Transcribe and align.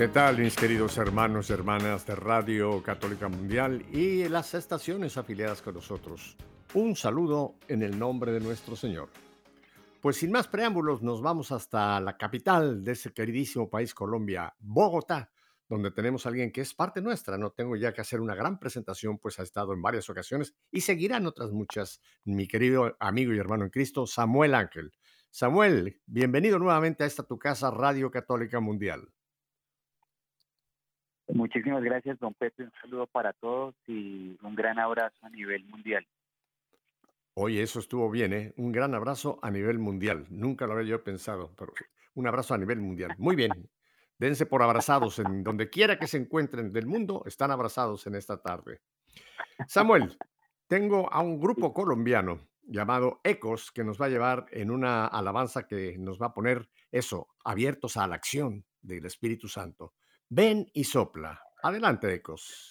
¿Qué 0.00 0.08
tal, 0.08 0.38
mis 0.38 0.56
queridos 0.56 0.96
hermanos 0.96 1.50
y 1.50 1.52
hermanas 1.52 2.06
de 2.06 2.14
Radio 2.14 2.82
Católica 2.82 3.28
Mundial 3.28 3.84
y 3.92 4.26
las 4.30 4.54
estaciones 4.54 5.18
afiliadas 5.18 5.60
con 5.60 5.74
nosotros? 5.74 6.38
Un 6.72 6.96
saludo 6.96 7.56
en 7.68 7.82
el 7.82 7.98
nombre 7.98 8.32
de 8.32 8.40
nuestro 8.40 8.76
Señor. 8.76 9.10
Pues 10.00 10.16
sin 10.16 10.32
más 10.32 10.48
preámbulos, 10.48 11.02
nos 11.02 11.20
vamos 11.20 11.52
hasta 11.52 12.00
la 12.00 12.16
capital 12.16 12.82
de 12.82 12.92
ese 12.92 13.12
queridísimo 13.12 13.68
país, 13.68 13.92
Colombia, 13.92 14.54
Bogotá, 14.58 15.32
donde 15.68 15.90
tenemos 15.90 16.24
a 16.24 16.30
alguien 16.30 16.50
que 16.50 16.62
es 16.62 16.72
parte 16.72 17.02
nuestra. 17.02 17.36
No 17.36 17.50
tengo 17.50 17.76
ya 17.76 17.92
que 17.92 18.00
hacer 18.00 18.22
una 18.22 18.34
gran 18.34 18.58
presentación, 18.58 19.18
pues 19.18 19.38
ha 19.38 19.42
estado 19.42 19.74
en 19.74 19.82
varias 19.82 20.08
ocasiones 20.08 20.54
y 20.70 20.80
seguirán 20.80 21.26
otras 21.26 21.50
muchas. 21.50 22.00
Mi 22.24 22.48
querido 22.48 22.96
amigo 23.00 23.34
y 23.34 23.38
hermano 23.38 23.64
en 23.64 23.70
Cristo, 23.70 24.06
Samuel 24.06 24.54
Ángel. 24.54 24.92
Samuel, 25.28 26.00
bienvenido 26.06 26.58
nuevamente 26.58 27.04
a 27.04 27.06
esta 27.06 27.24
tu 27.24 27.38
casa, 27.38 27.70
Radio 27.70 28.10
Católica 28.10 28.60
Mundial. 28.60 29.12
Muchísimas 31.34 31.82
gracias, 31.82 32.18
don 32.18 32.34
Pepe. 32.34 32.64
Un 32.64 32.72
saludo 32.80 33.06
para 33.06 33.32
todos 33.32 33.74
y 33.86 34.36
un 34.42 34.54
gran 34.54 34.78
abrazo 34.78 35.16
a 35.22 35.30
nivel 35.30 35.64
mundial. 35.64 36.06
Oye, 37.34 37.62
eso 37.62 37.78
estuvo 37.78 38.10
bien, 38.10 38.32
¿eh? 38.32 38.52
Un 38.56 38.72
gran 38.72 38.94
abrazo 38.94 39.38
a 39.42 39.50
nivel 39.50 39.78
mundial. 39.78 40.26
Nunca 40.30 40.66
lo 40.66 40.74
había 40.74 40.90
yo 40.90 41.04
pensado, 41.04 41.54
pero 41.56 41.72
un 42.14 42.26
abrazo 42.26 42.54
a 42.54 42.58
nivel 42.58 42.80
mundial. 42.80 43.14
Muy 43.18 43.36
bien. 43.36 43.50
Dense 44.18 44.44
por 44.44 44.62
abrazados 44.62 45.18
en 45.18 45.42
donde 45.42 45.70
quiera 45.70 45.98
que 45.98 46.06
se 46.06 46.18
encuentren 46.18 46.72
del 46.72 46.86
mundo, 46.86 47.22
están 47.24 47.50
abrazados 47.50 48.06
en 48.06 48.16
esta 48.16 48.42
tarde. 48.42 48.82
Samuel, 49.66 50.18
tengo 50.66 51.10
a 51.10 51.20
un 51.22 51.40
grupo 51.40 51.72
colombiano 51.72 52.50
llamado 52.62 53.20
Ecos 53.24 53.72
que 53.72 53.84
nos 53.84 54.00
va 54.00 54.06
a 54.06 54.10
llevar 54.10 54.46
en 54.50 54.70
una 54.70 55.06
alabanza 55.06 55.66
que 55.66 55.96
nos 55.98 56.20
va 56.20 56.26
a 56.26 56.34
poner 56.34 56.68
eso, 56.92 57.28
abiertos 57.44 57.96
a 57.96 58.06
la 58.06 58.16
acción 58.16 58.66
del 58.82 59.06
Espíritu 59.06 59.48
Santo. 59.48 59.94
Ven 60.32 60.70
y 60.74 60.84
sopla. 60.84 61.42
Adelante, 61.60 62.14
Ecos. 62.14 62.70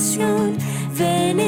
Habitación. 0.00 0.56
Ven 0.96 1.40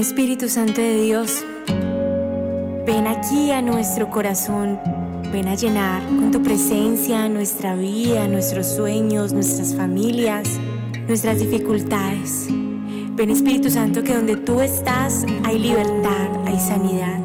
Espíritu 0.00 0.48
Santo 0.48 0.80
de 0.80 1.02
Dios, 1.02 1.44
ven 2.86 3.06
aquí 3.06 3.50
a 3.50 3.60
nuestro 3.60 4.08
corazón, 4.08 4.80
ven 5.30 5.46
a 5.46 5.54
llenar 5.54 6.02
con 6.06 6.30
tu 6.30 6.42
presencia 6.42 7.28
nuestra 7.28 7.74
vida, 7.74 8.26
nuestros 8.26 8.66
sueños, 8.66 9.34
nuestras 9.34 9.74
familias, 9.74 10.58
nuestras 11.06 11.38
dificultades. 11.38 12.48
Ven 13.10 13.28
Espíritu 13.28 13.68
Santo 13.68 14.02
que 14.02 14.14
donde 14.14 14.36
tú 14.36 14.62
estás 14.62 15.26
hay 15.44 15.58
libertad, 15.58 16.30
hay 16.46 16.58
sanidad. 16.58 17.18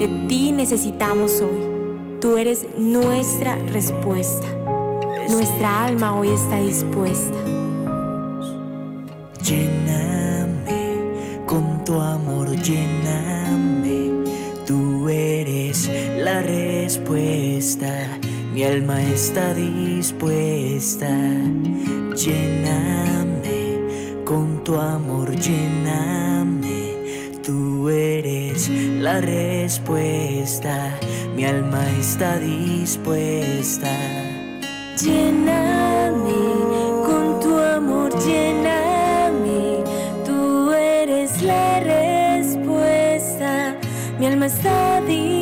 De 0.00 0.08
ti 0.28 0.50
necesitamos 0.50 1.40
hoy. 1.40 2.18
Tú 2.20 2.36
eres 2.36 2.66
nuestra 2.76 3.54
respuesta. 3.72 4.48
Nuestra 5.30 5.84
alma 5.84 6.18
hoy 6.18 6.30
está 6.30 6.58
dispuesta. 6.58 7.38
Con 9.44 10.27
tu 11.88 11.98
amor, 11.98 12.48
lléname. 12.50 14.10
Tú 14.66 15.08
eres 15.08 15.90
la 16.18 16.42
respuesta. 16.42 17.90
Mi 18.52 18.62
alma 18.62 19.02
está 19.02 19.54
dispuesta. 19.54 21.08
Lléname 22.14 23.60
con 24.26 24.62
tu 24.64 24.74
amor, 24.74 25.34
lléname. 25.34 26.92
Tú 27.42 27.88
eres 27.88 28.68
la 28.68 29.22
respuesta. 29.22 30.94
Mi 31.34 31.46
alma 31.46 31.82
está 31.98 32.38
dispuesta. 32.38 33.96
Lléname 35.02 35.67
Mi 44.48 44.54
alma 44.54 44.56
está 44.56 45.37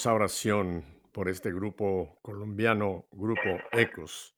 Hermosa 0.00 0.14
oración 0.14 0.82
por 1.12 1.28
este 1.28 1.52
grupo 1.52 2.18
colombiano, 2.22 3.04
Grupo 3.12 3.42
Ecos. 3.72 4.34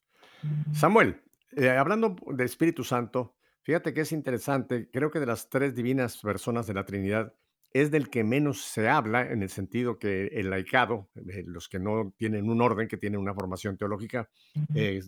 Samuel, 0.72 1.22
eh, 1.52 1.68
hablando 1.68 2.16
de 2.34 2.42
Espíritu 2.44 2.82
Santo, 2.82 3.36
fíjate 3.62 3.94
que 3.94 4.00
es 4.00 4.10
interesante, 4.10 4.90
creo 4.90 5.12
que 5.12 5.20
de 5.20 5.26
las 5.26 5.48
tres 5.48 5.76
divinas 5.76 6.18
personas 6.18 6.66
de 6.66 6.74
la 6.74 6.84
Trinidad 6.84 7.32
es 7.72 7.92
del 7.92 8.10
que 8.10 8.24
menos 8.24 8.60
se 8.64 8.88
habla 8.88 9.30
en 9.30 9.40
el 9.44 9.50
sentido 9.50 10.00
que 10.00 10.26
el 10.32 10.50
laicado, 10.50 11.10
eh, 11.14 11.44
los 11.46 11.68
que 11.68 11.78
no 11.78 12.12
tienen 12.16 12.50
un 12.50 12.60
orden, 12.60 12.88
que 12.88 12.96
tienen 12.96 13.20
una 13.20 13.32
formación 13.32 13.76
teológica, 13.76 14.28
eh, 14.74 15.00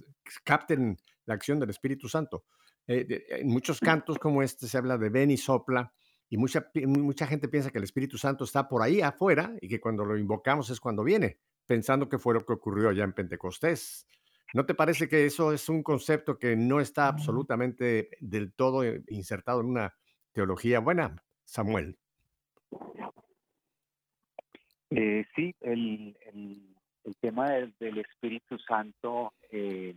capten 0.45 0.97
la 1.27 1.35
acción 1.35 1.59
del 1.59 1.71
Espíritu 1.71 2.09
Santo. 2.09 2.45
Eh, 2.87 3.05
de- 3.05 3.25
en 3.29 3.49
muchos 3.49 3.81
cantos 3.81 4.19
como 4.21 4.41
este 4.41 4.69
se 4.69 4.79
habla 4.79 4.99
de 4.99 5.09
ven 5.11 5.33
y 5.33 5.37
sopla, 5.37 5.93
y 6.29 6.37
mucha, 6.37 6.71
mucha 6.87 7.27
gente 7.27 7.49
piensa 7.49 7.71
que 7.71 7.79
el 7.79 7.85
Espíritu 7.85 8.19
Santo 8.19 8.45
está 8.45 8.69
por 8.69 8.83
ahí 8.83 9.01
afuera 9.01 9.55
y 9.61 9.69
que 9.69 9.81
cuando 9.81 10.05
lo 10.05 10.17
invocamos 10.17 10.71
es 10.71 10.81
cuando 10.81 11.05
viene, 11.05 11.39
pensando 11.67 12.09
que 12.09 12.19
fue 12.19 12.35
lo 12.35 12.45
que 12.45 12.53
ocurrió 12.53 12.89
allá 12.89 13.05
en 13.05 13.13
Pentecostés. 13.13 14.07
¿No 14.53 14.67
te 14.67 14.75
parece 14.75 15.09
que 15.09 15.27
eso 15.27 15.53
es 15.53 15.69
un 15.69 15.83
concepto 15.83 16.39
que 16.39 16.57
no 16.57 16.81
está 16.81 17.09
absolutamente 17.09 18.11
del 18.21 18.53
todo 18.53 18.85
eh, 18.85 19.03
insertado 19.09 19.61
en 19.61 19.67
una 19.67 19.95
teología 20.33 20.81
buena, 20.81 21.23
Samuel? 21.45 21.99
Eh, 24.91 25.25
sí, 25.35 25.55
el, 25.61 26.17
el, 26.33 26.77
el 27.05 27.17
tema 27.17 27.51
del, 27.51 27.75
del 27.81 27.99
Espíritu 27.99 28.59
Santo 28.59 29.33
eh, 29.51 29.97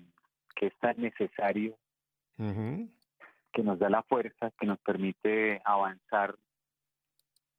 que 0.56 0.68
es 0.68 0.74
tan 0.80 1.00
necesario, 1.00 1.78
Ujú, 2.38 2.90
que 3.58 3.64
nos 3.64 3.80
da 3.80 3.90
la 3.90 4.04
fuerza, 4.04 4.52
que 4.60 4.68
nos 4.68 4.78
permite 4.82 5.60
avanzar, 5.66 6.36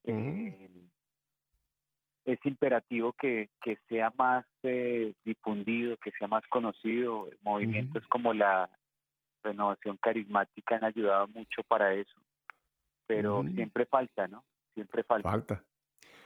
ujú, 0.05 0.15
eh, 0.15 0.87
es 2.23 2.39
imperativo 2.45 3.11
que, 3.11 3.49
que 3.61 3.77
sea 3.89 4.13
más 4.17 4.45
eh, 4.63 5.13
difundido, 5.25 5.97
que 5.97 6.11
sea 6.11 6.29
más 6.29 6.47
conocido. 6.47 7.27
Movimientos 7.41 8.07
como 8.07 8.33
la 8.33 8.69
renovación 9.43 9.97
carismática 9.97 10.77
han 10.77 10.85
ayudado 10.85 11.27
mucho 11.27 11.63
para 11.67 11.93
eso, 11.93 12.15
pero 13.05 13.41
ujú. 13.41 13.49
siempre 13.49 13.85
falta, 13.85 14.25
¿no? 14.29 14.45
Siempre 14.75 15.03
falta. 15.03 15.29
Falta. 15.29 15.65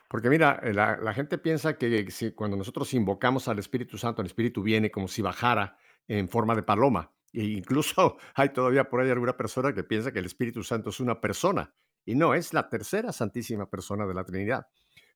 Porque 0.08 0.30
mira, 0.30 0.60
eh, 0.62 0.72
la, 0.72 0.98
la 0.98 1.16
gente 1.16 1.40
piensa 1.40 1.80
que 1.80 2.12
si, 2.12 2.34
cuando 2.34 2.58
nosotros 2.58 2.94
invocamos 2.94 3.48
al 3.48 3.58
Espíritu 3.58 3.98
Santo, 3.98 4.22
el 4.22 4.28
Espíritu 4.28 4.62
viene 4.62 4.92
como 4.92 5.08
si 5.08 5.24
bajara 5.24 5.80
en 6.08 6.30
forma 6.30 6.54
de 6.54 6.62
paloma. 6.62 7.12
E 7.34 7.44
incluso 7.44 8.18
hay 8.36 8.50
todavía 8.50 8.88
por 8.88 9.02
ahí 9.02 9.10
alguna 9.10 9.36
persona 9.36 9.74
que 9.74 9.84
piensa 9.84 10.12
que 10.12 10.20
el 10.20 10.26
Espíritu 10.26 10.64
Santo 10.64 10.92
es 10.92 11.00
una 11.00 11.20
persona. 11.20 11.74
Y 12.06 12.16
no, 12.16 12.34
es 12.34 12.54
la 12.54 12.70
tercera 12.70 13.12
santísima 13.12 13.70
persona 13.70 14.06
de 14.06 14.14
la 14.14 14.24
Trinidad. 14.24 14.68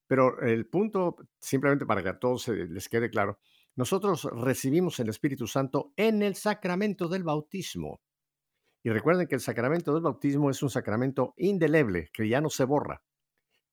Pero 0.08 0.42
el 0.42 0.68
punto, 0.68 1.18
simplemente 1.40 1.86
para 1.86 2.02
que 2.02 2.10
a 2.10 2.20
todos 2.20 2.48
les 2.48 2.88
quede 2.88 3.10
claro, 3.10 3.40
nosotros 3.76 4.24
recibimos 4.24 5.00
el 5.00 5.10
Espíritu 5.10 5.48
Santo 5.48 5.94
en 5.96 6.24
el 6.24 6.36
sacramento 6.36 7.08
del 7.08 7.24
bautismo. 7.24 8.02
Y 8.84 8.90
recuerden 8.90 9.28
que 9.28 9.36
el 9.36 9.42
sacramento 9.42 9.94
del 9.94 10.04
bautismo 10.04 10.50
es 10.50 10.64
un 10.64 10.70
sacramento 10.70 11.34
indeleble, 11.38 12.10
que 12.14 12.28
ya 12.28 12.40
no 12.40 12.50
se 12.50 12.64
borra. 12.64 13.04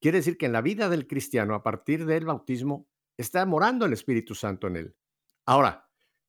Quiere 0.00 0.18
decir 0.18 0.36
que 0.36 0.46
en 0.46 0.52
la 0.52 0.60
vida 0.60 0.88
del 0.88 1.06
cristiano, 1.06 1.54
a 1.54 1.62
partir 1.62 2.04
del 2.04 2.26
bautismo, 2.26 2.88
está 3.16 3.46
morando 3.46 3.86
el 3.86 3.92
Espíritu 3.92 4.34
Santo 4.34 4.66
en 4.66 4.76
él. 4.76 4.96
Ahora, 5.46 5.83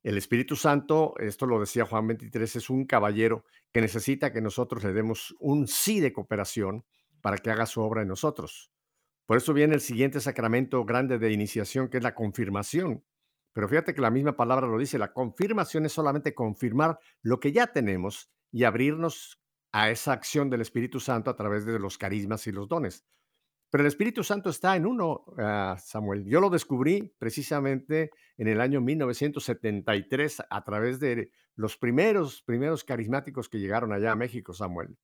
el 0.06 0.20
Espíritu 0.20 0.56
Santo, 0.56 1.16
esto 1.18 1.48
lo 1.48 1.60
decía 1.60 1.84
Juan 1.84 2.06
23, 2.06 2.58
es 2.58 2.70
un 2.70 2.86
caballero 2.86 3.44
que 3.74 3.82
necesita 3.82 4.32
que 4.32 4.40
nosotros 4.40 4.84
le 4.84 4.94
demos 4.94 5.36
un 5.40 5.68
sí 5.68 6.00
de 6.00 6.14
cooperación 6.14 6.86
para 7.22 7.40
que 7.40 7.50
haga 7.50 7.66
su 7.66 7.82
obra 7.82 8.04
en 8.04 8.10
nosotros. 8.10 8.72
Por 9.26 9.38
eso 9.38 9.52
viene 9.52 9.74
el 9.74 9.82
siguiente 9.82 10.20
sacramento 10.20 10.86
grande 10.86 11.18
de 11.18 11.32
iniciación, 11.32 11.90
que 11.90 11.98
es 11.98 12.04
la 12.04 12.14
confirmación. 12.14 13.04
Pero 13.52 13.68
fíjate 13.68 13.96
que 13.96 14.02
la 14.02 14.12
misma 14.12 14.38
palabra 14.38 14.68
lo 14.68 14.78
dice, 14.78 15.00
la 15.00 15.12
confirmación 15.12 15.88
es 15.88 15.94
solamente 15.94 16.36
confirmar 16.36 17.00
lo 17.24 17.40
que 17.40 17.52
ya 17.52 17.66
tenemos 17.66 18.30
y 18.52 18.64
abrirnos 18.66 19.42
a 19.72 19.90
esa 19.90 20.14
acción 20.14 20.52
del 20.52 20.62
Espíritu 20.62 21.00
Santo 21.00 21.32
a 21.32 21.36
través 21.36 21.66
de 21.66 21.80
los 21.80 21.98
carismas 21.98 22.46
y 22.46 22.52
los 22.52 22.68
dones. 22.68 23.08
Pero 23.76 23.84
el 23.84 23.90
Espíritu 23.90 24.24
Santo 24.24 24.52
está 24.52 24.78
en 24.78 24.86
uno, 24.86 25.26
ah, 25.38 25.76
Samuel. 25.78 26.24
Yo 26.24 26.40
lo 26.40 26.50
descubrí 26.50 27.14
precisamente 27.20 28.10
en 28.38 28.48
el 28.48 28.62
año 28.62 28.80
1973 28.80 30.44
a 30.50 30.64
través 30.64 31.02
de 31.02 31.34
los 31.56 31.76
primeros, 31.76 32.42
primeros 32.42 32.86
carismáticos 32.86 33.50
que 33.50 33.60
llegaron 33.60 33.92
allá 33.92 34.14
a 34.14 34.16
México, 34.16 34.54
Samuel. 34.54 34.96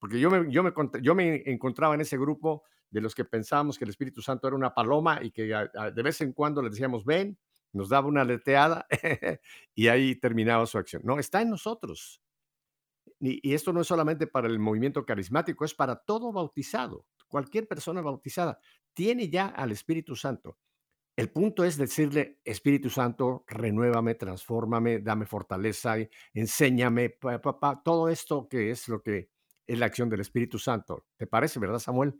Porque 0.00 0.18
yo 0.18 0.32
me, 0.32 0.50
yo 0.50 0.64
me, 0.64 0.72
yo 1.00 1.14
me 1.14 1.44
encontraba 1.46 1.94
en 1.94 2.00
ese 2.00 2.18
grupo 2.18 2.64
de 2.90 3.02
los 3.02 3.14
que 3.14 3.24
pensábamos 3.24 3.78
que 3.78 3.84
el 3.84 3.90
Espíritu 3.90 4.20
Santo 4.20 4.48
era 4.48 4.56
una 4.56 4.74
paloma 4.74 5.20
y 5.22 5.30
que 5.30 5.42
de 5.44 6.02
vez 6.02 6.20
en 6.20 6.32
cuando 6.32 6.60
le 6.60 6.70
decíamos, 6.70 7.04
ven, 7.04 7.38
nos 7.72 7.88
daba 7.88 8.08
una 8.08 8.24
leteada 8.24 8.84
y 9.76 9.86
ahí 9.86 10.16
terminaba 10.16 10.66
su 10.66 10.76
acción. 10.76 11.02
No, 11.04 11.20
está 11.20 11.40
en 11.40 11.50
nosotros. 11.50 12.20
Y, 13.20 13.48
y, 13.48 13.54
esto 13.54 13.72
no 13.72 13.80
es 13.80 13.86
solamente 13.86 14.26
para 14.26 14.48
el 14.48 14.58
movimiento 14.58 15.06
carismático, 15.06 15.64
es 15.64 15.74
para 15.74 15.94
todo 15.94 16.32
bautizado 16.32 17.06
cualquier 17.28 17.68
persona 17.68 18.00
bautizada 18.00 18.58
tiene 18.92 19.28
ya 19.28 19.48
al 19.48 19.70
Espíritu 19.70 20.16
Santo. 20.16 20.58
El 21.16 21.30
punto 21.30 21.64
es 21.64 21.76
decirle, 21.76 22.38
Espíritu 22.44 22.90
Santo, 22.90 23.44
renuévame, 23.48 24.14
transfórmame, 24.14 25.00
dame 25.00 25.26
fortaleza, 25.26 25.96
enséñame, 26.32 27.10
papá, 27.10 27.82
todo 27.82 28.08
esto 28.08 28.48
que 28.48 28.70
es 28.70 28.88
lo 28.88 29.02
que 29.02 29.28
es 29.66 29.78
la 29.78 29.86
acción 29.86 30.08
del 30.08 30.20
Espíritu 30.20 30.58
Santo. 30.58 31.06
¿Te 31.16 31.26
parece, 31.26 31.58
verdad, 31.58 31.78
Samuel? 31.78 32.14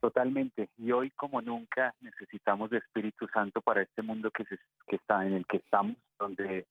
Totalmente. 0.00 0.68
Y 0.76 0.92
hoy 0.92 1.10
como 1.12 1.40
nunca 1.40 1.94
necesitamos 2.00 2.70
de 2.70 2.78
Espíritu 2.78 3.26
Santo 3.28 3.62
para 3.62 3.82
este 3.82 4.02
mundo 4.02 4.30
que, 4.30 4.44
se, 4.44 4.58
que 4.86 4.96
está 4.96 5.26
en 5.26 5.34
el 5.34 5.46
que 5.46 5.58
estamos, 5.58 5.96
donde 6.18 6.66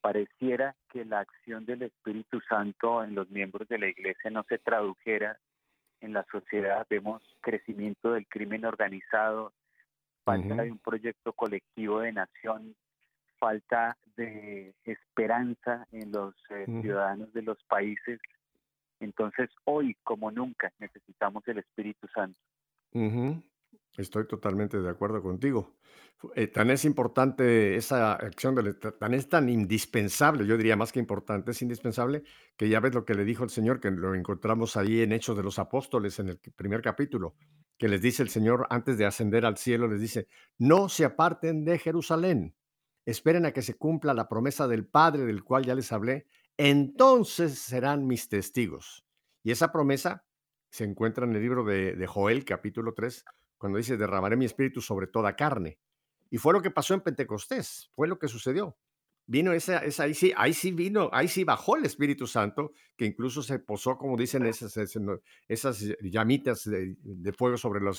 pareciera 0.00 0.74
que 0.90 1.04
la 1.04 1.20
acción 1.20 1.64
del 1.64 1.82
Espíritu 1.82 2.40
Santo 2.48 3.04
en 3.04 3.14
los 3.14 3.30
miembros 3.30 3.68
de 3.68 3.78
la 3.78 3.88
iglesia 3.88 4.30
no 4.30 4.44
se 4.48 4.58
tradujera 4.58 5.38
en 6.02 6.12
la 6.12 6.24
sociedad, 6.30 6.86
vemos 6.90 7.22
crecimiento 7.40 8.12
del 8.12 8.26
crimen 8.26 8.64
organizado, 8.64 9.52
falta 10.24 10.62
de 10.62 10.70
un 10.70 10.78
proyecto 10.78 11.32
colectivo 11.32 12.00
de 12.00 12.12
nación, 12.12 12.74
falta 13.38 13.96
de 14.16 14.74
esperanza 14.84 15.86
en 15.90 16.12
los 16.12 16.34
eh, 16.50 16.66
ciudadanos 16.82 17.32
de 17.32 17.42
los 17.42 17.62
países. 17.64 18.20
Entonces, 19.00 19.50
hoy 19.64 19.96
como 20.04 20.30
nunca 20.30 20.72
necesitamos 20.78 21.46
el 21.48 21.58
Espíritu 21.58 22.06
Santo. 22.14 22.38
Estoy 23.96 24.26
totalmente 24.26 24.80
de 24.80 24.88
acuerdo 24.88 25.22
contigo. 25.22 25.76
Eh, 26.36 26.46
tan 26.46 26.70
es 26.70 26.84
importante 26.84 27.76
esa 27.76 28.12
acción, 28.12 28.54
de, 28.54 28.74
tan 28.74 29.12
es 29.12 29.28
tan 29.28 29.48
indispensable, 29.48 30.46
yo 30.46 30.56
diría 30.56 30.76
más 30.76 30.92
que 30.92 31.00
importante, 31.00 31.50
es 31.50 31.60
indispensable 31.62 32.22
que 32.56 32.68
ya 32.68 32.78
ves 32.80 32.94
lo 32.94 33.04
que 33.04 33.14
le 33.14 33.24
dijo 33.24 33.42
el 33.42 33.50
Señor, 33.50 33.80
que 33.80 33.90
lo 33.90 34.14
encontramos 34.14 34.76
ahí 34.76 35.02
en 35.02 35.12
Hechos 35.12 35.36
de 35.36 35.42
los 35.42 35.58
Apóstoles, 35.58 36.18
en 36.20 36.28
el 36.28 36.38
primer 36.38 36.80
capítulo, 36.80 37.34
que 37.76 37.88
les 37.88 38.00
dice 38.00 38.22
el 38.22 38.28
Señor 38.28 38.66
antes 38.70 38.98
de 38.98 39.04
ascender 39.04 39.44
al 39.44 39.56
cielo, 39.56 39.88
les 39.88 40.00
dice, 40.00 40.28
no 40.58 40.88
se 40.88 41.04
aparten 41.04 41.64
de 41.64 41.78
Jerusalén, 41.78 42.54
esperen 43.04 43.44
a 43.44 43.52
que 43.52 43.62
se 43.62 43.74
cumpla 43.74 44.14
la 44.14 44.28
promesa 44.28 44.68
del 44.68 44.86
Padre 44.86 45.24
del 45.24 45.42
cual 45.42 45.64
ya 45.64 45.74
les 45.74 45.90
hablé, 45.90 46.26
entonces 46.56 47.58
serán 47.58 48.06
mis 48.06 48.28
testigos. 48.28 49.04
Y 49.42 49.50
esa 49.50 49.72
promesa 49.72 50.24
se 50.70 50.84
encuentra 50.84 51.26
en 51.26 51.34
el 51.34 51.42
libro 51.42 51.64
de, 51.64 51.96
de 51.96 52.06
Joel, 52.06 52.44
capítulo 52.44 52.94
3, 52.94 53.24
cuando 53.62 53.78
dice, 53.78 53.96
derramaré 53.96 54.36
mi 54.36 54.44
espíritu 54.44 54.80
sobre 54.80 55.06
toda 55.06 55.36
carne. 55.36 55.78
Y 56.28 56.38
fue 56.38 56.52
lo 56.52 56.60
que 56.60 56.72
pasó 56.72 56.94
en 56.94 57.00
Pentecostés, 57.00 57.92
fue 57.94 58.08
lo 58.08 58.18
que 58.18 58.26
sucedió. 58.26 58.76
Vino 59.24 59.52
esa, 59.52 59.78
esa 59.84 60.02
ahí 60.02 60.14
sí, 60.14 60.32
ahí 60.36 60.52
sí 60.52 60.72
vino, 60.72 61.08
ahí 61.12 61.28
sí 61.28 61.44
bajó 61.44 61.76
el 61.76 61.84
Espíritu 61.84 62.26
Santo, 62.26 62.72
que 62.96 63.04
incluso 63.04 63.40
se 63.40 63.60
posó, 63.60 63.96
como 63.96 64.16
dicen 64.16 64.44
esas, 64.46 64.76
esas 65.46 65.80
llamitas 66.00 66.64
de, 66.64 67.32
fuego 67.38 67.56
sobre 67.56 67.80
la 67.80 67.92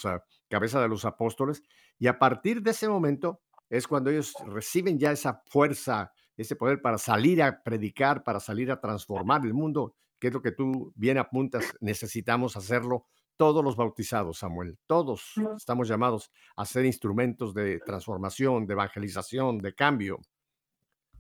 cabeza 0.49 0.81
de 0.81 0.89
los 0.89 1.05
apóstoles. 1.05 1.63
Y 1.97 2.07
a 2.07 2.19
partir 2.19 2.61
de 2.61 2.71
ese 2.71 2.89
momento 2.89 3.39
es 3.69 3.87
cuando 3.87 4.09
ellos 4.09 4.33
reciben 4.45 4.99
ya 4.99 5.13
esa 5.13 5.43
fuerza, 5.45 6.11
ese 6.35 6.57
poder 6.57 6.81
para 6.81 6.97
salir 6.97 7.41
a 7.41 7.63
predicar, 7.63 8.25
para 8.25 8.41
salir 8.41 8.69
a 8.69 8.81
transformar 8.81 9.45
el 9.45 9.53
mundo, 9.53 9.95
que 10.19 10.27
es 10.27 10.33
lo 10.33 10.41
que 10.41 10.51
tú 10.51 10.91
bien 10.97 11.17
apuntas, 11.17 11.73
necesitamos 11.79 12.57
hacerlo 12.57 13.05
todos 13.37 13.63
los 13.63 13.75
bautizados, 13.75 14.39
Samuel, 14.39 14.77
todos 14.85 15.33
estamos 15.57 15.87
llamados 15.87 16.31
a 16.55 16.65
ser 16.65 16.85
instrumentos 16.85 17.53
de 17.53 17.79
transformación, 17.79 18.65
de 18.65 18.73
evangelización, 18.73 19.59
de 19.59 19.73
cambio. 19.73 20.19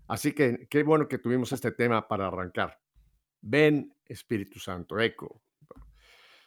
Así 0.07 0.33
que 0.33 0.67
qué 0.69 0.83
bueno 0.83 1.07
que 1.07 1.17
tuvimos 1.17 1.51
este 1.51 1.71
tema 1.71 2.07
para 2.07 2.27
arrancar. 2.27 2.79
Ven, 3.41 3.93
Espíritu 4.05 4.59
Santo, 4.59 4.99
eco. 4.99 5.41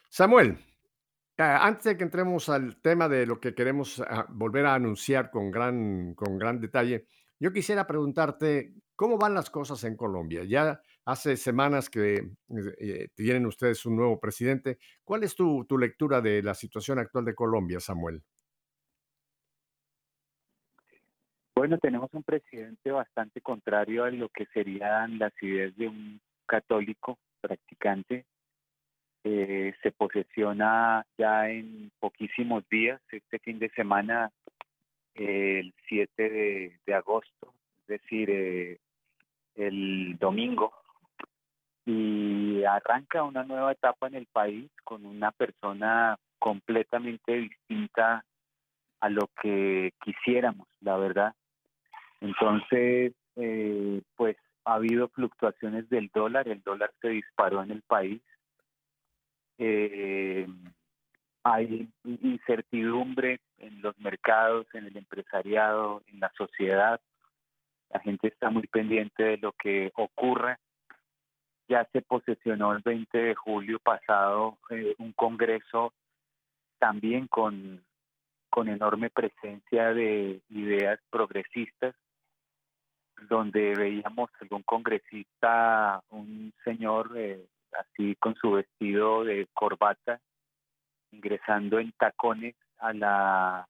Samuel, 0.09 0.57
antes 1.37 1.83
de 1.83 1.97
que 1.97 2.03
entremos 2.03 2.49
al 2.49 2.81
tema 2.81 3.07
de 3.07 3.25
lo 3.25 3.39
que 3.39 3.53
queremos 3.53 4.01
ah, 4.07 4.25
volver 4.29 4.65
a 4.65 4.75
anunciar 4.75 5.29
con 5.29 5.51
gran, 5.51 6.13
con 6.15 6.37
gran 6.37 6.59
detalle, 6.59 7.07
yo 7.39 7.51
quisiera 7.53 7.85
preguntarte 7.85 8.73
cómo 8.95 9.17
van 9.17 9.33
las 9.33 9.49
cosas 9.49 9.83
en 9.83 9.95
Colombia. 9.95 10.43
Ya 10.43 10.81
Hace 11.07 11.37
semanas 11.37 11.89
que 11.89 12.15
eh, 12.81 13.07
tienen 13.15 13.45
ustedes 13.45 13.85
un 13.85 13.95
nuevo 13.95 14.19
presidente. 14.19 14.77
¿Cuál 15.05 15.23
es 15.23 15.37
tu, 15.37 15.65
lectura 15.79 16.19
de 16.19 16.43
la 16.43 16.53
situación 16.53 16.99
actual 16.99 17.23
de 17.23 17.33
Colombia, 17.33 17.79
Samuel? 17.79 18.21
Bueno, 21.55 21.77
tenemos 21.77 22.13
un 22.13 22.23
presidente 22.23 22.91
bastante 22.91 23.39
contrario 23.39 24.03
a 24.03 24.11
lo 24.11 24.27
que 24.27 24.47
serían 24.47 25.17
las 25.17 25.31
ideas 25.41 25.73
de 25.77 25.87
un 25.87 26.19
católico 26.45 27.17
practicante. 27.39 28.25
Eh, 29.23 29.73
se 29.81 29.93
posesiona 29.93 31.05
ya 31.17 31.49
en 31.49 31.89
poquísimos 32.01 32.67
días, 32.69 32.99
este 33.09 33.39
fin 33.39 33.59
de 33.59 33.69
semana, 33.69 34.29
el 35.13 35.73
7 35.87 36.77
de, 36.85 36.93
agosto, 36.93 37.53
es 37.79 37.87
decir, 37.87 38.29
eh, 38.29 38.81
el 39.55 40.17
domingo, 40.19 40.73
y 41.87 42.65
arranca 42.65 43.23
una 43.23 43.45
nueva 43.45 43.71
etapa 43.71 44.07
en 44.07 44.15
el 44.15 44.25
país 44.25 44.69
con 44.83 45.05
una 45.05 45.31
persona 45.31 46.17
completamente 46.37 47.33
distinta 47.33 48.25
a 48.99 49.09
lo 49.09 49.29
que 49.41 49.93
quisiéramos, 50.03 50.67
la 50.81 50.97
verdad. 50.97 51.33
Entonces, 52.19 53.13
eh, 53.37 54.01
pues 54.17 54.35
ha 54.65 54.73
habido 54.73 55.07
fluctuaciones 55.07 55.87
del 55.87 56.11
dólar, 56.13 56.49
el 56.49 56.61
dólar 56.61 56.91
se 56.99 57.07
disparó 57.07 57.63
en 57.63 57.71
el 57.71 57.81
país. 57.83 58.21
Eh, 59.57 60.45
hay 61.43 61.87
incertidumbre 62.03 63.39
en 63.59 63.81
los 63.81 63.97
mercados, 63.99 64.67
en 64.73 64.87
el 64.87 64.97
empresariado, 64.97 66.03
en 66.07 66.19
la 66.19 66.33
sociedad. 66.37 66.99
La 67.91 68.01
gente 68.01 68.27
está 68.27 68.49
muy 68.49 68.67
pendiente 68.67 69.23
de 69.23 69.37
lo 69.37 69.53
que 69.53 69.93
ocurre 69.95 70.57
ya 71.67 71.87
se 71.91 72.01
posesionó 72.01 72.73
el 72.73 72.81
20 72.83 73.17
de 73.17 73.35
julio 73.35 73.79
pasado 73.79 74.57
eh, 74.69 74.95
un 74.99 75.11
congreso 75.13 75.93
también 76.79 77.27
con, 77.27 77.83
con 78.49 78.69
enorme 78.69 79.09
presencia 79.09 79.93
de 79.93 80.41
ideas 80.49 80.99
progresistas, 81.09 81.95
donde 83.29 83.73
veíamos 83.75 84.29
algún 84.39 84.63
congresista, 84.63 86.01
un 86.09 86.53
señor 86.63 87.11
eh, 87.15 87.45
así 87.73 88.15
con 88.15 88.35
su 88.35 88.51
vestido 88.51 89.23
de 89.23 89.47
corbata, 89.53 90.19
ingresando 91.11 91.79
en 91.79 91.91
tacones 91.93 92.55
a 92.77 92.93
la 92.93 93.67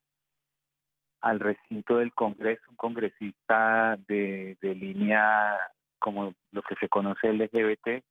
al 1.22 1.39
recinto 1.39 1.98
del 1.98 2.13
Congreso, 2.13 2.62
un 2.70 2.75
congresista 2.75 3.98
de, 4.08 4.56
de 4.62 4.75
línea 4.75 5.58
como 6.00 6.34
lo 6.51 6.62
que 6.62 6.75
se 6.75 6.89
conoce 6.89 7.32
LGBT. 7.32 8.04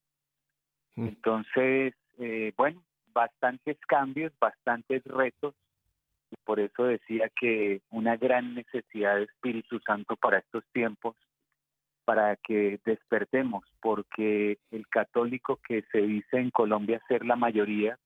Mm. 0.97 1.09
Entonces, 1.09 1.95
eh, 2.19 2.53
bueno, 2.57 2.83
bastantes 3.13 3.79
cambios, 3.87 4.33
bastantes 4.39 5.05
retos, 5.05 5.55
y 6.31 6.37
por 6.45 6.61
eso 6.61 6.85
decía 6.85 7.31
que 7.41 7.81
una 7.91 8.17
gran 8.17 8.55
necesidad 8.55 9.17
de 9.17 9.25
Espíritu 9.25 9.79
Santo 9.81 10.17
para 10.17 10.39
estos 10.39 10.65
tiempos, 10.73 11.17
para 12.05 12.37
que 12.37 12.79
despertemos, 12.85 13.65
porque 13.81 14.59
el 14.71 14.87
católico 14.89 15.59
que 15.67 15.83
se 15.93 16.03
dice 16.03 16.39
en 16.39 16.51
Colombia 16.51 17.03
ser 17.09 17.25
la 17.25 17.37
mayoría, 17.37 17.99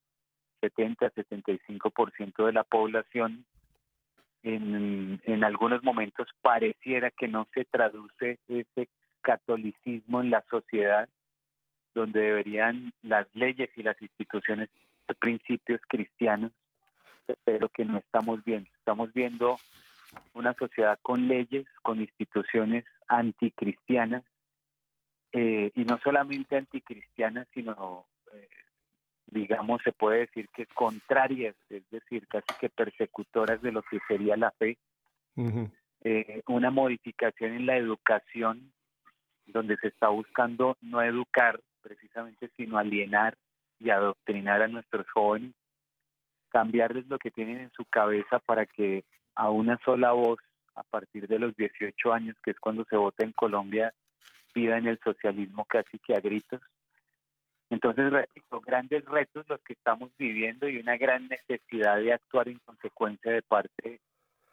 70 0.61 1.07
a 1.07 1.11
75% 1.13 2.47
de 2.47 2.53
la 2.53 2.65
población, 2.65 3.45
en, 4.43 5.21
en 5.25 5.45
algunos 5.45 5.83
momentos 5.83 6.29
pareciera 6.41 7.11
que 7.11 7.29
no 7.29 7.47
se 7.53 7.65
traduce 7.67 8.39
ese 8.49 8.89
catolicismo 9.23 10.21
en 10.21 10.31
la 10.31 10.45
sociedad, 10.51 11.09
donde 11.95 12.21
deberían 12.21 12.93
las 13.03 13.27
leyes 13.35 13.71
y 13.77 13.83
las 13.83 14.01
instituciones 14.01 14.69
principios 15.19 15.81
cristianos, 15.89 16.53
pero 17.45 17.69
que 17.69 17.85
no 17.85 17.99
estamos 17.99 18.45
viendo. 18.45 18.71
Estamos 18.79 19.13
viendo 19.13 19.59
una 20.35 20.55
sociedad 20.55 20.99
con 21.03 21.29
leyes, 21.29 21.67
con 21.83 22.01
instituciones 22.01 22.85
anticristianas, 23.09 24.25
eh, 25.33 25.71
y 25.75 25.85
no 25.85 25.99
solamente 26.03 26.57
anticristianas, 26.57 27.47
sino, 27.55 28.07
eh, 28.33 28.49
digamos, 29.27 29.81
se 29.83 29.93
puede 29.93 30.21
decir 30.21 30.49
que 30.49 30.67
contrarias, 30.67 31.55
es 31.69 31.89
decir, 31.91 32.27
casi 32.27 32.53
que 32.59 32.69
persecutoras 32.69 33.63
de 33.63 33.73
lo 33.73 33.83
que 33.83 34.01
sería 34.09 34.37
la 34.37 34.51
fe. 34.53 34.79
Eh, 36.03 36.43
una 36.49 36.71
modificación 36.71 37.53
en 37.53 37.67
la 37.67 37.77
educación, 37.77 38.73
donde 39.53 39.77
se 39.77 39.89
está 39.89 40.09
buscando 40.09 40.77
no 40.81 41.03
educar 41.03 41.61
precisamente, 41.83 42.51
sino 42.57 42.79
alienar 42.79 43.37
y 43.79 43.91
adoctrinar 43.91 44.63
a 44.63 44.69
nuestros 44.69 45.07
jóvenes, 45.11 45.55
cambiarles 46.51 47.07
lo 47.09 47.19
que 47.19 47.31
tienen 47.31 47.59
en 47.59 47.71
su 47.73 47.85
cabeza 47.85 48.39
para 48.41 48.67
que 48.67 49.05
a 49.35 49.51
una 49.51 49.79
sola 49.85 50.13
voz, 50.13 50.39
a 50.75 50.83
partir 50.83 51.27
de 51.27 51.39
los 51.39 51.57
18 51.57 52.13
años, 52.13 52.37
que 52.43 52.51
es 52.53 52.61
cuando 52.61 52.85
se 52.85 52.97
vota 52.97 53.25
en 53.25 53.33
Colombia, 53.33 53.93
pidan 54.53 54.87
el 54.87 54.99
socialismo 55.03 55.65
casi 55.65 55.99
que 55.99 56.15
a 56.15 56.21
gritos. 56.21 56.61
Entonces, 57.71 58.13
son 58.49 58.61
grandes 58.63 59.05
retos 59.05 59.49
los 59.49 59.61
que 59.63 59.75
estamos 59.75 60.11
viviendo 60.19 60.69
y 60.69 60.79
una 60.79 60.97
gran 60.97 61.29
necesidad 61.29 61.99
de 61.99 62.13
actuar 62.13 62.49
en 62.49 62.59
consecuencia 62.59 63.31
de 63.33 63.43
parte 63.43 64.01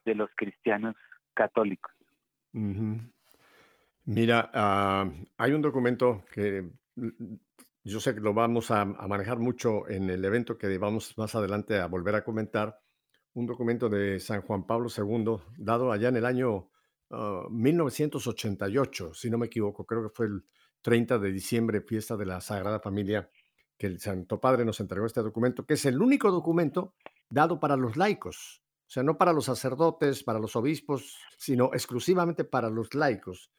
de 0.06 0.16
los 0.16 0.30
cristianos 0.36 0.96
católicos. 1.34 1.92
Mira, 4.08 4.50
ah, 4.54 5.12
hay 5.38 5.52
un 5.52 5.62
documento 5.62 6.24
que 6.32 6.72
yo 7.84 8.00
sé 8.00 8.16
que 8.16 8.22
lo 8.22 8.34
vamos 8.34 8.72
a, 8.72 8.86
manejar 8.86 9.38
mucho 9.38 9.86
en 9.90 10.10
el 10.10 10.24
evento 10.24 10.58
que 10.58 10.78
vamos 10.78 11.18
más 11.18 11.36
adelante 11.36 11.78
a 11.78 11.88
volver 11.88 12.16
a 12.16 12.24
comentar, 12.24 12.80
un 13.34 13.46
documento 13.46 13.90
de 13.90 14.22
San 14.22 14.44
Juan 14.44 14.66
Pablo 14.66 14.88
II, 14.88 15.40
dado 15.58 15.92
allá 15.92 16.08
en 16.08 16.16
el 16.16 16.26
año 16.26 16.70
1988, 17.50 19.10
ah, 19.12 19.14
si 19.14 19.30
no 19.30 19.38
me 19.38 19.48
equivoco, 19.48 19.86
creo 19.86 20.04
que 20.04 20.16
fue 20.16 20.28
el 20.28 20.46
30 20.82 21.20
de 21.20 21.32
diciembre, 21.34 21.82
fiesta 21.82 22.16
de 22.16 22.28
la 22.28 22.40
Sagrada 22.40 22.80
Familia, 22.80 23.30
que 23.78 23.88
el 23.88 24.00
Santo 24.00 24.40
Padre 24.40 24.64
nos 24.64 24.80
entregó 24.80 25.06
este 25.06 25.22
documento, 25.22 25.66
que 25.66 25.74
es 25.74 25.84
el 25.84 26.02
único 26.02 26.32
documento 26.32 26.96
dado 27.30 27.60
para 27.60 27.76
los 27.76 27.98
laicos, 27.98 28.64
o 28.88 28.90
sea, 28.90 29.04
no 29.04 29.18
para 29.18 29.34
los 29.34 29.44
sacerdotes, 29.44 30.24
para 30.24 30.40
los 30.40 30.56
obispos, 30.56 31.18
sino 31.38 31.72
exclusivamente 31.74 32.46
para 32.46 32.70
los 32.70 32.96
laicos. 32.96 33.52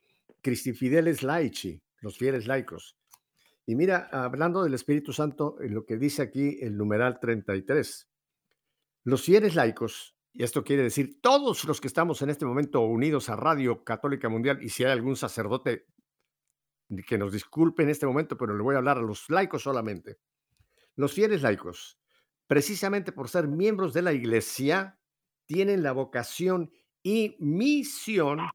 Christi 0.49 0.73
Fideles 0.73 1.23
Laici, 1.23 1.78
los 2.00 2.17
fieles 2.17 2.47
laicos. 2.47 2.97
Y 3.67 3.75
mira, 3.75 4.09
hablando 4.11 4.64
del 4.64 4.73
Espíritu 4.73 5.12
Santo, 5.12 5.61
en 5.61 5.75
lo 5.75 5.85
que 5.85 5.99
dice 5.99 6.23
aquí 6.23 6.57
el 6.62 6.75
numeral 6.75 7.21
33, 7.21 8.09
los 9.05 9.23
fieles 9.23 9.55
laicos, 9.55 10.17
y 10.33 10.45
esto 10.45 10.64
quiere 10.64 10.85
decir 10.85 11.21
todos 11.21 11.64
los 11.64 11.83
que 11.83 11.87
estamos 11.87 12.23
en 12.23 12.31
este 12.31 12.47
momento 12.47 12.81
unidos 12.81 13.28
a 13.28 13.37
Radio 13.37 13.85
Católica 13.85 14.31
Mundial, 14.31 14.62
y 14.62 14.71
si 14.71 14.85
hay 14.85 14.93
algún 14.93 15.17
sacerdote 15.17 15.85
que 17.07 17.19
nos 17.19 17.31
disculpe 17.31 17.83
en 17.83 17.90
este 17.90 18.07
momento, 18.07 18.38
pero 18.38 18.57
le 18.57 18.62
voy 18.62 18.75
a 18.75 18.78
hablar 18.78 18.97
a 18.97 19.02
los 19.02 19.28
laicos 19.28 19.64
solamente. 19.64 20.17
Los 20.97 21.12
fieles 21.12 21.43
laicos, 21.43 22.00
precisamente 22.47 23.13
por 23.13 23.28
ser 23.28 23.49
miembros 23.49 23.93
de 23.93 24.00
la 24.00 24.15
iglesia, 24.15 24.99
tienen 25.45 25.82
la 25.82 25.93
vocación 25.93 26.73
y 27.02 27.37
misión 27.39 28.49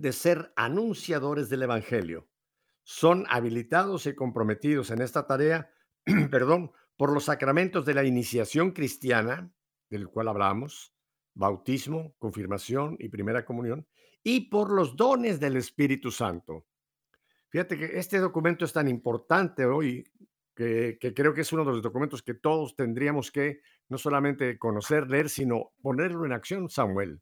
de 0.00 0.12
ser 0.12 0.52
anunciadores 0.56 1.48
del 1.48 1.62
Evangelio 1.62 2.28
son 2.82 3.26
habilitados 3.28 4.06
y 4.06 4.14
comprometidos 4.14 4.90
en 4.90 5.02
esta 5.02 5.26
tarea, 5.26 5.70
perdón, 6.30 6.72
por 6.96 7.12
los 7.12 7.24
sacramentos 7.24 7.84
de 7.84 7.94
la 7.94 8.04
iniciación 8.04 8.72
cristiana, 8.72 9.52
del 9.90 10.08
cual 10.08 10.28
hablamos, 10.28 10.94
bautismo, 11.34 12.14
confirmación 12.18 12.96
y 12.98 13.08
primera 13.08 13.44
comunión, 13.44 13.86
y 14.22 14.48
por 14.48 14.70
los 14.70 14.96
dones 14.96 15.38
del 15.38 15.56
Espíritu 15.56 16.10
Santo. 16.10 16.66
Fíjate 17.50 17.78
que 17.78 17.98
este 17.98 18.18
documento 18.18 18.64
es 18.64 18.72
tan 18.72 18.88
importante 18.88 19.66
hoy 19.66 20.04
que, 20.54 20.98
que, 21.00 21.14
creo 21.14 21.34
que 21.34 21.42
es 21.42 21.52
uno 21.52 21.64
de 21.64 21.72
los 21.72 21.82
documentos 21.82 22.22
que 22.22 22.34
todos 22.34 22.74
tendríamos 22.74 23.30
que 23.30 23.60
no 23.88 23.98
solamente 23.98 24.58
conocer, 24.58 25.08
leer, 25.10 25.28
sino 25.28 25.72
ponerlo 25.82 26.24
en 26.24 26.32
acción, 26.32 26.68
Samuel 26.68 27.20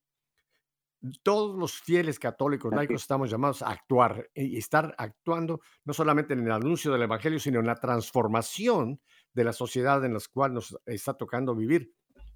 todos 1.23 1.59
los 1.59 1.81
fieles 1.81 2.19
católicos 2.19 2.73
laicos 2.73 3.03
estamos 3.03 3.31
llamados 3.31 3.63
a 3.63 3.71
actuar 3.71 4.29
y 4.35 4.57
estar 4.57 4.95
actuando 4.99 5.61
no 5.85 5.93
solamente 5.93 6.35
en 6.35 6.41
el 6.41 6.53
anuncio 6.53 6.93
del 6.93 7.03
Evangelio, 7.03 7.39
sino 7.39 7.61
en 7.61 7.67
la 7.67 7.77
transformación 7.77 9.01
de 9.33 9.45
la 9.45 9.53
sociedad 9.53 10.05
en 10.05 10.15
la 10.15 10.21
cual 10.33 10.55
nos 10.55 10.79
está 10.87 11.15
tocando 11.15 11.55
vivir. 11.55 11.93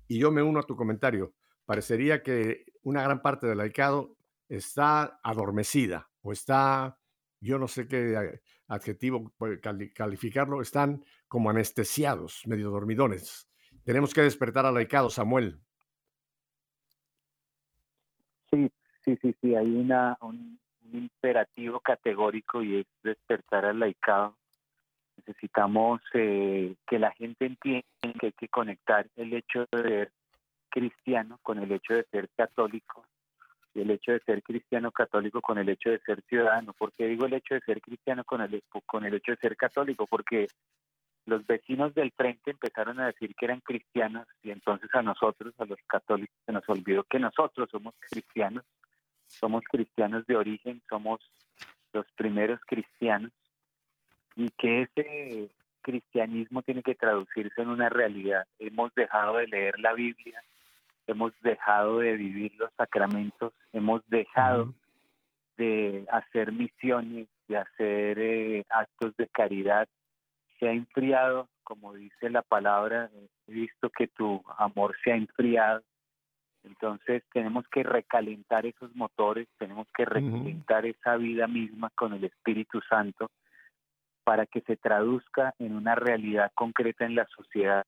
Y 0.06 0.18
yo 0.18 0.30
me 0.30 0.42
uno 0.42 0.60
a 0.60 0.64
tu 0.64 0.76
comentario. 0.76 1.34
Parecería 1.64 2.22
que 2.22 2.64
una 2.82 3.02
gran 3.02 3.22
parte 3.22 3.46
del 3.46 3.58
laicado 3.58 4.16
está 4.48 5.20
adormecida 5.22 6.10
o 6.22 6.32
está, 6.32 6.98
yo 7.40 7.58
no 7.58 7.68
sé 7.68 7.86
qué 7.86 8.40
adjetivo 8.66 9.32
calificarlo, 9.94 10.60
están 10.60 11.04
como 11.28 11.50
anestesiados, 11.50 12.42
medio 12.46 12.70
dormidones. 12.70 13.48
Tenemos 13.84 14.12
que 14.12 14.22
despertar 14.22 14.66
al 14.66 14.74
laicado, 14.74 15.10
Samuel. 15.10 15.60
Sí, 18.52 18.70
sí, 19.04 19.16
sí, 19.22 19.34
sí, 19.40 19.54
hay 19.54 19.66
una, 19.66 20.16
un, 20.20 20.58
imperativo 20.92 21.80
categórico 21.80 22.62
y 22.62 22.80
es 22.80 22.86
despertar 23.02 23.64
al 23.64 23.78
laicado. 23.78 24.36
Necesitamos 25.16 26.00
eh, 26.14 26.74
que 26.86 26.98
la 26.98 27.12
gente 27.12 27.46
entienda 27.46 27.86
que 28.18 28.26
hay 28.26 28.32
que 28.32 28.48
conectar 28.48 29.06
el 29.16 29.34
hecho 29.34 29.66
de 29.70 29.82
ser 29.82 30.12
cristiano 30.70 31.38
con 31.42 31.58
el 31.58 31.70
hecho 31.72 31.94
de 31.94 32.04
ser 32.10 32.28
católico 32.36 33.04
y 33.74 33.82
el 33.82 33.90
hecho 33.90 34.12
de 34.12 34.20
ser 34.20 34.42
cristiano 34.42 34.90
católico 34.90 35.40
con 35.40 35.58
el 35.58 35.68
hecho 35.68 35.90
de 35.90 36.00
ser 36.00 36.22
ciudadano. 36.22 36.72
¿Por 36.72 36.92
qué 36.92 37.06
digo 37.06 37.26
el 37.26 37.34
hecho 37.34 37.54
de 37.54 37.60
ser 37.60 37.80
cristiano 37.80 38.24
con 38.24 38.40
el, 38.40 38.62
con 38.86 39.04
el 39.04 39.14
hecho 39.14 39.32
de 39.32 39.38
ser 39.38 39.56
católico? 39.56 40.06
Porque 40.06 40.48
los 41.30 41.46
vecinos 41.46 41.94
del 41.94 42.10
frente 42.10 42.50
empezaron 42.50 42.98
a 42.98 43.06
decir 43.06 43.36
que 43.36 43.44
eran 43.44 43.60
cristianos 43.60 44.26
y 44.42 44.50
entonces 44.50 44.90
a 44.92 45.00
nosotros, 45.00 45.54
a 45.58 45.64
los 45.64 45.78
católicos, 45.86 46.34
se 46.44 46.52
nos 46.52 46.68
olvidó 46.68 47.04
que 47.04 47.20
nosotros 47.20 47.68
somos 47.70 47.94
cristianos, 48.10 48.64
somos 49.28 49.62
cristianos 49.70 50.26
de 50.26 50.36
origen, 50.36 50.82
somos 50.88 51.20
los 51.92 52.04
primeros 52.16 52.60
cristianos. 52.66 53.30
Y 54.34 54.48
que 54.58 54.82
ese 54.82 55.50
cristianismo 55.82 56.62
tiene 56.62 56.82
que 56.82 56.96
traducirse 56.96 57.62
en 57.62 57.68
una 57.68 57.88
realidad. 57.88 58.44
Hemos 58.58 58.92
dejado 58.94 59.36
de 59.36 59.46
leer 59.46 59.78
la 59.78 59.92
Biblia, 59.92 60.42
hemos 61.06 61.32
dejado 61.42 62.00
de 62.00 62.16
vivir 62.16 62.52
los 62.56 62.72
sacramentos, 62.76 63.52
hemos 63.72 64.02
dejado 64.08 64.74
de 65.56 66.06
hacer 66.10 66.50
misiones, 66.50 67.28
de 67.46 67.56
hacer 67.56 68.18
eh, 68.18 68.64
actos 68.68 69.16
de 69.16 69.28
caridad, 69.28 69.88
se 70.60 70.68
ha 70.68 70.72
enfriado, 70.72 71.48
como 71.64 71.94
dice 71.94 72.30
la 72.30 72.42
palabra, 72.42 73.10
he 73.48 73.52
visto 73.52 73.90
que 73.90 74.06
tu 74.06 74.44
amor 74.58 74.94
se 75.02 75.10
ha 75.10 75.16
enfriado. 75.16 75.82
Entonces 76.62 77.22
tenemos 77.32 77.64
que 77.72 77.82
recalentar 77.82 78.66
esos 78.66 78.94
motores, 78.94 79.48
tenemos 79.58 79.88
que 79.96 80.04
recalentar 80.04 80.84
esa 80.84 81.16
vida 81.16 81.48
misma 81.48 81.90
con 81.96 82.12
el 82.12 82.24
Espíritu 82.24 82.80
Santo 82.82 83.30
para 84.24 84.44
que 84.44 84.60
se 84.60 84.76
traduzca 84.76 85.54
en 85.58 85.74
una 85.74 85.94
realidad 85.94 86.52
concreta 86.54 87.06
en 87.06 87.14
la 87.14 87.26
sociedad. 87.34 87.84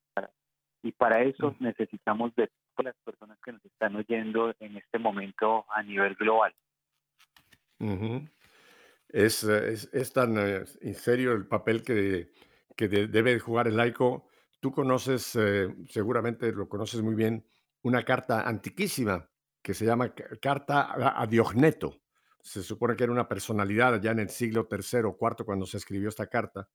Y 0.82 0.92
para 0.92 1.22
eso 1.22 1.54
necesitamos 1.60 2.34
de 2.34 2.48
todas 2.74 2.94
las 2.94 2.96
personas 3.04 3.38
que 3.44 3.52
nos 3.52 3.64
están 3.64 3.94
oyendo 3.94 4.54
en 4.58 4.78
este 4.78 4.98
momento 4.98 5.66
a 5.70 5.82
nivel 5.82 6.14
global. 6.14 6.54
es, 9.12 9.44
es, 9.44 10.12
tan 10.14 10.38
eh, 10.38 10.64
en 10.80 10.94
serio 10.94 11.32
el 11.32 11.46
papel 11.46 11.82
que 11.82 12.32
que 12.88 13.06
debe 13.06 13.38
jugar 13.38 13.68
el 13.68 13.76
laico. 13.76 14.26
Tú 14.60 14.72
conoces, 14.72 15.36
eh, 15.36 15.68
seguramente 15.88 16.52
lo 16.52 16.68
conoces 16.68 17.02
muy 17.02 17.14
bien, 17.14 17.46
una 17.82 18.04
carta 18.04 18.48
antiquísima 18.48 19.28
que 19.60 19.74
se 19.74 19.84
llama 19.84 20.12
Carta 20.40 21.20
a 21.20 21.26
Diogneto. 21.26 22.00
Se 22.40 22.62
supone 22.62 22.96
que 22.96 23.04
era 23.04 23.12
una 23.12 23.28
personalidad 23.28 24.00
ya 24.00 24.10
en 24.10 24.18
el 24.18 24.28
siglo 24.28 24.68
III 24.70 25.00
o 25.04 25.18
IV 25.20 25.44
cuando 25.44 25.66
se 25.66 25.76
escribió 25.76 26.08
esta 26.08 26.26
carta. 26.26 26.68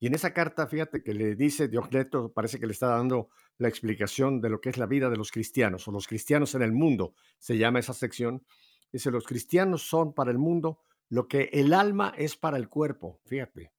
Y 0.00 0.08
en 0.08 0.14
esa 0.14 0.34
carta, 0.34 0.66
fíjate 0.66 1.02
que 1.02 1.14
le 1.14 1.36
dice 1.36 1.68
Diogneto, 1.68 2.32
parece 2.32 2.58
que 2.58 2.66
le 2.66 2.72
está 2.72 2.88
dando 2.88 3.30
la 3.58 3.68
explicación 3.68 4.40
de 4.40 4.50
lo 4.50 4.60
que 4.60 4.70
es 4.70 4.76
la 4.76 4.86
vida 4.86 5.08
de 5.08 5.16
los 5.16 5.30
cristianos 5.30 5.86
o 5.86 5.92
los 5.92 6.06
cristianos 6.06 6.54
en 6.54 6.62
el 6.62 6.72
mundo, 6.72 7.14
se 7.38 7.56
llama 7.56 7.78
esa 7.78 7.94
sección. 7.94 8.44
Dice, 8.92 9.10
los 9.10 9.24
cristianos 9.24 9.82
son 9.82 10.12
para 10.12 10.30
el 10.30 10.38
mundo 10.38 10.80
lo 11.08 11.28
que 11.28 11.50
el 11.52 11.72
alma 11.72 12.12
es 12.16 12.36
para 12.36 12.56
el 12.56 12.68
cuerpo, 12.68 13.20
fíjate 13.24 13.75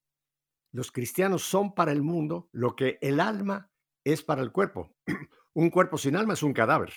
los 0.72 0.92
cristianos 0.92 1.44
son 1.44 1.74
para 1.74 1.92
el 1.92 2.02
mundo 2.02 2.50
lo 2.52 2.76
que 2.76 2.98
el 3.02 3.20
alma 3.20 3.72
es 4.04 4.24
para 4.24 4.42
el 4.42 4.52
cuerpo. 4.52 4.96
un 5.54 5.70
cuerpo 5.70 5.98
sin 5.98 6.16
alma 6.16 6.34
es 6.34 6.44
un 6.44 6.54
cadáver. 6.54 6.94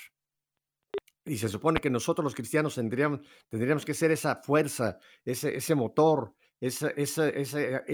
Y 1.24 1.36
se 1.36 1.48
supone 1.48 1.80
que 1.80 1.90
nosotros 1.90 2.24
los 2.24 2.34
cristianos 2.34 2.74
tendríamos, 2.74 3.20
tendríamos 3.48 3.84
que 3.84 3.94
ser 3.94 4.10
esa 4.10 4.42
fuerza, 4.42 4.98
ese, 5.24 5.56
ese 5.56 5.74
motor, 5.74 6.34
ese, 6.60 6.92
ese, 6.96 7.84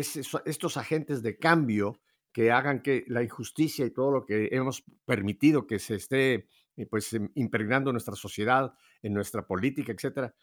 estos 0.45 0.77
agentes 0.77 1.23
de 1.23 1.39
cambio 1.39 2.01
que 2.33 2.51
hagan 2.51 2.83
que 2.83 3.05
la 3.09 3.23
injusticia 3.23 3.87
y 3.87 3.91
todo 3.91 4.11
lo 4.11 4.27
que 4.27 4.49
hemos 4.53 4.85
permitido 5.05 5.67
que 5.67 5.79
se 5.79 5.95
esté 5.95 6.49
eh, 6.77 6.87
pues 6.87 7.17
impregnando 7.35 7.91
en 7.91 7.95
nuestra 7.95 8.15
sociedad, 8.15 8.75
en 9.03 9.15
nuestra 9.15 9.47
política, 9.47 9.93
etcétera, 9.93 10.35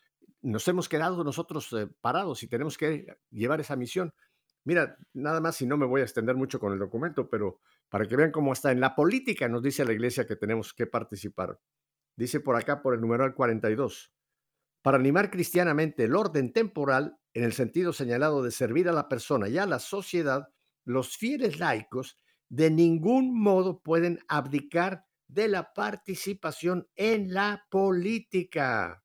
nos 0.42 0.68
hemos 0.68 0.90
quedado 0.90 1.24
nosotros 1.24 1.72
eh, 1.74 1.88
parados 2.02 2.42
y 2.44 2.48
tenemos 2.48 2.78
que 2.78 3.18
llevar 3.30 3.62
esa 3.62 3.76
misión. 3.76 4.14
Mira, 4.66 4.98
nada 5.14 5.42
más 5.42 5.58
si 5.58 5.66
no 5.66 5.78
me 5.78 5.86
voy 5.86 6.02
a 6.02 6.06
extender 6.06 6.36
mucho 6.36 6.60
con 6.60 6.72
el 6.72 6.80
documento, 6.80 7.30
pero 7.30 7.60
para 7.90 8.08
que 8.08 8.16
vean 8.16 8.32
cómo 8.32 8.54
está 8.54 8.72
en 8.72 8.80
la 8.80 8.96
política, 8.96 9.50
nos 9.50 9.62
dice 9.62 9.84
la 9.84 9.94
iglesia 9.94 10.26
que 10.26 10.36
tenemos 10.36 10.74
que 10.74 10.88
participar. 10.88 11.60
Dice 12.16 12.40
por 12.40 12.56
acá, 12.56 12.82
por 12.82 12.94
el 12.94 13.02
numeral 13.02 13.34
42, 13.34 14.14
para 14.82 14.98
animar 14.98 15.32
cristianamente 15.32 16.06
el 16.06 16.16
orden 16.16 16.54
temporal 16.54 17.18
en 17.34 17.44
el 17.44 17.54
sentido 17.54 17.94
señalado 17.94 18.44
de 18.44 18.52
servir 18.52 18.88
a 18.88 18.94
la 18.94 19.10
persona 19.10 19.50
y 19.50 19.58
a 19.58 19.66
la 19.66 19.80
sociedad, 19.80 20.50
los 20.86 21.18
fieles 21.18 21.60
laicos 21.60 22.18
de 22.50 22.70
ningún 22.70 23.34
modo 23.34 23.82
pueden 23.82 24.20
abdicar 24.28 25.06
de 25.28 25.48
la 25.48 25.74
participación 25.74 26.88
en 26.96 27.34
la 27.34 27.66
política 27.70 29.03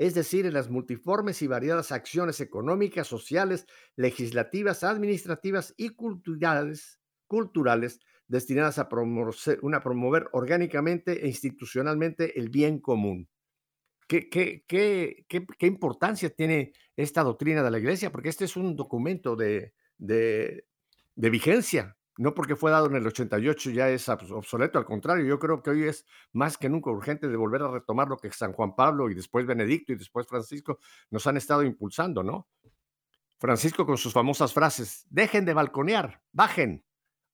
es 0.00 0.14
decir, 0.14 0.46
en 0.46 0.54
las 0.54 0.70
multiformes 0.70 1.42
y 1.42 1.46
variadas 1.46 1.92
acciones 1.92 2.40
económicas, 2.40 3.06
sociales, 3.06 3.66
legislativas, 3.96 4.82
administrativas 4.82 5.74
y 5.76 5.90
culturales, 5.90 6.98
culturales 7.26 8.00
destinadas 8.26 8.78
a 8.78 8.88
promover, 8.88 9.34
una, 9.60 9.82
promover 9.82 10.30
orgánicamente 10.32 11.22
e 11.22 11.28
institucionalmente 11.28 12.40
el 12.40 12.48
bien 12.48 12.78
común. 12.78 13.28
¿Qué, 14.08 14.30
qué, 14.30 14.64
qué, 14.66 15.26
qué, 15.28 15.66
importancia 15.66 16.30
tiene 16.30 16.72
esta 16.96 17.22
doctrina 17.22 17.62
de 17.62 17.70
la 17.70 17.78
Iglesia? 17.78 18.10
Porque 18.10 18.30
este 18.30 18.46
es 18.46 18.56
un 18.56 18.76
documento 18.76 19.36
de, 19.36 19.74
de, 19.98 20.64
de 21.14 21.30
vigencia 21.30 21.98
no 22.16 22.34
porque 22.34 22.56
fue 22.56 22.70
dado 22.70 22.86
en 22.86 22.96
el 22.96 23.06
88 23.06 23.70
ya 23.70 23.88
es 23.88 24.08
obsoleto, 24.08 24.78
al 24.78 24.84
contrario, 24.84 25.24
yo 25.24 25.38
creo 25.38 25.62
que 25.62 25.70
hoy 25.70 25.84
es 25.84 26.06
más 26.32 26.58
que 26.58 26.68
nunca 26.68 26.90
urgente 26.90 27.28
de 27.28 27.36
volver 27.36 27.62
a 27.62 27.70
retomar 27.70 28.08
lo 28.08 28.16
que 28.16 28.30
San 28.30 28.52
Juan 28.52 28.74
Pablo 28.74 29.10
y 29.10 29.14
después 29.14 29.46
Benedicto 29.46 29.92
y 29.92 29.96
después 29.96 30.26
Francisco 30.26 30.78
nos 31.10 31.26
han 31.26 31.36
estado 31.36 31.62
impulsando, 31.62 32.22
¿no? 32.22 32.48
Francisco 33.38 33.86
con 33.86 33.96
sus 33.96 34.12
famosas 34.12 34.52
frases, 34.52 35.06
dejen 35.08 35.46
de 35.46 35.54
balconear, 35.54 36.20
bajen, 36.30 36.84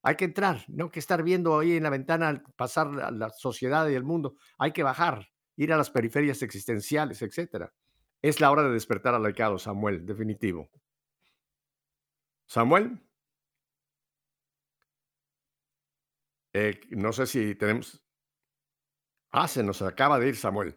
hay 0.03 0.15
que 0.15 0.25
entrar, 0.25 0.63
no 0.67 0.89
que 0.89 0.99
estar 0.99 1.21
viendo 1.21 1.59
ahí 1.59 1.75
en 1.75 1.83
la 1.83 1.89
ventana 1.89 2.41
pasar 2.55 2.87
la 2.87 3.29
sociedad 3.31 3.89
y 3.89 3.95
el 3.95 4.03
mundo, 4.03 4.37
hay 4.57 4.71
que 4.71 4.83
bajar, 4.83 5.27
ir 5.57 5.73
a 5.73 5.77
las 5.77 5.89
periferias 5.89 6.41
existenciales, 6.43 7.21
etcétera. 7.21 7.73
Es 8.21 8.39
la 8.39 8.51
hora 8.51 8.63
de 8.63 8.71
despertar 8.71 9.13
al 9.15 9.23
laicado, 9.23 9.59
Samuel, 9.59 10.05
definitivo. 10.05 10.69
Samuel. 12.45 13.06
Eh, 16.59 16.79
no 16.89 17.13
sé 17.13 17.27
si 17.27 17.53
tenemos... 17.53 18.03
Ah, 19.29 19.47
se 19.47 19.61
nos 19.61 19.83
acaba 19.83 20.17
de 20.17 20.29
ir 20.29 20.35
Samuel. 20.35 20.73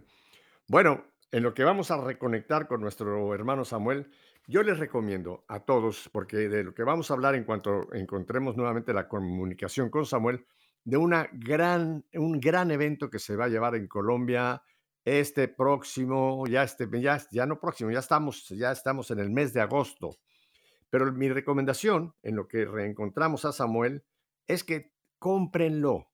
Bueno, 0.69 1.07
en 1.33 1.43
lo 1.43 1.55
que 1.55 1.64
vamos 1.64 1.90
a 1.90 2.05
reconectar 2.05 2.69
con 2.69 2.83
nuestro 2.83 3.35
hermano 3.35 3.64
Samuel, 3.64 4.11
yo 4.47 4.62
les 4.62 4.79
recomiendo 4.79 5.43
a 5.49 5.61
todos, 5.61 6.11
porque 6.12 6.37
de 6.51 6.64
lo 6.64 6.75
que 6.75 6.83
vamos 6.83 7.11
a 7.11 7.14
hablar 7.14 7.35
en 7.35 7.45
cuanto 7.45 7.95
encontremos 7.95 8.59
nuevamente 8.59 8.93
la 8.93 9.09
comunicación 9.09 9.88
con 9.88 10.05
Samuel, 10.05 10.45
de 10.85 10.99
una 10.99 11.31
gran, 11.33 12.05
un 12.12 12.40
gran 12.40 12.71
evento 12.71 13.09
que 13.09 13.19
se 13.19 13.37
va 13.37 13.47
a 13.47 13.49
llevar 13.49 13.75
en 13.75 13.88
Colombia 13.88 14.62
este 15.07 15.49
próximo, 15.49 16.47
ya, 16.47 16.62
este, 16.62 16.88
ya, 17.01 17.23
ya 17.31 17.47
no 17.47 17.59
próximo, 17.59 17.90
ya 17.90 18.01
estamos, 18.01 18.47
ya 18.51 18.71
estamos 18.71 19.11
en 19.11 19.21
el 19.21 19.31
mes 19.31 19.55
de 19.55 19.62
agosto. 19.62 20.19
Pero 20.90 21.11
mi 21.11 21.31
recomendación 21.31 22.14
en 22.23 22.37
lo 22.37 22.49
que 22.49 22.66
reencontramos 22.66 23.47
a 23.47 23.53
Samuel 23.53 24.05
es 24.47 24.62
que 24.62 24.93
cómprenlo. 25.21 26.09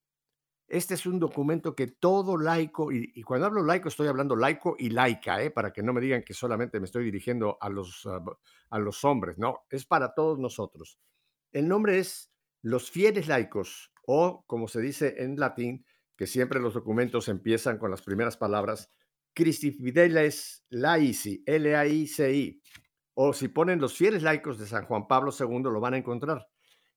Este 0.69 0.95
es 0.95 1.07
un 1.07 1.21
documento 1.21 1.77
que 1.77 1.87
todo 1.87 2.37
laico, 2.37 2.91
y, 2.91 3.23
cuando 3.23 3.47
hablo 3.47 3.63
laico 3.63 3.89
estoy 3.89 4.09
hablando 4.09 4.35
laico 4.35 4.75
y 4.77 4.91
laica, 4.91 5.41
¿eh? 5.41 5.53
para 5.53 5.73
que 5.73 5.83
no 5.83 5.93
me 5.93 6.01
digan 6.01 6.25
que 6.25 6.35
solamente 6.35 6.81
me 6.81 6.87
estoy 6.87 7.05
dirigiendo 7.05 7.57
a 7.61 7.71
los, 7.71 8.05
ah, 8.07 8.21
a 8.71 8.79
los 8.81 9.05
hombres, 9.05 9.39
no, 9.39 9.61
es 9.71 9.87
para 9.87 10.13
todos 10.13 10.41
nosotros. 10.41 10.99
El 11.53 11.69
nombre 11.69 11.99
es 11.99 12.33
Los 12.63 12.91
fieles 12.91 13.29
laicos, 13.29 13.93
o 14.07 14.45
como 14.49 14.67
se 14.67 14.81
dice 14.81 15.23
en 15.23 15.37
latín, 15.37 15.87
que 16.17 16.27
siempre 16.27 16.59
los 16.59 16.75
documentos 16.75 17.29
empiezan 17.29 17.79
con 17.79 17.93
las 17.93 18.03
primeras 18.03 18.37
palabras, 18.37 18.91
Christi 19.35 19.71
Fideles 19.71 20.65
Laici, 20.71 21.45
L-A-I-C-I, 21.47 22.61
o 23.15 23.33
si 23.33 23.49
ponen 23.49 23.81
los 23.81 23.97
fieles 23.97 24.25
laicos 24.25 24.59
de 24.59 24.67
San 24.67 24.85
Juan 24.87 25.07
Pablo 25.07 25.31
II, 25.39 25.63
lo 25.63 25.81
van 25.81 25.95
a 25.95 25.99
encontrar. 25.99 26.49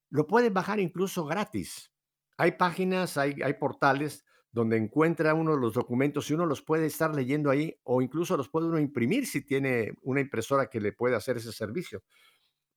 Lo 0.10 0.26
pueden 0.26 0.54
bajar 0.54 0.80
incluso 0.80 1.26
gratis. 1.26 1.92
Hay 2.40 2.54
páginas, 2.54 3.18
hay, 3.18 3.54
portales 3.60 4.24
donde 4.54 4.78
encuentra 4.78 5.34
uno 5.34 5.58
los 5.58 5.74
documentos 5.74 6.30
y 6.30 6.36
uno 6.36 6.46
los 6.46 6.62
puede 6.62 6.86
estar 6.86 7.14
leyendo 7.14 7.50
ahí 7.50 7.78
o 7.84 8.02
incluso 8.02 8.38
los 8.38 8.48
puede 8.48 8.68
uno 8.68 8.80
imprimir 8.80 9.28
si 9.28 9.46
tiene 9.46 9.92
una 10.04 10.22
impresora 10.22 10.70
que 10.70 10.80
le 10.80 10.94
puede 10.94 11.18
hacer 11.18 11.36
ese 11.36 11.52
servicio. 11.52 12.02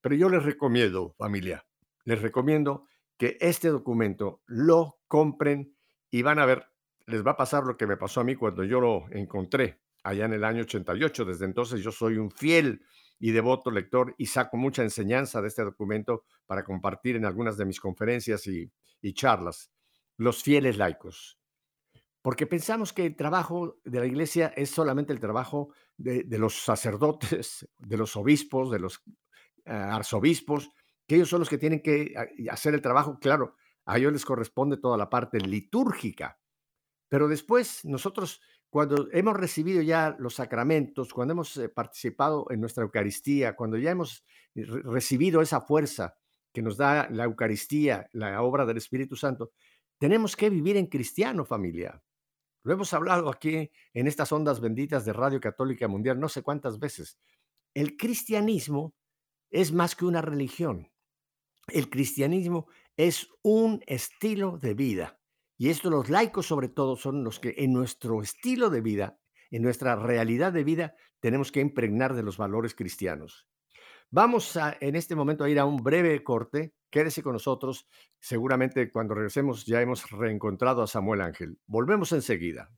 Pero 0.01 0.16
yo 0.16 0.29
les 0.29 0.42
recomiendo, 0.42 1.14
familia, 1.16 1.64
les 2.05 2.20
recomiendo 2.20 2.88
que 3.16 3.38
este 3.40 3.68
documento 3.68 4.42
lo 4.46 4.98
compren 5.07 5.77
y 6.11 6.22
van 6.22 6.40
a 6.40 6.46
ver, 6.46 6.66
les 7.07 7.25
va 7.25 7.31
a 7.31 7.37
pasar 7.37 7.62
lo 7.62 7.77
que 7.77 7.87
me 7.87 7.96
pasó 7.96 8.20
a 8.20 8.25
mí 8.25 8.35
cuando 8.35 8.64
yo 8.64 8.81
lo 8.81 9.05
encontré 9.12 9.81
allá 10.03 10.25
en 10.25 10.33
el 10.33 10.42
año 10.42 10.62
88. 10.62 11.25
Desde 11.25 11.44
entonces 11.44 11.85
yo 11.85 11.92
soy 11.92 12.16
un 12.16 12.33
fiel 12.33 12.85
y 13.20 13.31
devoto 13.31 13.70
lector 13.70 14.12
y 14.18 14.27
saco 14.27 14.57
mucha 14.57 14.83
enseñanza 14.83 15.40
de 15.40 15.46
este 15.46 15.62
documento 15.62 16.25
para 16.46 16.64
compartir 16.64 17.14
en 17.14 17.27
algunas 17.27 17.57
de 17.57 17.64
mis 17.64 17.79
conferencias 17.79 18.44
y, 18.48 18.68
charlas. 19.10 19.70
Los 20.16 20.42
fieles 20.42 20.76
laicos. 20.76 21.38
Porque 22.22 22.46
pensamos 22.46 22.92
que 22.92 23.06
el 23.06 23.16
trabajo 23.16 23.80
de 23.84 24.00
la 24.00 24.06
iglesia 24.06 24.52
es 24.56 24.70
solamente 24.70 25.12
el 25.12 25.18
trabajo 25.18 25.74
de, 25.96 26.24
los 26.38 26.54
sacerdotes, 26.54 27.68
de 27.78 27.96
los 27.96 28.16
obispos, 28.16 28.70
de 28.70 28.78
los 28.78 29.02
ah, 29.66 29.96
arzobispos, 29.96 30.70
que 31.06 31.16
ellos 31.16 31.28
son 31.28 31.40
los 31.40 31.48
que 31.48 31.58
tienen 31.58 31.82
que 31.82 32.14
ah, 32.16 32.26
hacer 32.52 32.74
el 32.74 32.82
trabajo. 32.82 33.18
Claro, 33.20 33.56
a 33.84 33.98
ellos 33.98 34.12
les 34.12 34.24
corresponde 34.24 34.76
toda 34.76 34.96
la 34.96 35.10
parte 35.10 35.40
litúrgica. 35.40 36.38
Pero 37.08 37.26
después 37.26 37.84
nosotros 37.84 38.40
cuando 38.72 39.06
hemos 39.12 39.36
recibido 39.36 39.82
ya 39.82 40.16
los 40.18 40.36
sacramentos, 40.36 41.12
cuando 41.12 41.32
hemos 41.32 41.54
eh, 41.58 41.68
participado 41.68 42.46
en 42.48 42.58
nuestra 42.58 42.84
Eucaristía, 42.84 43.54
cuando 43.54 43.76
ya 43.76 43.90
hemos 43.90 44.24
eh, 44.54 44.64
recibido 44.64 45.42
esa 45.42 45.60
fuerza 45.60 46.16
que 46.52 46.62
nos 46.62 46.76
da 46.76 47.08
la 47.10 47.24
Eucaristía, 47.24 48.08
la 48.12 48.42
obra 48.42 48.66
del 48.66 48.76
Espíritu 48.76 49.16
Santo, 49.16 49.52
tenemos 49.98 50.36
que 50.36 50.50
vivir 50.50 50.76
en 50.76 50.86
cristiano, 50.86 51.44
familia. 51.44 52.02
Lo 52.64 52.72
hemos 52.72 52.92
hablado 52.92 53.28
aquí 53.28 53.70
en 53.94 54.06
estas 54.06 54.30
ondas 54.32 54.60
benditas 54.60 55.04
de 55.04 55.12
Radio 55.12 55.40
Católica 55.40 55.88
Mundial 55.88 56.20
no 56.20 56.28
sé 56.28 56.42
cuántas 56.42 56.78
veces. 56.78 57.18
El 57.74 57.96
cristianismo 57.96 58.94
es 59.50 59.72
más 59.72 59.96
que 59.96 60.04
una 60.04 60.22
religión. 60.22 60.90
El 61.68 61.90
cristianismo 61.90 62.68
es 62.96 63.28
un 63.42 63.82
estilo 63.86 64.58
de 64.58 64.74
vida. 64.74 65.18
Y 65.58 65.70
esto 65.70 65.90
los 65.90 66.10
laicos 66.10 66.46
sobre 66.46 66.68
todo 66.68 66.96
son 66.96 67.24
los 67.24 67.38
que 67.38 67.54
en 67.58 67.72
nuestro 67.72 68.22
estilo 68.22 68.70
de 68.70 68.80
vida, 68.80 69.18
en 69.50 69.62
nuestra 69.62 69.96
realidad 69.96 70.52
de 70.52 70.64
vida, 70.64 70.94
tenemos 71.20 71.52
que 71.52 71.60
impregnar 71.60 72.14
de 72.14 72.22
los 72.22 72.36
valores 72.36 72.74
cristianos. 72.74 73.46
Vamos 74.14 74.59
a, 74.59 74.77
en 74.79 74.94
este 74.94 75.16
momento 75.16 75.42
a 75.42 75.48
ir 75.48 75.59
a 75.59 75.64
un 75.64 75.79
breve 75.79 76.22
corte. 76.22 76.75
Quédese 76.90 77.22
con 77.22 77.33
nosotros. 77.33 77.88
Seguramente 78.20 78.90
cuando 78.90 79.14
regresemos 79.14 79.64
ya 79.64 79.81
hemos 79.81 80.11
reencontrado 80.11 80.83
a 80.83 80.87
Samuel 80.87 81.22
Ángel. 81.22 81.59
Volvemos 81.66 82.12
enseguida. 82.12 82.70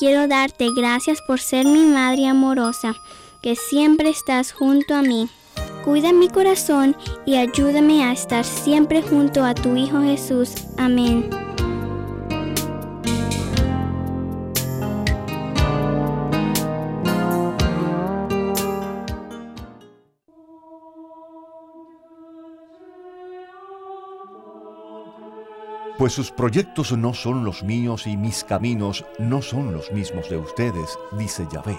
Quiero 0.00 0.26
darte 0.26 0.70
gracias 0.74 1.20
por 1.20 1.40
ser 1.40 1.66
mi 1.66 1.84
Madre 1.84 2.26
amorosa, 2.26 2.96
que 3.42 3.54
siempre 3.54 4.08
estás 4.08 4.50
junto 4.50 4.94
a 4.94 5.02
mí. 5.02 5.28
Cuida 5.84 6.10
mi 6.10 6.28
corazón 6.28 6.96
y 7.26 7.36
ayúdame 7.36 8.02
a 8.02 8.12
estar 8.12 8.46
siempre 8.46 9.02
junto 9.02 9.44
a 9.44 9.54
tu 9.54 9.76
Hijo 9.76 10.00
Jesús. 10.00 10.54
Amén. 10.78 11.28
Pues 26.00 26.14
sus 26.14 26.30
proyectos 26.30 26.96
no 26.96 27.12
son 27.12 27.44
los 27.44 27.62
míos 27.62 28.06
y 28.06 28.16
mis 28.16 28.42
caminos 28.42 29.04
no 29.18 29.42
son 29.42 29.74
los 29.74 29.92
mismos 29.92 30.30
de 30.30 30.38
ustedes, 30.38 30.98
dice 31.18 31.46
Yahvé. 31.52 31.78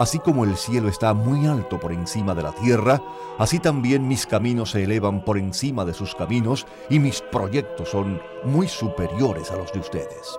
Así 0.00 0.18
como 0.18 0.44
el 0.44 0.56
cielo 0.56 0.88
está 0.88 1.12
muy 1.12 1.46
alto 1.46 1.78
por 1.78 1.92
encima 1.92 2.34
de 2.34 2.42
la 2.42 2.52
tierra, 2.52 3.02
así 3.38 3.58
también 3.58 4.08
mis 4.08 4.26
caminos 4.26 4.70
se 4.70 4.84
elevan 4.84 5.22
por 5.26 5.36
encima 5.36 5.84
de 5.84 5.92
sus 5.92 6.14
caminos 6.14 6.66
y 6.88 7.00
mis 7.00 7.20
proyectos 7.20 7.90
son 7.90 8.18
muy 8.44 8.66
superiores 8.66 9.50
a 9.50 9.56
los 9.56 9.70
de 9.74 9.80
ustedes. 9.80 10.38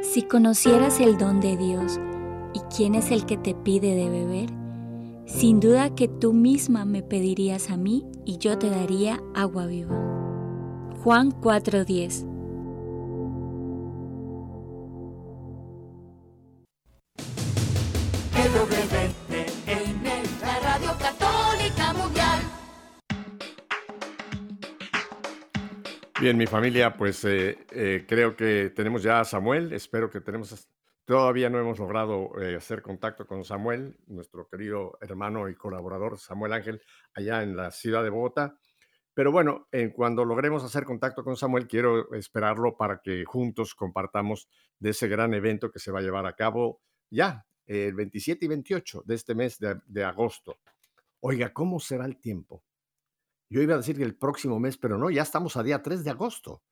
Si 0.00 0.22
conocieras 0.22 1.00
el 1.00 1.18
don 1.18 1.42
de 1.42 1.58
Dios 1.58 2.00
y 2.54 2.60
quién 2.74 2.94
es 2.94 3.10
el 3.10 3.26
que 3.26 3.36
te 3.36 3.54
pide 3.54 3.94
de 3.94 4.08
beber, 4.08 4.65
sin 5.26 5.60
duda 5.60 5.94
que 5.94 6.08
tú 6.08 6.32
misma 6.32 6.84
me 6.84 7.02
pedirías 7.02 7.70
a 7.70 7.76
mí 7.76 8.04
y 8.24 8.38
yo 8.38 8.58
te 8.58 8.70
daría 8.70 9.20
agua 9.34 9.66
viva. 9.66 9.94
Juan 11.02 11.30
4:10 11.30 12.36
la 20.40 20.60
Radio 20.60 20.92
Católica 20.98 21.92
Mundial. 21.92 22.40
Bien, 26.20 26.36
mi 26.36 26.46
familia, 26.46 26.96
pues 26.96 27.24
eh, 27.24 27.58
eh, 27.70 28.04
creo 28.08 28.36
que 28.36 28.72
tenemos 28.74 29.02
ya 29.02 29.20
a 29.20 29.24
Samuel. 29.24 29.72
Espero 29.72 30.10
que 30.10 30.20
tenemos. 30.20 30.68
Todavía 31.06 31.48
no 31.48 31.60
hemos 31.60 31.78
logrado 31.78 32.32
eh, 32.42 32.56
hacer 32.56 32.82
contacto 32.82 33.28
con 33.28 33.44
Samuel, 33.44 33.96
nuestro 34.08 34.48
querido 34.48 34.98
hermano 35.00 35.48
y 35.48 35.54
colaborador 35.54 36.18
Samuel 36.18 36.52
Ángel, 36.52 36.82
allá 37.14 37.44
en 37.44 37.56
la 37.56 37.70
ciudad 37.70 38.02
de 38.02 38.10
Bogotá. 38.10 38.58
Pero 39.14 39.30
bueno, 39.30 39.68
en 39.70 39.92
cuando 39.92 40.24
logremos 40.24 40.64
hacer 40.64 40.82
contacto 40.82 41.22
con 41.22 41.36
Samuel, 41.36 41.68
quiero 41.68 42.12
esperarlo 42.12 42.76
para 42.76 43.00
que 43.00 43.24
juntos 43.24 43.76
compartamos 43.76 44.48
de 44.80 44.90
ese 44.90 45.06
gran 45.06 45.32
evento 45.32 45.70
que 45.70 45.78
se 45.78 45.92
va 45.92 46.00
a 46.00 46.02
llevar 46.02 46.26
a 46.26 46.34
cabo 46.34 46.82
ya 47.08 47.46
el 47.66 47.94
27 47.94 48.44
y 48.44 48.48
28 48.48 49.04
de 49.06 49.14
este 49.14 49.36
mes 49.36 49.60
de, 49.60 49.80
de 49.86 50.02
agosto. 50.02 50.58
Oiga, 51.20 51.52
¿cómo 51.52 51.78
será 51.78 52.04
el 52.04 52.18
tiempo? 52.18 52.64
Yo 53.48 53.62
iba 53.62 53.74
a 53.74 53.78
decir 53.78 53.96
que 53.96 54.02
el 54.02 54.16
próximo 54.16 54.58
mes, 54.58 54.76
pero 54.76 54.98
no, 54.98 55.08
ya 55.08 55.22
estamos 55.22 55.56
a 55.56 55.62
día 55.62 55.80
3 55.80 56.02
de 56.02 56.10
agosto. 56.10 56.64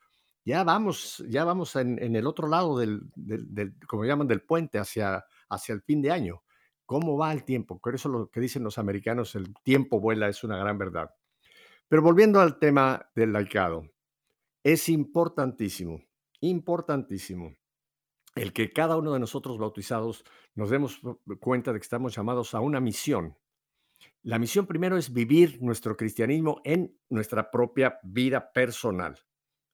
Ya 0.45 0.63
vamos, 0.63 1.25
ya 1.29 1.45
vamos 1.45 1.75
en, 1.77 1.99
el 1.99 2.27
otro 2.27 2.49
lado 2.49 2.79
del, 2.79 3.01
del, 3.15 3.55
del, 3.55 3.75
como 3.87 4.05
llaman, 4.05 4.29
del 4.29 4.43
puente 4.43 4.79
hacia, 4.79 5.25
hacia 5.49 5.73
el 5.73 5.83
fin 5.83 6.03
de 6.03 6.11
año. 6.11 6.43
¿Cómo 6.87 7.17
va 7.17 7.33
el 7.33 7.45
tiempo? 7.45 7.79
Por 7.79 7.95
eso 7.95 8.09
lo 8.11 8.31
que 8.31 8.41
dicen 8.41 8.63
los 8.63 8.77
americanos, 8.77 9.35
el 9.35 9.55
tiempo 9.63 10.01
vuela, 10.01 10.29
es 10.29 10.45
una 10.45 10.59
gran 10.59 10.77
verdad. 10.77 11.15
Pero 11.89 12.03
volviendo 12.03 12.41
al 12.41 12.59
tema 12.59 13.11
del 13.15 13.33
laicado, 13.33 13.89
es 14.63 14.89
importantísimo, 14.89 16.03
importantísimo 16.41 17.55
el 18.35 18.53
que 18.53 18.73
cada 18.73 18.97
uno 18.97 19.13
de 19.13 19.21
nosotros 19.21 19.59
bautizados 19.59 20.25
nos 20.55 20.71
demos 20.71 21.01
cuenta 21.41 21.73
de 21.73 21.79
que 21.79 21.85
estamos 21.85 22.15
llamados 22.15 22.55
a 22.55 22.61
una 22.61 22.81
misión. 22.81 23.37
La 24.23 24.39
misión 24.39 24.67
primero 24.67 24.97
es 24.97 25.13
vivir 25.13 25.63
nuestro 25.63 25.97
cristianismo 25.97 26.61
en 26.65 26.99
nuestra 27.09 27.51
propia 27.51 27.99
vida 28.03 28.53
personal, 28.53 29.19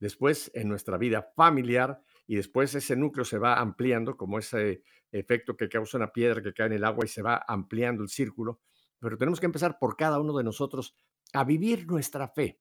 después 0.00 0.50
en 0.54 0.68
nuestra 0.68 0.96
vida 0.98 1.30
familiar 1.36 2.02
y 2.26 2.36
después 2.36 2.74
ese 2.74 2.96
núcleo 2.96 3.24
se 3.24 3.38
va 3.38 3.60
ampliando 3.60 4.16
como 4.16 4.38
ese 4.38 4.82
efecto 5.12 5.56
que 5.56 5.68
causa 5.68 5.98
una 5.98 6.12
piedra 6.12 6.42
que 6.42 6.52
cae 6.52 6.66
en 6.66 6.72
el 6.72 6.84
agua 6.84 7.04
y 7.04 7.08
se 7.08 7.22
va 7.22 7.44
ampliando 7.46 8.02
el 8.02 8.08
círculo. 8.08 8.60
Pero 8.98 9.16
tenemos 9.16 9.38
que 9.38 9.46
empezar 9.46 9.78
por 9.78 9.96
cada 9.96 10.18
uno 10.18 10.36
de 10.36 10.44
nosotros 10.44 10.94
a 11.32 11.44
vivir 11.44 11.86
nuestra 11.86 12.28
fe. 12.28 12.60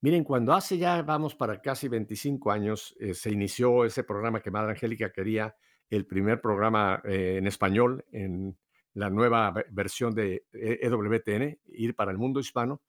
Miren, 0.00 0.24
cuando 0.24 0.52
hace 0.52 0.78
ya, 0.78 1.02
vamos 1.02 1.34
para 1.34 1.60
casi 1.60 1.88
25 1.88 2.50
años, 2.50 2.96
eh, 3.00 3.14
se 3.14 3.30
inició 3.30 3.84
ese 3.84 4.04
programa 4.04 4.40
que 4.40 4.50
Madre 4.50 4.70
Angélica 4.70 5.12
quería, 5.12 5.56
el 5.90 6.06
primer 6.06 6.40
programa 6.40 7.02
eh, 7.04 7.36
en 7.38 7.46
español, 7.46 8.04
en 8.12 8.56
la 8.94 9.10
nueva 9.10 9.52
versión 9.70 10.14
de 10.14 10.46
EWTN, 10.52 11.58
Ir 11.66 11.94
para 11.94 12.10
el 12.10 12.18
Mundo 12.18 12.40
Hispano, 12.40 12.82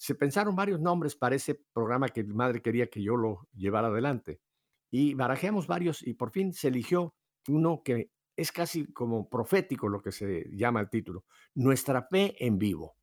se 0.00 0.14
pensaron 0.14 0.56
varios 0.56 0.80
nombres 0.80 1.14
para 1.14 1.36
ese 1.36 1.60
programa 1.74 2.08
que 2.08 2.24
Madre 2.24 2.62
quería 2.62 2.88
que 2.88 3.02
yo 3.02 3.16
lo 3.16 3.46
llevara 3.52 3.88
adelante. 3.88 4.40
Y 4.90 5.12
barajeamos 5.12 5.66
varios 5.66 6.06
y 6.06 6.14
por 6.14 6.30
fin 6.30 6.54
se 6.54 6.68
eligió 6.68 7.14
uno 7.48 7.82
que 7.84 8.10
es 8.34 8.50
casi 8.50 8.90
como 8.92 9.28
profético 9.28 9.88
lo 9.88 10.00
que 10.00 10.10
se 10.10 10.46
llama 10.52 10.80
el 10.80 10.88
título, 10.88 11.26
Nuestra 11.54 12.08
fe 12.10 12.34
en 12.38 12.58
vivo 12.58 12.96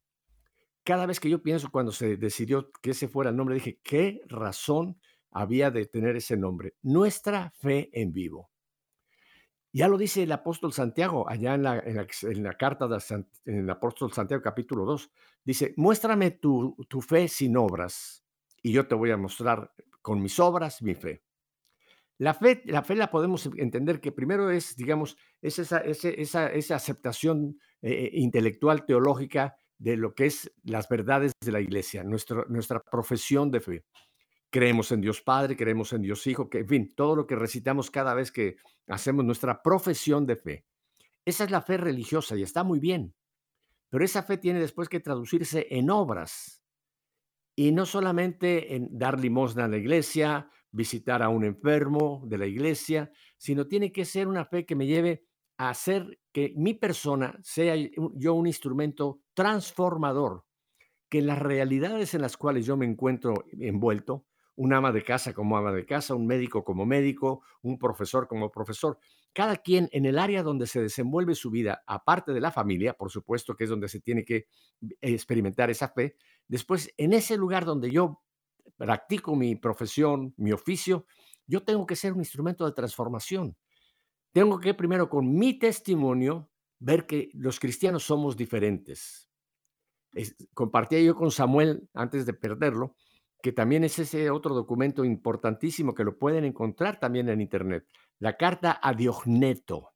cada 0.88 1.06
vez 1.06 1.20
que 1.20 1.30
yo 1.30 1.44
pienso 1.44 1.70
cuando 1.70 1.92
se 1.92 2.16
decidió 2.16 2.72
que 2.82 2.92
ese 2.92 3.10
fuera 3.10 3.32
el 3.32 3.36
nombre, 3.36 3.56
dije, 3.56 3.82
¿qué 3.84 4.22
razón 4.26 4.98
había 5.32 5.70
de 5.70 5.86
tener 5.86 6.16
ese 6.16 6.38
nombre? 6.38 6.76
Nuestra 6.82 7.52
fe 7.60 7.90
en 7.92 8.14
vivo. 8.14 8.52
Ya 9.78 9.88
lo 9.88 10.00
dice 10.00 10.24
el 10.24 10.32
apóstol 10.32 10.74
Santiago, 10.74 11.30
allá 11.30 11.54
en 11.54 11.62
la, 11.62 11.84
la, 11.86 12.54
carta 12.54 12.88
del 12.88 13.28
el 13.46 13.70
apóstol 13.70 14.12
Santiago 14.12 14.42
capítulo 14.42 14.86
2. 14.86 15.12
Dice, 15.44 15.76
muéstrame 15.78 16.32
tu, 16.32 16.76
fe 17.08 17.28
sin 17.28 17.56
obras 17.58 18.26
y 18.64 18.72
yo 18.72 18.88
te 18.88 18.96
voy 18.96 19.12
a 19.12 19.18
mostrar 19.18 19.72
con 20.02 20.20
mis 20.20 20.40
obras 20.40 20.82
mi 20.82 20.96
fe. 20.96 21.22
La 22.18 22.34
fe, 22.34 22.64
la 22.66 22.82
fe 22.82 22.96
la 22.96 23.12
podemos 23.12 23.48
entender 23.56 24.02
que 24.02 24.12
primero 24.12 24.50
es, 24.50 24.76
digamos, 24.76 25.16
es 25.44 25.60
esa, 25.60 25.78
esa, 25.82 26.48
esa 26.48 26.76
aceptación 26.76 27.60
eh, 27.84 28.10
intelectual, 28.14 28.84
teológica, 28.84 29.58
de 29.78 29.96
lo 29.96 30.16
que 30.16 30.26
es 30.26 30.52
las 30.64 30.90
verdades 30.90 31.34
de 31.40 31.52
la 31.52 31.62
iglesia, 31.62 32.04
nuestra 32.04 32.80
profesión 32.80 33.52
de 33.52 33.60
fe. 33.60 33.86
Creemos 34.50 34.92
en 34.92 35.02
Dios 35.02 35.22
Padre, 35.22 35.58
creemos 35.58 35.92
en 35.94 36.02
Dios 36.02 36.26
Hijo, 36.28 36.50
que 36.50 36.60
en 36.60 36.68
fin, 36.68 36.94
todo 36.96 37.16
lo 37.16 37.28
que 37.28 37.36
recitamos 37.36 37.92
cada 37.92 38.14
vez 38.14 38.32
que 38.32 38.58
hacemos 38.88 39.26
nuestra 39.26 39.62
profesión 39.62 40.26
de 40.26 40.36
fe. 40.38 40.66
Esa 41.26 41.44
es 41.44 41.52
la 41.52 41.62
fe 41.62 41.78
religiosa 41.78 42.38
y 42.38 42.44
está 42.44 42.64
muy 42.64 42.80
bien, 42.80 43.14
pero 43.90 44.06
esa 44.06 44.24
fe 44.24 44.38
tiene 44.38 44.60
después 44.60 44.88
que 44.88 45.02
traducirse 45.02 45.68
en 45.70 45.90
obras 45.90 46.64
y 47.56 47.72
no 47.72 47.86
solamente 47.86 48.76
en 48.76 48.98
dar 48.98 49.20
limosna 49.20 49.66
a 49.66 49.68
la 49.68 49.78
iglesia, 49.78 50.50
visitar 50.72 51.24
a 51.24 51.30
un 51.30 51.44
enfermo 51.44 52.24
de 52.28 52.38
la 52.38 52.46
iglesia, 52.46 53.12
sino 53.38 53.68
tiene 53.68 53.92
que 53.92 54.06
ser 54.06 54.28
una 54.28 54.46
fe 54.46 54.66
que 54.66 54.76
me 54.76 54.86
lleve 54.86 55.26
a 55.58 55.70
hacer 55.70 56.20
que 56.32 56.54
mi 56.56 56.76
persona 56.76 57.38
sea 57.42 57.76
yo 58.16 58.34
un 58.36 58.46
instrumento 58.46 59.22
transformador, 59.34 60.46
que 61.10 61.22
las 61.22 61.40
realidades 61.40 62.14
en 62.14 62.22
las 62.22 62.38
cuales 62.38 62.66
yo 62.66 62.78
me 62.78 62.86
encuentro 62.86 63.34
envuelto, 63.60 64.28
un 64.58 64.74
ama 64.74 64.92
de 64.92 65.04
casa 65.04 65.34
como 65.34 65.58
ama 65.58 65.72
de 65.72 65.86
casa, 65.86 66.14
un 66.14 66.28
médico 66.28 66.66
como 66.66 66.86
médico, 66.86 67.44
un 67.62 67.80
profesor 67.80 68.28
como 68.28 68.52
profesor, 68.52 69.00
cada 69.34 69.56
quien 69.56 69.88
en 69.94 70.06
el 70.06 70.20
área 70.20 70.44
donde 70.44 70.68
se 70.68 70.82
desenvuelve 70.82 71.34
su 71.34 71.50
vida, 71.50 71.84
aparte 71.88 72.34
de 72.34 72.42
la 72.42 72.52
familia, 72.52 72.94
por 72.94 73.10
supuesto 73.10 73.56
que 73.56 73.64
es 73.64 73.70
donde 73.70 73.88
se 73.88 74.02
tiene 74.02 74.26
que 74.26 74.48
experimentar 75.00 75.70
esa 75.70 75.88
fe, 75.88 76.18
después 76.48 76.94
en 76.98 77.14
ese 77.14 77.38
lugar 77.38 77.64
donde 77.64 77.90
yo 77.90 78.22
practico 78.76 79.36
mi 79.36 79.56
profesión, 79.56 80.34
mi 80.36 80.52
oficio, 80.52 81.06
yo 81.46 81.64
tengo 81.64 81.86
que 81.86 81.96
ser 81.96 82.12
un 82.12 82.20
instrumento 82.20 82.66
de 82.66 82.74
transformación 82.74 83.56
tengo 84.38 84.60
que 84.60 84.76
primero 84.76 85.10
con 85.10 85.34
mi 85.34 85.58
testimonio 85.58 86.52
ver 86.78 87.08
que 87.08 87.32
los 87.34 87.60
cristianos 87.60 88.04
somos 88.04 88.38
diferentes. 88.38 89.32
compartía 90.54 91.02
yo 91.02 91.16
con 91.16 91.32
Samuel 91.32 91.90
antes 91.96 92.28
de 92.28 92.34
perderlo, 92.34 92.96
que 93.42 93.52
también 93.52 93.84
es 93.84 94.00
ese 94.00 94.30
otro 94.30 94.56
documento 94.56 95.06
importantísimo 95.06 95.94
que 95.94 96.04
lo 96.04 96.18
pueden 96.18 96.44
encontrar 96.44 97.00
también 97.00 97.30
en 97.30 97.42
internet, 97.42 97.86
la 98.20 98.36
carta 98.36 98.80
a 98.82 98.94
Diogneto. 98.94 99.94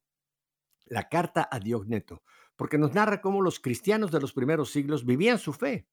La 0.86 1.08
carta 1.08 1.48
a 1.50 1.58
Diogneto, 1.58 2.22
porque 2.56 2.78
nos 2.78 2.92
narra 2.92 3.20
cómo 3.20 3.40
los 3.40 3.60
cristianos 3.60 4.10
de 4.10 4.20
los 4.20 4.32
primeros 4.32 4.70
siglos 4.70 5.06
vivían 5.06 5.38
su 5.38 5.52
fe. 5.52 5.88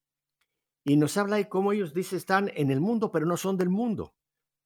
Y 0.83 0.97
nos 0.97 1.17
habla 1.17 1.37
de 1.37 1.47
cómo 1.47 1.71
ellos 1.71 1.93
dicen 1.93 2.17
están 2.17 2.51
en 2.55 2.71
el 2.71 2.81
mundo, 2.81 3.11
pero 3.11 3.25
no 3.25 3.37
son 3.37 3.57
del 3.57 3.69
mundo, 3.69 4.15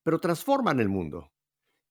pero 0.04 0.20
transforman 0.20 0.80
el 0.80 0.90
mundo. 0.90 1.32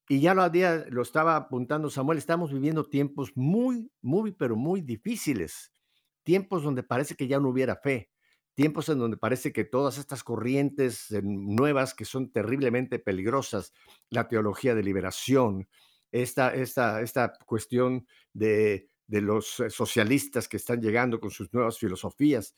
Y 0.09 0.21
ya 0.21 0.35
lo, 0.35 0.43
había, 0.43 0.85
lo 0.89 1.03
estaba 1.03 1.37
apuntando 1.37 1.89
Samuel, 1.89 2.19
estamos 2.19 2.53
viviendo 2.53 2.85
tiempos 2.85 3.33
muy, 3.35 3.91
muy, 4.01 4.33
pero 4.33 4.57
muy 4.57 4.81
difíciles. 4.81 5.73
Tiempos 6.23 6.63
donde 6.63 6.83
parece 6.83 7.15
que 7.15 7.27
ya 7.27 7.41
no 7.41 7.49
hubiera 7.49 7.77
fe. 7.77 8.12
Tiempos 8.55 8.89
en 8.89 8.99
donde 8.99 9.17
parece 9.17 9.53
que 9.53 9.65
todas 9.65 9.99
estas 9.99 10.23
corrientes 10.23 11.07
nuevas 11.23 11.95
que 11.95 12.05
son 12.05 12.31
terriblemente 12.31 12.99
peligrosas, 12.99 13.73
la 14.11 14.29
teología 14.29 14.75
de 14.75 14.83
liberación, 14.83 15.69
esta, 16.11 16.55
esta, 16.55 17.01
esta 17.01 17.33
cuestión 17.47 18.07
de, 18.35 18.89
de 19.07 19.21
los 19.21 19.61
eh, 19.61 19.71
socialistas 19.71 20.49
que 20.49 20.59
están 20.59 20.81
llegando 20.81 21.21
con 21.21 21.31
sus 21.31 21.53
nuevas 21.53 21.79
filosofías, 21.79 22.55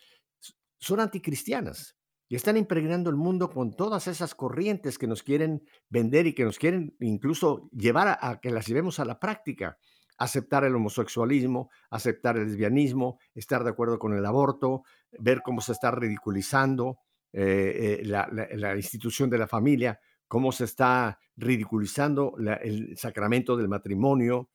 son 0.78 1.00
anticristianas 1.00 1.96
y 2.28 2.36
están 2.36 2.56
impregnando 2.56 3.10
el 3.10 3.16
mundo 3.16 3.50
con 3.50 3.74
todas 3.74 4.06
esas 4.06 4.34
corrientes 4.34 4.98
que 4.98 5.06
nos 5.06 5.22
quieren 5.22 5.66
vender 5.88 6.26
y 6.26 6.34
que 6.34 6.44
nos 6.44 6.58
quieren 6.58 6.96
incluso 7.00 7.68
llevar 7.72 8.18
a, 8.20 8.40
que 8.40 8.50
las 8.50 8.66
llevemos 8.66 8.98
a 8.98 9.04
la 9.04 9.18
práctica. 9.18 9.78
Aceptar 10.16 10.64
el 10.64 10.74
homosexualismo, 10.74 11.70
aceptar 11.90 12.36
el 12.36 12.46
lesbianismo, 12.46 13.18
estar 13.34 13.64
de 13.64 13.70
acuerdo 13.70 13.98
con 13.98 14.14
el 14.14 14.24
aborto, 14.24 14.84
ver 15.18 15.42
cómo 15.42 15.60
se 15.60 15.72
está 15.72 15.90
ridiculizando 15.90 16.98
eh, 17.32 18.00
eh, 18.00 18.06
la, 18.06 18.76
institución 18.76 19.28
de 19.28 19.38
la 19.38 19.48
familia 19.48 19.98
cómo 20.28 20.52
se 20.52 20.64
está 20.64 21.18
ridiculizando 21.36 22.34
el 22.62 22.96
sacramento 22.96 23.56
del 23.56 23.68
matrimonio, 23.68 24.50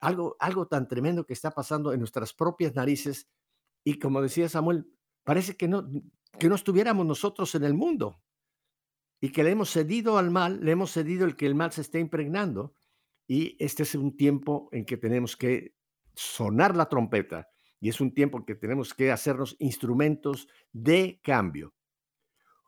algo, 0.00 0.36
algo 0.38 0.66
tan 0.66 0.88
tremendo 0.88 1.24
que 1.24 1.32
está 1.32 1.52
pasando 1.52 1.92
en 1.92 2.00
nuestras 2.00 2.32
propias 2.34 2.74
narices. 2.74 3.28
Y 3.84 3.98
como 3.98 4.20
decía 4.20 4.48
Samuel, 4.48 4.86
parece 5.24 5.56
que 5.56 5.68
no, 5.68 5.88
que 6.38 6.48
no 6.48 6.54
estuviéramos 6.54 7.06
nosotros 7.06 7.54
en 7.54 7.64
el 7.64 7.74
mundo. 7.74 8.20
Y 9.20 9.30
que 9.30 9.44
le 9.44 9.52
hemos 9.52 9.70
cedido 9.70 10.18
al 10.18 10.30
mal, 10.30 10.62
le 10.62 10.72
hemos 10.72 10.90
cedido 10.90 11.24
el 11.24 11.36
que 11.36 11.46
el 11.46 11.54
mal 11.54 11.72
se 11.72 11.80
esté 11.80 12.00
impregnando 12.00 12.74
y 13.26 13.56
este 13.58 13.82
es 13.82 13.94
un 13.94 14.16
tiempo 14.16 14.68
en 14.72 14.84
que 14.84 14.96
tenemos 14.96 15.36
que 15.36 15.74
sonar 16.14 16.76
la 16.76 16.88
trompeta 16.88 17.48
y 17.80 17.88
es 17.88 18.00
un 18.00 18.14
tiempo 18.14 18.38
en 18.38 18.44
que 18.44 18.54
tenemos 18.54 18.94
que 18.94 19.10
hacernos 19.10 19.56
instrumentos 19.58 20.48
de 20.72 21.20
cambio. 21.22 21.74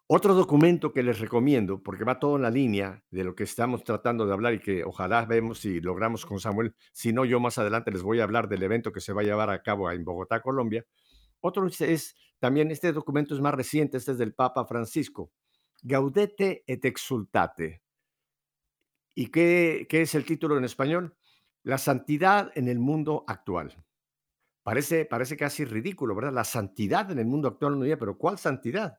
Otro 0.06 0.34
documento 0.34 0.92
que 0.92 1.02
les 1.02 1.18
recomiendo, 1.18 1.82
porque 1.82 2.04
va 2.04 2.18
todo 2.18 2.36
en 2.36 2.42
la 2.42 2.50
línea 2.50 3.02
de 3.10 3.24
lo 3.24 3.34
que 3.34 3.44
estamos 3.44 3.84
tratando 3.84 4.26
de 4.26 4.34
hablar 4.34 4.52
y 4.52 4.58
que 4.58 4.84
ojalá 4.84 5.24
vemos 5.24 5.60
si 5.60 5.80
logramos 5.80 6.26
con 6.26 6.40
Samuel, 6.40 6.74
si 6.92 7.12
no 7.12 7.24
yo 7.24 7.40
más 7.40 7.56
adelante 7.56 7.90
les 7.90 8.02
voy 8.02 8.20
a 8.20 8.24
hablar 8.24 8.48
del 8.48 8.62
evento 8.64 8.92
que 8.92 9.00
se 9.00 9.14
va 9.14 9.22
a 9.22 9.24
llevar 9.24 9.48
a 9.48 9.62
cabo 9.62 9.90
en 9.90 10.04
Bogotá, 10.04 10.42
Colombia. 10.42 10.84
Otro 11.40 11.66
es 11.66 12.16
también, 12.38 12.70
este 12.70 12.92
documento 12.92 13.34
es 13.34 13.40
más 13.40 13.54
reciente, 13.54 13.96
este 13.96 14.12
es 14.12 14.18
del 14.18 14.34
Papa 14.34 14.66
Francisco, 14.66 15.30
Gaudete 15.82 16.64
et 16.66 16.84
Exultate. 16.84 17.83
¿Y 19.14 19.28
qué, 19.28 19.86
qué 19.88 20.02
es 20.02 20.14
el 20.14 20.24
título 20.24 20.56
en 20.56 20.64
español? 20.64 21.16
La 21.62 21.78
santidad 21.78 22.50
en 22.54 22.68
el 22.68 22.78
mundo 22.78 23.24
actual. 23.26 23.84
Parece, 24.62 25.04
parece 25.04 25.36
casi 25.36 25.64
ridículo, 25.64 26.14
¿verdad? 26.14 26.32
La 26.32 26.44
santidad 26.44 27.10
en 27.10 27.18
el 27.18 27.26
mundo 27.26 27.48
actual 27.48 27.78
no 27.78 27.84
día, 27.84 27.98
pero 27.98 28.16
¿cuál 28.16 28.38
santidad? 28.38 28.98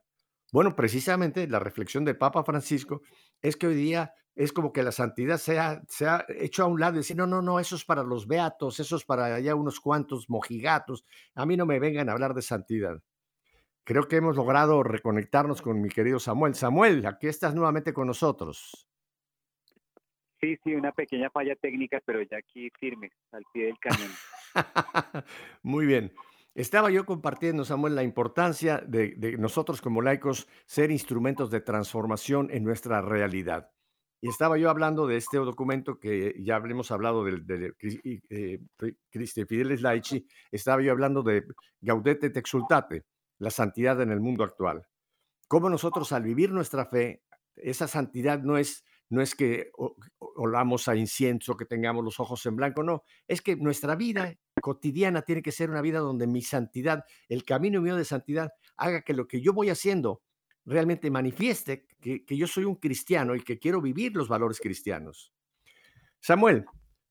Bueno, 0.52 0.76
precisamente 0.76 1.48
la 1.48 1.58
reflexión 1.58 2.04
del 2.04 2.16
Papa 2.16 2.44
Francisco 2.44 3.02
es 3.42 3.56
que 3.56 3.66
hoy 3.66 3.74
día 3.74 4.14
es 4.36 4.52
como 4.52 4.72
que 4.72 4.82
la 4.82 4.92
santidad 4.92 5.38
se 5.38 5.58
ha, 5.58 5.82
se 5.88 6.06
ha 6.06 6.24
hecho 6.28 6.62
a 6.62 6.66
un 6.66 6.78
lado 6.78 6.94
y 6.94 6.98
decir, 6.98 7.16
no, 7.16 7.26
no, 7.26 7.42
no, 7.42 7.58
eso 7.58 7.74
es 7.74 7.84
para 7.84 8.04
los 8.04 8.28
beatos, 8.28 8.78
eso 8.78 8.96
es 8.96 9.04
para 9.04 9.34
allá 9.34 9.54
unos 9.54 9.80
cuantos 9.80 10.30
mojigatos, 10.30 11.04
a 11.34 11.46
mí 11.46 11.56
no 11.56 11.66
me 11.66 11.80
vengan 11.80 12.08
a 12.08 12.12
hablar 12.12 12.34
de 12.34 12.42
santidad. 12.42 13.02
Creo 13.84 14.08
que 14.08 14.16
hemos 14.16 14.36
logrado 14.36 14.82
reconectarnos 14.82 15.62
con 15.62 15.80
mi 15.80 15.88
querido 15.88 16.18
Samuel. 16.18 16.54
Samuel, 16.54 17.06
aquí 17.06 17.28
estás 17.28 17.54
nuevamente 17.54 17.92
con 17.94 18.06
nosotros. 18.06 18.85
Sí, 20.40 20.56
sí, 20.62 20.74
una 20.74 20.92
pequeña 20.92 21.30
falla 21.30 21.56
técnica, 21.56 22.00
pero 22.04 22.22
ya 22.22 22.38
aquí 22.38 22.70
firme, 22.78 23.10
al 23.32 23.44
pie 23.52 23.66
del 23.66 23.78
cañón. 23.78 24.10
Muy 25.62 25.86
bien. 25.86 26.12
Estaba 26.54 26.90
yo 26.90 27.04
compartiendo, 27.04 27.64
Samuel, 27.64 27.94
la 27.94 28.02
importancia 28.02 28.82
de, 28.86 29.36
nosotros 29.38 29.82
como 29.82 30.00
laicos 30.00 30.48
ser 30.64 30.90
instrumentos 30.90 31.50
de 31.50 31.60
transformación 31.60 32.48
en 32.50 32.64
nuestra 32.64 33.02
realidad. 33.02 33.70
Y 34.22 34.28
estaba 34.28 34.56
yo 34.56 34.70
hablando 34.70 35.06
de 35.06 35.18
este 35.18 35.36
documento 35.36 36.00
que 36.00 36.34
ya 36.38 36.56
hemos 36.56 36.90
hablado 36.90 37.24
del 37.24 37.46
de, 37.46 37.74
Cristi 39.10 39.44
Fidelis 39.44 39.82
Laici, 39.82 40.26
estaba 40.50 40.80
yo 40.80 40.92
hablando 40.92 41.22
de 41.22 41.44
Gaudete 41.82 42.30
te 42.30 42.40
exultate, 42.40 43.04
la 43.38 43.50
santidad 43.50 44.00
en 44.00 44.10
el 44.10 44.20
mundo 44.20 44.42
actual. 44.42 44.86
Cómo 45.48 45.68
nosotros 45.68 46.10
al 46.12 46.22
vivir 46.22 46.50
nuestra 46.52 46.86
fe, 46.86 47.22
esa 47.54 47.86
santidad 47.86 48.42
no 48.42 48.56
es 48.56 48.82
no 49.08 49.22
es 49.22 49.34
que 49.34 49.70
olamos 50.18 50.88
a 50.88 50.96
incienso, 50.96 51.56
que 51.56 51.64
tengamos 51.64 52.04
los 52.04 52.18
ojos 52.20 52.44
en 52.46 52.56
blanco, 52.56 52.82
no, 52.82 53.04
es 53.28 53.40
que 53.40 53.56
nuestra 53.56 53.94
vida 53.94 54.34
cotidiana 54.60 55.22
tiene 55.22 55.42
que 55.42 55.52
ser 55.52 55.70
una 55.70 55.80
vida 55.80 56.00
donde 56.00 56.26
mi 56.26 56.42
santidad, 56.42 57.04
el 57.28 57.44
camino 57.44 57.80
mío 57.80 57.96
de 57.96 58.04
santidad, 58.04 58.52
haga 58.76 59.02
que 59.02 59.14
lo 59.14 59.28
que 59.28 59.40
yo 59.40 59.52
voy 59.52 59.70
haciendo 59.70 60.22
realmente 60.64 61.10
manifieste 61.10 61.86
que, 62.00 62.36
yo 62.36 62.46
soy 62.46 62.64
un 62.64 62.74
cristiano 62.74 63.34
y 63.34 63.40
que 63.40 63.58
quiero 63.58 63.80
vivir 63.80 64.14
los 64.14 64.28
valores 64.28 64.58
cristianos. 64.60 65.32
Samuel, 66.20 66.64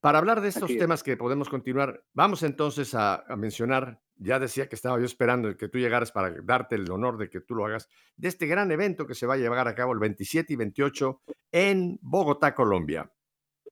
para 0.06 0.20
hablar 0.20 0.40
de 0.40 0.50
estos 0.50 0.78
temas 0.78 1.02
que 1.02 1.18
podemos 1.18 1.50
continuar, 1.50 2.04
vamos 2.14 2.44
entonces 2.44 2.94
a, 2.94 3.24
a, 3.28 3.36
mencionar, 3.36 4.00
ya 4.18 4.38
decía 4.38 4.70
que 4.70 4.76
estaba 4.76 5.00
yo 5.00 5.06
esperando 5.06 5.58
que 5.58 5.68
tú 5.68 5.80
llegaras 5.80 6.12
para 6.12 6.30
darte 6.44 6.76
el 6.76 6.92
honor 6.92 7.18
de 7.18 7.28
que 7.28 7.42
tú 7.42 7.56
lo 7.56 7.66
hagas, 7.66 7.90
de 8.16 8.28
este 8.28 8.46
gran 8.46 8.72
evento 8.72 9.08
que 9.08 9.16
se 9.16 9.26
va 9.26 9.34
a 9.34 9.38
llevar 9.38 9.68
a 9.68 9.74
cabo 9.74 9.94
el 9.94 10.00
27 10.00 10.54
y 10.54 10.58
28 10.58 11.22
en 11.54 11.98
Bogotá, 12.04 12.54
Colombia. 12.54 13.12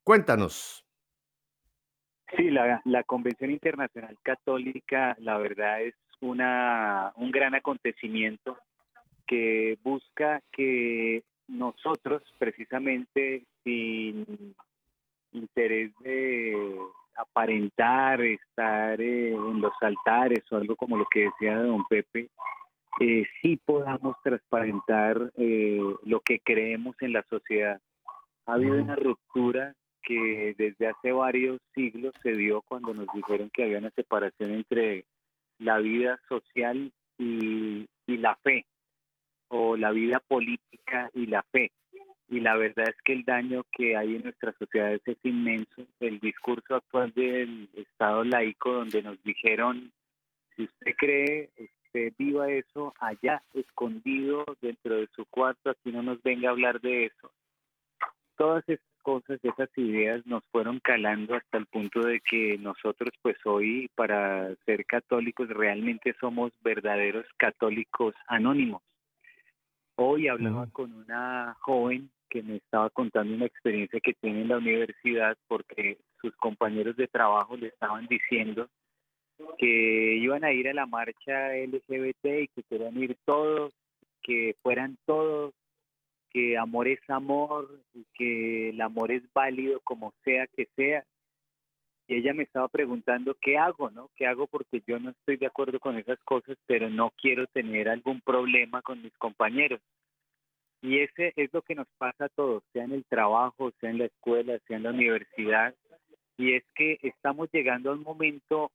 Cuéntanos. 0.01 0.83
Sí, 2.35 2.49
la, 2.49 2.81
la 2.83 3.03
Convención 3.03 3.51
Internacional 3.51 4.17
Católica, 4.23 5.15
la 5.19 5.37
verdad 5.37 5.83
es 5.83 5.93
una, 6.19 7.13
un 7.15 7.29
gran 7.29 7.53
acontecimiento 7.53 8.57
que 9.27 9.77
busca 9.83 10.41
que 10.51 11.25
nosotros, 11.47 12.23
precisamente 12.39 13.45
sin 13.63 14.55
interés 15.33 15.91
de 15.99 16.55
aparentar, 17.15 18.21
estar 18.21 18.99
eh, 18.99 19.29
en 19.33 19.61
los 19.61 19.73
altares 19.81 20.43
o 20.51 20.57
algo 20.57 20.75
como 20.75 20.97
lo 20.97 21.05
que 21.05 21.25
decía 21.25 21.57
don 21.57 21.85
Pepe, 21.85 22.29
eh, 22.99 23.25
sí 23.41 23.57
podamos 23.57 24.15
transparentar 24.23 25.31
eh, 25.35 25.79
lo 26.03 26.19
que 26.21 26.39
creemos 26.39 26.95
en 27.01 27.13
la 27.13 27.23
sociedad. 27.29 27.79
Ha 28.45 28.53
habido 28.53 28.81
una 28.81 28.95
ruptura 28.95 29.73
que 30.03 30.53
desde 30.57 30.87
hace 30.87 31.11
varios 31.11 31.59
siglos 31.73 32.13
se 32.21 32.33
dio 32.33 32.61
cuando 32.61 32.93
nos 32.93 33.07
dijeron 33.13 33.49
que 33.53 33.63
había 33.63 33.79
una 33.79 33.91
separación 33.91 34.51
entre 34.51 35.05
la 35.59 35.79
vida 35.79 36.19
social 36.27 36.91
y, 37.17 37.87
la 38.07 38.35
fe, 38.43 38.65
o 39.47 39.77
la 39.77 39.91
vida 39.91 40.19
política 40.19 41.09
y 41.13 41.27
la 41.27 41.41
fe. 41.51 41.71
Y 42.33 42.39
la 42.39 42.55
verdad 42.57 42.89
es 42.89 42.99
que 43.03 43.13
el 43.13 43.25
daño 43.25 43.63
que 43.71 43.95
hay 43.95 44.15
en 44.15 44.23
nuestras 44.23 44.55
sociedades 44.57 45.01
es 45.05 45.17
inmenso. 45.21 45.85
El 45.99 46.19
discurso 46.19 46.77
actual 46.77 47.13
del 47.13 47.69
Estado 47.75 48.23
laico, 48.23 48.73
donde 48.73 49.03
nos 49.03 49.21
dijeron, 49.21 49.91
si 50.55 50.63
usted 50.63 50.95
cree, 50.97 51.51
usted 51.59 52.11
viva 52.17 52.49
eso 52.49 52.91
allá, 52.99 53.43
escondido 53.53 54.45
dentro 54.61 54.95
de 54.95 55.07
su 55.15 55.25
cuarto, 55.25 55.69
aquí 55.69 55.91
no 55.91 56.01
nos 56.01 56.23
venga 56.23 56.49
a 56.49 56.53
hablar 56.53 56.81
de 56.81 57.05
eso. 57.05 57.31
Todas 58.35 58.67
estas 58.67 59.01
cosas, 59.03 59.39
esas 59.43 59.69
ideas 59.77 60.25
nos 60.25 60.43
fueron 60.45 60.79
calando 60.79 61.35
hasta 61.35 61.59
el 61.59 61.67
punto 61.67 62.01
de 62.01 62.19
que 62.19 62.57
nosotros 62.57 63.11
pues 63.21 63.37
hoy 63.45 63.91
para 63.93 64.55
ser 64.65 64.87
católicos 64.87 65.49
realmente 65.49 66.15
somos 66.19 66.51
verdaderos 66.63 67.27
católicos 67.37 68.15
anónimos. 68.25 68.81
Hoy 69.95 70.27
hablaba 70.27 70.65
con 70.71 70.91
una 70.91 71.55
joven 71.59 72.09
que 72.33 72.41
me 72.41 72.55
estaba 72.55 72.89
contando 72.89 73.35
una 73.35 73.45
experiencia 73.45 73.99
que 73.99 74.15
tiene 74.15 74.41
en 74.41 74.47
la 74.47 74.57
universidad 74.57 75.37
porque 75.47 75.99
sus 76.19 76.35
compañeros 76.37 76.95
de 76.97 77.07
trabajo 77.07 77.55
le 77.55 77.67
estaban 77.67 78.07
diciendo 78.07 78.67
que 79.59 80.15
iban 80.15 80.43
a 80.43 80.51
ir 80.51 80.67
a 80.67 80.73
la 80.73 80.87
marcha 80.87 81.53
LGBT 81.55 82.25
y 82.25 82.47
que 82.47 82.63
querían 82.67 82.97
ir 82.97 83.15
todos, 83.23 83.71
que 84.23 84.55
fueran 84.63 84.97
todos 85.05 85.53
que 86.31 86.57
amor 86.57 86.87
es 86.87 86.99
amor 87.09 87.69
y 87.93 88.05
que 88.15 88.69
el 88.69 88.81
amor 88.81 89.11
es 89.11 89.21
válido 89.33 89.79
como 89.81 90.13
sea 90.23 90.47
que 90.47 90.67
sea. 90.75 91.05
Y 92.07 92.15
ella 92.15 92.33
me 92.33 92.43
estaba 92.43 92.67
preguntando 92.67 93.37
qué 93.39 93.59
hago, 93.59 93.91
¿no? 93.91 94.09
¿Qué 94.15 94.25
hago? 94.25 94.47
Porque 94.47 94.81
yo 94.87 94.99
no 94.99 95.11
estoy 95.11 95.37
de 95.37 95.45
acuerdo 95.45 95.79
con 95.79 95.97
esas 95.97 96.19
cosas, 96.25 96.57
pero 96.65 96.89
no 96.89 97.13
quiero 97.21 97.45
tener 97.47 97.87
algún 97.87 98.19
problema 98.21 98.81
con 98.81 99.01
mis 99.01 99.13
compañeros. 99.19 99.79
Y 100.83 100.99
ese 100.99 101.33
es 101.35 101.51
lo 101.51 101.63
que 101.63 101.73
nos 101.73 101.87
pasa 101.97 102.25
a 102.25 102.29
todos, 102.29 102.63
sea 102.71 102.83
en 102.83 102.91
el 102.91 103.05
trabajo, 103.05 103.71
sea 103.79 103.89
en 103.89 103.97
la 103.97 104.05
escuela, 104.05 104.59
sea 104.67 104.77
en 104.77 104.83
la 104.83 104.91
universidad. 104.91 105.73
Y 106.37 106.53
es 106.53 106.63
que 106.75 106.99
estamos 107.01 107.49
llegando 107.51 107.89
a 107.89 107.93
un 107.93 108.03
momento 108.03 108.71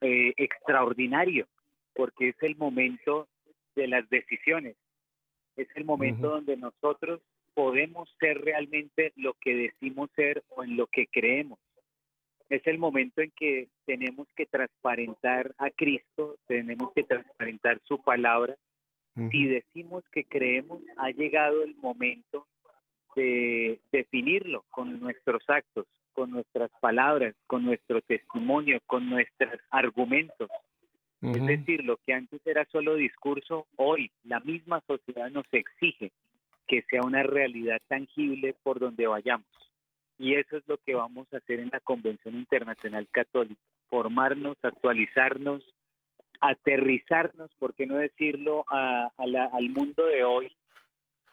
eh, 0.00 0.32
extraordinario, 0.38 1.46
porque 1.94 2.30
es 2.30 2.36
el 2.42 2.56
momento 2.56 3.28
de 3.76 3.88
las 3.88 4.08
decisiones 4.08 4.76
es 5.58 5.68
el 5.74 5.84
momento 5.84 6.30
donde 6.30 6.56
nosotros 6.56 7.20
podemos 7.52 8.08
ser 8.20 8.40
realmente 8.40 9.12
lo 9.16 9.34
que 9.34 9.54
decimos 9.54 10.08
ser 10.14 10.44
o 10.50 10.62
en 10.62 10.76
lo 10.76 10.86
que 10.86 11.08
creemos. 11.08 11.58
Es 12.48 12.64
el 12.66 12.78
momento 12.78 13.20
en 13.20 13.32
que 13.32 13.68
tenemos 13.84 14.28
que 14.36 14.46
transparentar 14.46 15.52
a 15.58 15.70
Cristo, 15.70 16.36
tenemos 16.46 16.92
que 16.94 17.02
transparentar 17.02 17.80
su 17.84 18.00
palabra. 18.00 18.56
Si 19.30 19.46
decimos 19.46 20.04
que 20.12 20.24
creemos, 20.24 20.80
ha 20.96 21.10
llegado 21.10 21.64
el 21.64 21.74
momento 21.76 22.46
de 23.16 23.80
definirlo 23.90 24.64
con 24.70 25.00
nuestros 25.00 25.42
actos, 25.48 25.86
con 26.12 26.30
nuestras 26.30 26.70
palabras, 26.80 27.34
con 27.46 27.64
nuestro 27.64 28.00
testimonio, 28.02 28.80
con 28.86 29.10
nuestros 29.10 29.60
argumentos. 29.70 30.48
Es 31.20 31.44
decir, 31.44 31.84
lo 31.84 31.96
que 31.96 32.12
antes 32.12 32.40
era 32.46 32.64
solo 32.66 32.94
discurso, 32.94 33.66
hoy 33.76 34.12
la 34.22 34.38
misma 34.38 34.80
sociedad 34.86 35.30
nos 35.30 35.46
exige 35.50 36.12
que 36.68 36.82
sea 36.82 37.02
una 37.02 37.24
realidad 37.24 37.80
tangible 37.88 38.54
por 38.62 38.78
donde 38.78 39.08
vayamos. 39.08 39.46
Y 40.18 40.34
eso 40.34 40.56
es 40.56 40.62
lo 40.68 40.78
que 40.78 40.94
vamos 40.94 41.26
a 41.32 41.38
hacer 41.38 41.58
en 41.58 41.70
la 41.72 41.80
Convención 41.80 42.36
Internacional 42.36 43.08
Católica, 43.10 43.60
formarnos, 43.88 44.56
actualizarnos, 44.62 45.64
aterrizarnos, 46.40 47.50
por 47.58 47.74
qué 47.74 47.86
no 47.86 47.96
decirlo, 47.96 48.64
al 48.68 49.68
mundo 49.70 50.06
de 50.06 50.24
hoy 50.24 50.52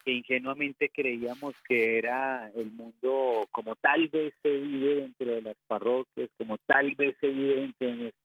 que 0.05 0.11
ingenuamente 0.11 0.89
creíamos 0.89 1.55
que 1.67 1.97
era 1.97 2.51
el 2.55 2.71
mundo 2.71 3.47
como 3.51 3.75
tal 3.75 4.07
vez 4.09 4.35
se 4.43 4.51
vive 4.51 4.95
dentro 4.97 5.33
de 5.33 5.41
las 5.41 5.57
parroquias, 5.67 6.29
como 6.37 6.59
tal 6.59 6.93
vez 6.93 7.17
se 7.19 7.27
vive 7.27 7.73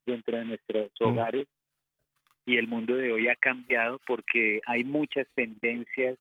dentro 0.05 0.37
de, 0.37 0.45
nuestros 0.45 0.91
mm. 1.01 1.05
hogares. 1.05 1.47
Y 2.45 2.59
el 2.59 2.69
mundo 2.69 2.97
de 2.97 3.13
hoy 3.13 3.29
ha 3.29 3.37
cambiado 3.37 3.99
porque 4.07 4.61
hay 4.67 4.85
muchas 4.85 5.27
tendencias, 5.35 6.19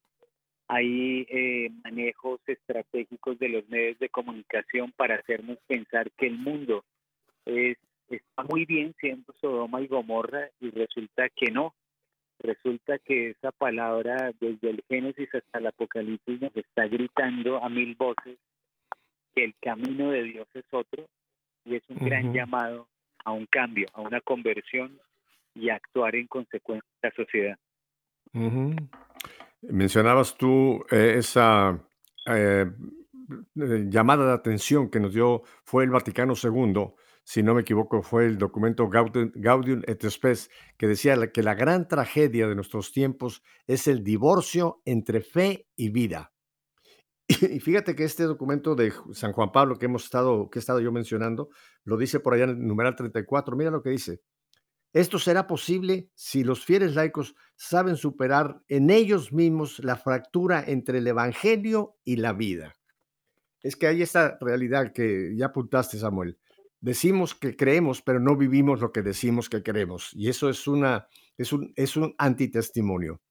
hay 0.69 1.25
eh, 1.29 1.71
manejos 1.83 2.39
estratégicos 2.47 3.37
de 3.37 3.49
los 3.49 3.67
medios 3.67 3.99
de 3.99 4.09
comunicación 4.09 4.93
para 4.93 5.15
hacernos 5.15 5.57
pensar 5.67 6.09
que 6.11 6.27
el 6.27 6.37
mundo 6.37 6.85
es, 7.45 7.77
está 8.09 8.43
muy 8.43 8.65
bien 8.65 8.95
siendo 8.99 9.33
Sodoma 9.39 9.81
y 9.81 9.87
Gomorra 9.87 10.49
y 10.59 10.69
resulta 10.71 11.29
que 11.29 11.51
no, 11.51 11.73
resulta 12.39 12.97
que 12.99 13.31
esa 13.31 13.51
palabra 13.51 14.31
desde 14.39 14.69
el 14.69 14.83
Génesis 14.87 15.33
hasta 15.33 15.59
el 15.59 15.67
Apocalipsis 15.67 16.41
nos 16.41 16.55
está 16.55 16.87
gritando 16.87 17.63
a 17.63 17.69
mil 17.69 17.95
voces 17.95 18.37
que 19.35 19.43
el 19.43 19.55
camino 19.61 20.11
de 20.11 20.23
Dios 20.23 20.47
es 20.53 20.65
otro 20.71 21.05
y 21.65 21.75
es 21.75 21.83
un 21.89 21.97
gran 21.97 22.33
llamado 22.33 22.87
a 23.25 23.31
un 23.31 23.45
cambio, 23.45 23.87
a 23.93 24.01
una 24.01 24.21
conversión 24.21 24.99
y 25.53 25.69
a 25.69 25.75
actuar 25.75 26.15
en 26.15 26.27
consecuencia 26.27 26.89
de 27.01 27.09
la 27.09 27.15
sociedad. 27.15 27.57
Mencionabas 29.61 30.37
tú 30.37 30.85
eh, 30.89 31.15
esa 31.17 31.77
eh, 32.25 32.65
eh, 33.29 33.85
llamada 33.87 34.27
de 34.27 34.33
atención 34.33 34.89
que 34.89 34.99
nos 34.99 35.13
dio 35.13 35.43
fue 35.63 35.83
el 35.83 35.89
Vaticano 35.89 36.33
II 36.41 36.93
si 37.29 37.43
no 37.43 37.53
me 37.53 37.61
equivoco, 37.61 38.01
fue 38.01 38.25
el 38.25 38.39
documento 38.39 38.89
Gaudium, 38.89 39.83
et 39.85 40.03
Spes, 40.09 40.49
que 40.79 40.87
decía 40.87 41.31
que 41.31 41.43
la 41.43 41.53
gran 41.53 41.87
tragedia 41.87 42.47
de 42.47 42.55
nuestros 42.55 42.91
tiempos 42.91 43.43
es 43.67 43.87
el 43.87 44.03
divorcio 44.03 44.81
entre 44.83 45.21
fe 45.21 45.67
y 45.75 45.89
vida. 45.89 46.33
Y 47.27 47.59
fíjate 47.59 47.95
que 47.95 48.03
este 48.03 48.23
documento 48.23 48.73
de 48.73 48.91
San 49.13 49.33
Juan 49.33 49.51
Pablo 49.51 49.77
que 49.77 49.85
hemos 49.85 50.05
estado, 50.05 50.49
que 50.49 50.57
he 50.57 50.59
estado 50.61 50.79
yo 50.79 50.91
mencionando, 50.91 51.49
lo 51.83 51.97
dice 51.97 52.19
por 52.19 52.33
allá 52.33 52.45
en 52.45 52.49
el 52.49 52.65
numeral 52.65 52.95
34. 52.95 53.55
Mira 53.55 53.69
lo 53.69 53.83
que 53.83 53.91
dice. 53.91 54.23
Esto 54.91 55.19
será 55.19 55.45
posible 55.45 56.09
si 56.15 56.43
los 56.43 56.65
fieles 56.65 56.95
laicos 56.95 57.35
saben 57.55 57.95
superar 57.95 58.63
en 58.67 58.89
ellos 58.89 59.31
mismos 59.31 59.77
la 59.83 59.97
fractura 59.97 60.63
entre 60.65 60.97
el 60.97 61.05
Evangelio 61.05 61.95
y 62.03 62.15
la 62.15 62.33
vida. 62.33 62.73
Es 63.61 63.75
que 63.75 63.85
hay 63.85 64.01
esta 64.01 64.39
realidad 64.41 64.93
que 64.93 65.35
ya 65.37 65.45
apuntaste, 65.45 65.99
Samuel 65.99 66.39
decimos 66.81 67.35
que 67.35 67.55
creemos, 67.55 68.01
pero 68.01 68.19
no 68.19 68.35
vivimos 68.35 68.81
lo 68.81 68.91
que 68.91 69.01
decimos 69.01 69.49
que 69.49 69.63
creemos. 69.63 70.11
Y 70.13 70.29
eso 70.29 70.49
es, 70.49 70.67
una, 70.67 71.07
es, 71.37 71.53
un, 71.53 71.73
es 71.75 71.97
un 71.97 72.13
antitestimonio. 72.17 73.21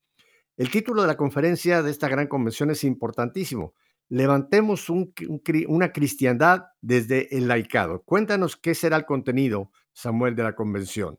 El 0.57 0.71
título 0.71 1.03
de 1.03 1.09
la 1.09 1.17
conferencia 1.17 1.83
de 1.83 1.91
esta 1.91 2.09
gran 2.09 2.27
convención 2.27 2.71
es 2.71 2.85
importantísimo. 2.85 3.75
Levantemos 4.09 4.89
una 4.91 5.93
cristiandad 5.93 6.65
desde 6.81 7.37
el 7.37 7.47
laicado. 7.47 8.03
Cuéntanos 8.03 8.57
qué 8.57 8.75
será 8.75 8.97
el 8.97 9.05
contenido, 9.05 9.71
Samuel, 9.93 10.35
de 10.35 10.43
la 10.43 10.55
convención. 10.55 11.19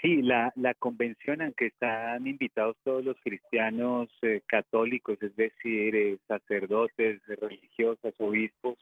Sí, 0.00 0.20
la, 0.22 0.52
la 0.56 0.74
convención, 0.74 1.42
aunque 1.42 1.66
están 1.66 2.26
invitados 2.26 2.76
todos 2.82 3.04
los 3.04 3.16
cristianos 3.22 4.08
eh, 4.22 4.42
católicos, 4.46 5.16
es 5.22 5.36
decir, 5.36 5.94
eh, 5.94 6.18
sacerdotes, 6.26 7.20
religiosas, 7.28 8.12
obispos, 8.18 8.76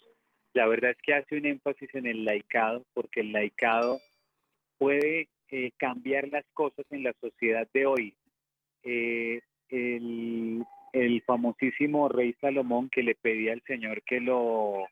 la 0.53 0.67
verdad 0.67 0.91
es 0.93 0.99
que 1.03 1.15
hace 1.15 1.37
un 1.37 1.47
énfasis 1.47 1.95
en 1.95 2.07
el 2.07 2.25
laicado, 2.25 2.85
porque 2.95 3.21
el 3.21 3.33
laicado 3.33 4.01
puede 4.79 5.29
eh, 5.51 5.73
cambiar 5.77 6.29
las 6.29 6.45
cosas 6.55 6.87
en 6.91 7.05
la 7.05 7.13
sociedad 7.21 7.69
de 7.73 7.87
hoy. 7.87 8.15
Eh, 8.83 9.41
el, 9.69 10.65
famosísimo 11.27 12.09
rey 12.09 12.35
Salomón 12.41 12.89
que 12.89 13.03
le 13.03 13.15
pedía 13.15 13.53
al 13.53 13.63
Señor 13.63 14.03
que 14.03 14.21
lo 14.21 14.87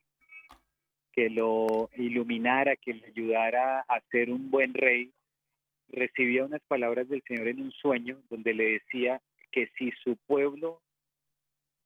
que 1.12 1.30
lo 1.30 1.90
iluminara, 1.96 2.76
que 2.76 2.94
le 2.94 3.06
ayudara 3.06 3.80
a 3.80 4.00
ser 4.12 4.30
un 4.30 4.50
buen 4.50 4.74
rey, 4.74 5.10
recibía 5.88 6.44
unas 6.44 6.62
palabras 6.68 7.08
del 7.08 7.22
Señor 7.26 7.48
en 7.48 7.62
un 7.62 7.72
sueño 7.72 8.20
donde 8.30 8.54
le 8.54 8.72
decía 8.74 9.20
que 9.50 9.68
si 9.76 9.90
su 10.04 10.16
pueblo 10.26 10.80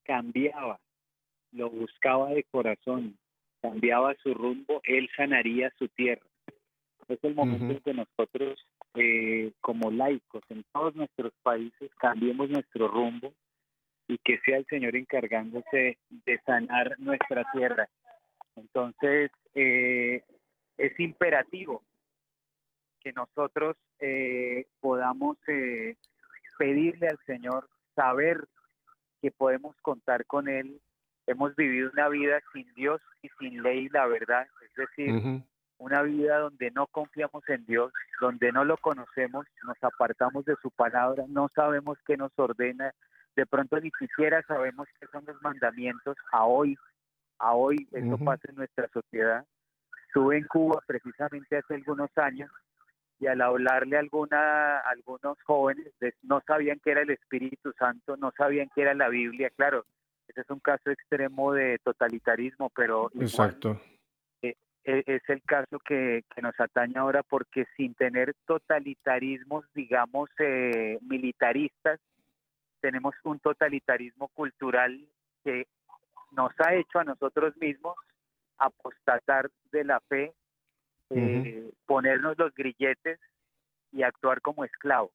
cambiaba, 0.03 0.81
lo 1.53 1.71
buscaba 1.71 2.31
de 2.31 2.45
corazón, 2.45 3.17
cambiaba 3.63 4.15
su 4.23 4.35
rumbo, 4.35 4.83
él 4.85 5.09
sanaría 5.17 5.73
su 5.79 5.89
tierra. 5.89 6.27
Es 7.09 7.19
el 7.23 7.35
momento 7.35 7.73
en 7.73 7.81
que 7.81 7.95
nosotros, 7.95 8.67
eh, 8.95 9.53
como 9.61 9.91
laicos, 9.91 10.43
en 10.51 10.65
todos 10.73 10.95
nuestros 10.95 11.33
países, 11.43 11.91
cambiemos 11.99 12.51
nuestro 12.51 12.89
rumbo 12.89 13.33
y 14.09 14.19
que 14.19 14.39
sea 14.45 14.59
el 14.59 14.67
Señor 14.67 14.97
encargándose 14.97 15.97
de 16.11 16.39
sanar 16.45 16.97
nuestra 16.99 17.45
tierra. 17.53 17.89
Entonces, 18.57 19.31
eh, 19.55 20.23
es 20.77 21.01
imperativo 21.01 21.83
que 23.01 23.13
nosotros 23.13 23.77
eh, 24.01 24.67
podamos 24.81 25.37
pedirle 26.59 27.09
al 27.09 27.19
Señor, 27.27 27.69
saber 27.95 28.45
que 29.21 29.31
podemos 29.31 29.77
contar 29.83 30.27
con 30.27 30.49
Él 30.49 30.81
hemos 31.27 31.55
vivido 31.57 31.91
una 31.93 32.09
vida 32.09 32.41
sin 32.53 32.73
Dios 32.75 33.01
y 33.23 33.29
sin 33.39 33.63
ley, 33.63 33.89
la 33.89 34.07
verdad, 34.07 34.47
es 34.65 34.75
decir, 34.75 35.43
una 35.79 36.03
vida 36.03 36.39
donde 36.39 36.71
no 36.71 36.87
confiamos 36.87 37.43
en 37.49 37.65
Dios, 37.67 37.93
donde 38.21 38.53
no 38.53 38.65
lo 38.65 38.77
conocemos, 38.77 39.47
nos 39.65 39.77
apartamos 39.83 40.45
de 40.45 40.55
su 40.63 40.71
palabra, 40.71 41.25
no 41.29 41.49
sabemos 41.55 41.99
qué 42.07 42.17
nos 42.17 42.33
ordena, 42.37 42.93
de 43.35 43.47
pronto 43.47 43.81
ni 43.81 43.91
siquiera 43.99 44.43
sabemos 44.43 44.87
qué 45.01 45.07
son 45.09 45.25
los 45.27 45.41
mandamientos. 45.43 46.17
A 46.31 46.45
hoy, 46.45 46.77
a 47.39 47.55
hoy 47.55 47.89
eso 47.93 48.19
pasa 48.19 48.43
en 48.49 48.57
nuestra 48.57 48.89
sociedad. 48.89 49.45
Estuve 50.07 50.37
en 50.37 50.47
Cuba 50.47 50.83
precisamente 50.87 51.57
hace 51.57 51.75
algunos 51.75 52.11
años 52.17 52.51
y 53.19 53.27
al 53.27 53.41
hablarle 53.41 53.97
a 53.97 54.01
alguna, 54.01 54.81
algunos 54.81 55.41
jóvenes 55.45 55.93
no 56.23 56.43
sabían 56.47 56.81
qué 56.85 56.91
era 56.91 57.03
el 57.03 57.11
Espíritu 57.11 57.73
Santo, 57.79 58.17
no 58.17 58.33
sabían 58.37 58.69
qué 58.75 58.83
era 58.83 58.95
la 58.95 59.09
Biblia, 59.09 59.51
claro, 59.57 59.87
ese 60.33 60.41
es 60.41 60.51
un 60.51 60.61
caso 60.61 60.91
extremo 60.91 61.53
de 61.53 61.79
totalitarismo, 61.79 62.71
pero 62.71 63.11
Exacto. 63.21 63.81
Eh, 64.41 64.57
eh, 64.85 65.03
es 65.07 65.23
el 65.29 65.43
caso 65.43 65.79
que, 65.79 66.25
nos 66.43 66.59
atañe 66.59 66.99
ahora 66.99 67.23
porque 67.23 67.67
sin 67.77 67.95
tener 67.95 68.35
totalitarismos, 68.47 69.65
digamos, 69.75 70.31
eh, 70.39 70.99
militaristas, 71.03 72.01
tenemos 72.81 73.15
un 73.25 73.39
totalitarismo 73.39 74.29
cultural 74.29 75.07
que 75.45 75.67
nos 76.33 76.53
ha 76.59 76.75
hecho 76.75 76.99
a 76.99 77.05
nosotros 77.05 77.57
mismos 77.59 77.95
apostatar 78.59 79.51
de 79.71 79.85
la 79.85 80.01
fe, 80.01 80.33
ponernos 81.85 82.39
los 82.39 82.55
grilletes 82.55 83.21
y 83.93 84.03
actuar 84.03 84.41
como 84.41 84.65
esclavos. 84.65 85.13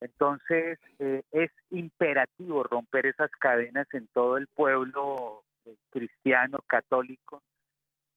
Entonces, 0.00 0.78
eh, 0.98 1.22
es 1.32 1.50
imperativo 1.70 2.62
romper 2.62 3.06
esas 3.06 3.30
cadenas 3.32 3.86
en 3.92 4.06
todo 4.08 4.36
el 4.36 4.46
pueblo 4.48 5.44
eh, 5.64 5.74
cristiano, 5.90 6.58
católico, 6.66 7.42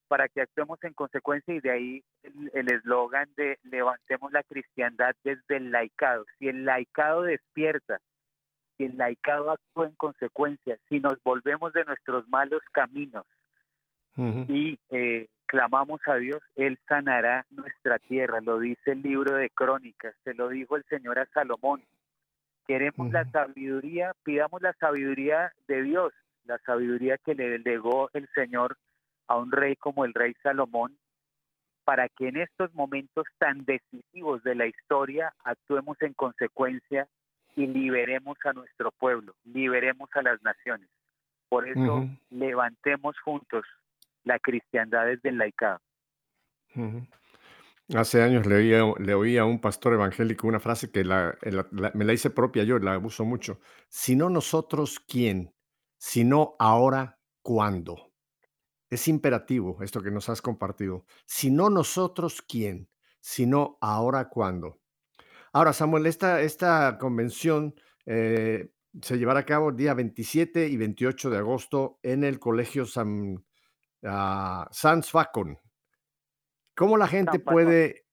para 0.08 0.28
que 0.28 0.42
actuemos 0.42 0.82
en 0.84 0.94
consecuencia 0.94 1.54
y 1.54 1.60
de 1.60 1.72
ahí 1.72 2.04
el 2.54 2.72
eslogan 2.72 3.30
de 3.36 3.60
levantemos 3.64 4.32
la 4.32 4.44
cristiandad 4.44 5.16
desde 5.24 5.58
el 5.58 5.72
laicado. 5.72 6.26
Si 6.40 6.48
el 6.48 6.66
laicado 6.66 7.24
despierta, 7.24 8.00
si 8.78 8.86
el 8.86 8.98
laicado 8.98 9.52
actúa 9.52 9.88
en 9.88 9.96
consecuencia, 9.96 10.78
si 10.88 11.00
nos 11.00 11.22
volvemos 11.24 11.74
de 11.74 11.84
nuestros 11.86 12.28
malos 12.30 12.62
caminos 12.72 13.26
y 14.18 14.80
eh, 14.90 15.28
clamamos 15.48 16.02
a 16.06 16.16
Dios, 16.16 16.42
Él 16.56 16.78
sanará 16.88 17.46
nuestra 17.50 17.98
tierra, 17.98 18.42
lo 18.42 18.60
dice 18.60 18.92
el 18.92 19.02
libro 19.02 19.36
de 19.36 19.50
Crónicas, 19.50 20.14
se 20.24 20.34
lo 20.34 20.50
dijo 20.50 20.76
el 20.76 20.84
Señor 20.84 21.18
a 21.18 21.26
Salomón. 21.28 21.84
Queremos 22.68 23.12
la 23.12 23.24
sabiduría, 23.32 24.14
pidamos 24.24 24.62
la 24.62 24.74
sabiduría 24.74 25.54
de 25.68 25.84
Dios, 25.84 26.14
la 26.46 26.58
sabiduría 26.60 27.18
que 27.18 27.34
le 27.34 27.60
legó 27.60 28.10
el 28.14 28.28
Señor 28.36 28.78
a 29.28 29.38
un 29.38 29.52
rey 29.52 29.78
como 29.78 30.06
el 30.06 30.14
rey 30.14 30.36
Salomón, 30.44 30.98
para 31.86 32.10
que 32.10 32.28
en 32.28 32.38
estos 32.38 32.74
momentos 32.74 33.26
tan 33.38 33.64
decisivos 33.64 34.44
de 34.44 34.56
la 34.56 34.68
historia 34.68 35.34
actuemos 35.46 35.98
en 36.02 36.14
consecuencia 36.14 37.08
y 37.56 37.68
liberemos 37.68 38.38
a 38.44 38.52
nuestro 38.52 38.92
pueblo, 38.92 39.34
liberemos 39.46 40.10
a 40.14 40.22
las 40.22 40.42
naciones. 40.44 40.90
Por 41.48 41.68
eso 41.68 42.06
levantemos 42.30 43.18
juntos 43.20 43.66
la 44.28 44.40
cristiandad 44.40 45.12
es 45.12 45.22
del 45.22 45.38
laicado. 45.38 45.80
Hace 47.96 48.22
años 48.22 48.46
le 48.46 49.14
oía, 49.14 49.42
a 49.42 49.46
un 49.46 49.60
pastor 49.60 49.94
evangélico 49.94 50.48
una 50.48 50.60
frase 50.60 50.92
que 50.92 51.04
me 51.04 52.06
la 52.06 52.14
hice 52.14 52.30
propia 52.30 52.64
yo, 52.64 52.78
la 52.80 52.98
uso 52.98 53.24
mucho. 53.24 53.60
Si 53.88 54.16
no 54.16 54.30
nosotros, 54.30 55.00
¿quién? 55.00 55.54
Si 55.98 56.24
no 56.24 56.56
ahora, 56.60 57.18
¿cuándo? 57.42 58.12
Es 58.90 59.08
imperativo 59.08 59.82
esto 59.82 60.02
que 60.02 60.12
nos 60.12 60.30
has 60.30 60.42
compartido. 60.42 61.06
Si 61.26 61.50
no 61.50 61.70
nosotros, 61.70 62.42
¿quién? 62.42 62.90
Si 63.20 63.46
no 63.46 63.78
ahora, 63.82 64.30
¿cuándo? 64.30 64.82
Ahora, 65.54 65.74
Samuel, 65.74 66.06
esta, 66.06 66.42
esta 66.42 66.98
convención 67.00 67.74
eh, 68.06 68.70
se 69.02 69.18
llevará 69.18 69.42
a 69.42 69.46
cabo 69.46 69.70
el 69.70 69.78
día 69.78 69.94
27 69.94 70.68
y 70.68 70.78
28 70.78 71.30
de 71.30 71.38
agosto 71.38 72.00
en 72.04 72.24
el 72.24 72.40
Colegio 72.40 72.86
San, 72.86 73.46
uh, 74.04 74.66
Sans 74.72 75.10
Facon. 75.10 75.58
¿Cómo 76.76 76.98
la 76.98 77.08
gente 77.08 77.40
puede... 77.40 78.06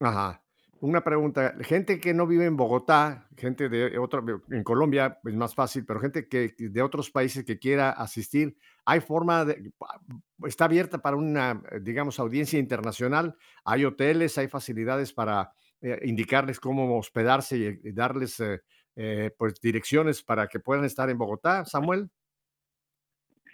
Ajá. 0.00 0.42
Una 0.80 1.02
pregunta, 1.02 1.54
gente 1.62 1.98
que 1.98 2.12
no 2.12 2.26
vive 2.26 2.44
en 2.44 2.56
Bogotá, 2.56 3.28
gente 3.34 3.70
de 3.70 3.98
otro, 3.98 4.22
en 4.50 4.62
Colombia 4.62 5.18
es 5.24 5.34
más 5.34 5.54
fácil, 5.54 5.86
pero 5.86 6.00
gente 6.00 6.28
que 6.28 6.54
de 6.58 6.82
otros 6.82 7.10
países 7.10 7.44
que 7.44 7.58
quiera 7.58 7.90
asistir, 7.90 8.58
¿hay 8.84 9.00
forma 9.00 9.46
de, 9.46 9.72
está 10.46 10.66
abierta 10.66 10.98
para 10.98 11.16
una, 11.16 11.62
digamos, 11.80 12.20
audiencia 12.20 12.58
internacional? 12.58 13.36
¿Hay 13.64 13.86
hoteles, 13.86 14.36
hay 14.36 14.48
facilidades 14.48 15.14
para 15.14 15.50
eh, 15.80 15.98
indicarles 16.04 16.60
cómo 16.60 16.98
hospedarse 16.98 17.80
y, 17.82 17.92
darles 17.92 18.38
eh, 18.40 18.60
eh, 18.96 19.30
pues 19.38 19.54
direcciones 19.60 20.22
para 20.22 20.46
que 20.46 20.60
puedan 20.60 20.84
estar 20.84 21.08
en 21.08 21.16
Bogotá, 21.16 21.64
Samuel? 21.64 22.10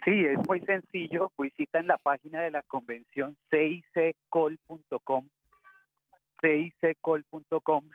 Sí, 0.05 0.25
es 0.25 0.39
muy 0.47 0.59
sencillo. 0.61 1.31
Visita 1.37 1.79
en 1.79 1.87
la 1.87 1.97
página 1.97 2.41
de 2.41 2.51
la 2.51 2.61
convención 2.63 3.37
cicol.com 3.49 5.27
cicol.com 6.41 7.89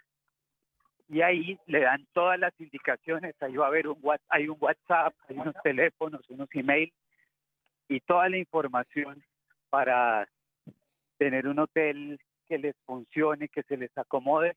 y 1.08 1.22
ahí 1.22 1.58
le 1.66 1.80
dan 1.80 2.06
todas 2.12 2.38
las 2.38 2.52
indicaciones, 2.60 3.34
ahí 3.40 3.56
va 3.56 3.66
a 3.66 3.68
haber 3.68 3.88
un 3.88 3.98
WhatsApp, 4.02 5.14
hay 5.28 5.38
unos 5.38 5.54
teléfonos, 5.62 6.28
unos 6.28 6.48
emails 6.52 6.92
y 7.88 8.00
toda 8.00 8.28
la 8.28 8.36
información 8.36 9.22
para 9.70 10.28
tener 11.16 11.48
un 11.48 11.58
hotel 11.58 12.20
que 12.46 12.58
les 12.58 12.76
funcione, 12.84 13.48
que 13.48 13.62
se 13.62 13.76
les 13.76 13.96
acomode. 13.96 14.54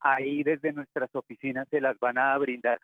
Ahí 0.00 0.42
desde 0.42 0.72
nuestras 0.72 1.12
oficinas 1.14 1.68
se 1.70 1.80
las 1.80 1.98
van 1.98 2.18
a 2.18 2.36
brindar. 2.38 2.80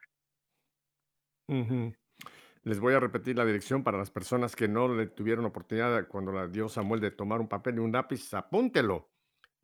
Les 2.65 2.81
voy 2.81 2.95
a 2.95 3.01
repetir 3.01 3.37
la 3.37 3.45
dirección 3.45 3.85
para 3.85 3.99
las 3.99 4.11
personas 4.11 4.57
que 4.57 4.69
no 4.69 4.89
le 4.89 5.07
tuvieron 5.07 5.45
oportunidad 5.45 6.09
cuando 6.09 6.33
la 6.33 6.49
dio 6.49 6.69
Samuel 6.69 7.01
de 7.01 7.11
tomar 7.11 7.41
un 7.41 7.49
papel 7.49 7.77
y 7.77 7.79
un 7.79 7.93
lápiz, 7.93 8.33
apúntelo 8.33 9.11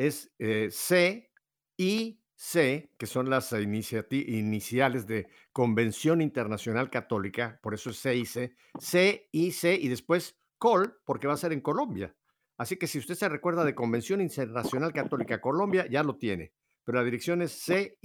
es 0.00 0.34
eh, 0.38 0.68
C, 0.70 1.30
I, 1.76 2.22
C, 2.34 2.90
que 2.96 3.06
son 3.06 3.28
las 3.28 3.52
iniciales 3.52 5.06
de 5.06 5.28
Convención 5.52 6.22
Internacional 6.22 6.88
Católica, 6.88 7.58
por 7.62 7.74
eso 7.74 7.90
es 7.90 8.00
CIC, 8.00 8.56
C, 8.78 9.28
I, 9.30 9.52
C 9.52 9.74
y 9.74 9.88
después 9.88 10.38
COL, 10.56 11.00
porque 11.04 11.26
va 11.26 11.34
a 11.34 11.38
ser 11.38 11.52
en 11.52 11.60
Colombia. 11.60 12.16
Así 12.56 12.76
que 12.76 12.86
si 12.86 12.98
usted 12.98 13.14
se 13.14 13.28
recuerda 13.28 13.64
de 13.64 13.74
Convención 13.74 14.22
Internacional 14.22 14.94
Católica 14.94 15.40
Colombia, 15.40 15.86
ya 15.86 16.02
lo 16.02 16.16
tiene. 16.16 16.54
Pero 16.84 16.98
la 16.98 17.04
dirección 17.04 17.42
es 17.42 17.52
C, 17.52 17.98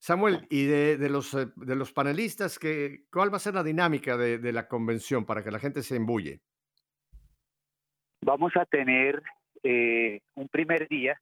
Samuel, 0.00 0.46
y 0.48 0.66
de, 0.66 1.08
los, 1.08 1.34
eh, 1.34 1.48
de 1.56 1.74
los 1.74 1.92
panelistas, 1.92 2.58
que, 2.58 3.04
¿cuál 3.12 3.32
va 3.32 3.36
a 3.36 3.40
ser 3.40 3.54
la 3.54 3.64
dinámica 3.64 4.16
de, 4.16 4.38
de 4.38 4.52
la 4.52 4.68
convención 4.68 5.24
para 5.24 5.42
que 5.42 5.50
la 5.50 5.58
gente 5.58 5.82
se 5.82 5.96
embulle? 5.96 6.40
Vamos 8.22 8.56
a 8.56 8.64
tener 8.64 9.22
eh, 9.62 10.20
un 10.34 10.48
primer 10.48 10.88
día 10.88 11.20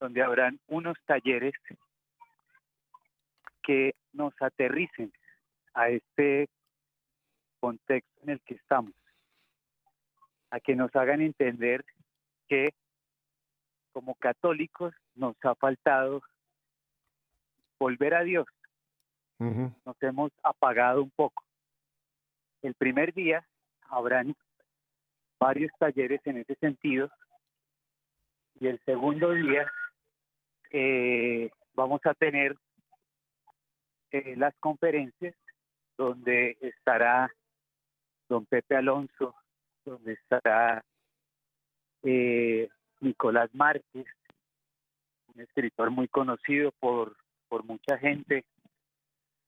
donde 0.00 0.22
habrán 0.22 0.60
unos 0.66 0.96
talleres 1.06 1.54
que 3.62 3.94
nos 4.12 4.34
aterricen 4.40 5.12
a 5.74 5.88
este 5.88 6.48
contexto 7.60 8.22
en 8.22 8.30
el 8.30 8.40
que 8.42 8.54
estamos, 8.54 8.92
a 10.50 10.60
que 10.60 10.76
nos 10.76 10.94
hagan 10.94 11.20
entender 11.20 11.84
que 12.48 12.74
como 13.92 14.14
católicos 14.14 14.94
nos 15.14 15.36
ha 15.42 15.54
faltado 15.54 16.22
volver 17.78 18.14
a 18.14 18.22
Dios. 18.22 18.46
Nos 19.38 20.02
hemos 20.02 20.32
apagado 20.42 21.02
un 21.02 21.10
poco. 21.10 21.44
El 22.62 22.74
primer 22.74 23.12
día 23.12 23.46
habrán 23.88 24.34
varios 25.38 25.70
talleres 25.78 26.20
en 26.24 26.38
ese 26.38 26.54
sentido. 26.56 27.10
Y 28.58 28.68
el 28.68 28.80
segundo 28.86 29.32
día 29.32 29.70
eh, 30.70 31.50
vamos 31.74 32.00
a 32.04 32.14
tener 32.14 32.56
eh, 34.10 34.34
las 34.36 34.54
conferencias 34.60 35.34
donde 35.98 36.56
estará 36.60 37.30
don 38.28 38.46
Pepe 38.46 38.76
Alonso, 38.76 39.34
donde 39.84 40.14
estará 40.14 40.82
eh, 42.02 42.68
Nicolás 43.00 43.50
Márquez, 43.54 44.06
un 45.34 45.40
escritor 45.40 45.90
muy 45.90 46.08
conocido 46.08 46.72
por, 46.80 47.16
por 47.48 47.64
mucha 47.64 47.98
gente, 47.98 48.44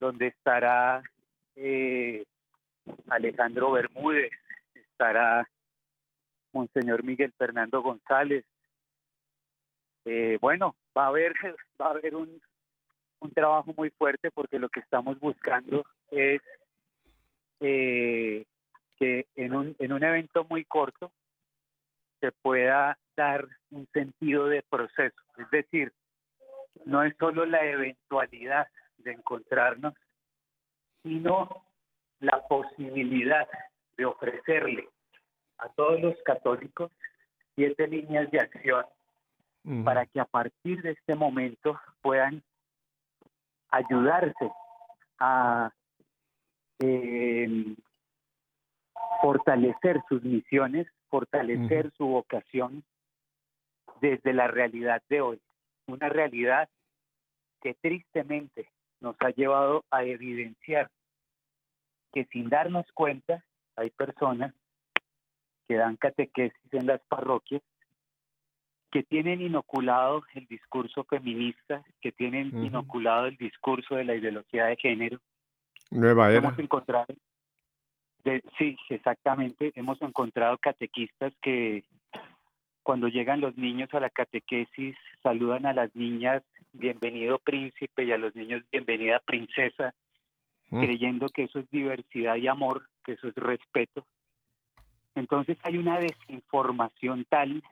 donde 0.00 0.28
estará 0.28 1.02
Alejandro 3.08 3.72
Bermúdez, 3.72 4.30
estará 4.74 5.48
Monseñor 6.52 7.04
Miguel 7.04 7.32
Fernando 7.36 7.82
González. 7.82 8.44
Eh, 10.04 10.38
bueno, 10.40 10.74
va 10.96 11.04
a 11.04 11.08
haber, 11.08 11.34
va 11.80 11.86
a 11.86 11.90
haber 11.90 12.14
un, 12.14 12.40
un 13.20 13.30
trabajo 13.32 13.72
muy 13.76 13.90
fuerte 13.90 14.30
porque 14.30 14.58
lo 14.58 14.68
que 14.68 14.80
estamos 14.80 15.18
buscando 15.18 15.84
es 16.10 16.40
eh, 17.60 18.44
que 18.98 19.26
en 19.36 19.54
un, 19.54 19.76
en 19.78 19.92
un 19.92 20.02
evento 20.02 20.44
muy 20.48 20.64
corto 20.64 21.12
se 22.20 22.32
pueda 22.32 22.98
dar 23.16 23.46
un 23.70 23.86
sentido 23.92 24.46
de 24.46 24.62
proceso. 24.68 25.20
Es 25.36 25.50
decir, 25.50 25.92
no 26.84 27.02
es 27.02 27.14
solo 27.18 27.46
la 27.46 27.64
eventualidad 27.64 28.68
de 28.98 29.12
encontrarnos, 29.12 29.94
sino 31.02 31.64
la 32.20 32.46
posibilidad 32.48 33.48
de 33.96 34.04
ofrecerle 34.04 34.88
a 35.58 35.68
todos 35.70 36.00
los 36.00 36.16
católicos 36.24 36.90
siete 37.54 37.88
líneas 37.88 38.30
de 38.30 38.40
acción 38.40 38.84
para 39.84 40.06
que 40.06 40.20
a 40.20 40.24
partir 40.24 40.80
de 40.82 40.92
este 40.92 41.14
momento 41.14 41.78
puedan 42.00 42.42
ayudarse 43.70 44.50
a 45.18 45.70
em, 46.78 47.76
fortalecer 49.20 50.00
sus 50.08 50.22
misiones, 50.22 50.86
fortalecer 51.08 51.90
su 51.96 52.06
vocación 52.06 52.84
desde 54.00 54.32
la 54.32 54.46
realidad 54.46 55.02
de 55.08 55.20
hoy. 55.20 55.40
Una 55.88 56.08
realidad 56.08 56.68
que 57.60 57.74
tristemente 57.74 58.70
nos 59.00 59.16
ha 59.20 59.30
llevado 59.30 59.84
a 59.90 60.04
evidenciar 60.04 60.90
que 62.12 62.24
sin 62.26 62.48
darnos 62.48 62.86
cuenta 62.92 63.44
hay 63.76 63.90
personas 63.90 64.54
que 65.66 65.76
dan 65.76 65.96
catequesis 65.96 66.72
en 66.72 66.86
las 66.86 67.00
parroquias, 67.08 67.62
que 68.90 69.02
tienen 69.02 69.42
inoculado 69.42 70.22
el 70.34 70.46
discurso 70.46 71.04
feminista, 71.04 71.84
que 72.00 72.10
tienen 72.10 72.64
inoculado 72.64 73.26
el 73.26 73.36
discurso 73.36 73.96
de 73.96 74.04
la 74.04 74.14
ideología 74.14 74.66
de 74.66 74.76
género. 74.76 75.20
Nueva 75.90 76.30
era. 76.30 76.38
Hemos 76.38 76.58
encontrado, 76.58 77.06
sí, 78.58 78.76
exactamente, 78.88 79.72
hemos 79.74 80.00
encontrado 80.00 80.56
catequistas 80.58 81.34
que 81.42 81.84
cuando 82.88 83.08
llegan 83.08 83.42
los 83.42 83.54
niños 83.58 83.92
a 83.92 84.00
la 84.00 84.08
catequesis 84.08 84.96
saludan 85.22 85.66
a 85.66 85.74
las 85.74 85.94
niñas 85.94 86.42
bienvenido 86.72 87.38
príncipe 87.38 88.04
y 88.04 88.12
a 88.12 88.16
los 88.16 88.34
niños 88.34 88.62
bienvenida 88.72 89.20
princesa, 89.26 89.92
mm. 90.70 90.80
creyendo 90.80 91.28
que 91.28 91.42
eso 91.42 91.58
es 91.58 91.68
diversidad 91.68 92.36
y 92.36 92.48
amor, 92.48 92.88
que 93.04 93.12
eso 93.12 93.28
es 93.28 93.34
respeto. 93.34 94.06
Entonces 95.14 95.58
hay 95.64 95.76
una 95.76 96.00
desinformación 96.00 97.26
tal 97.28 97.62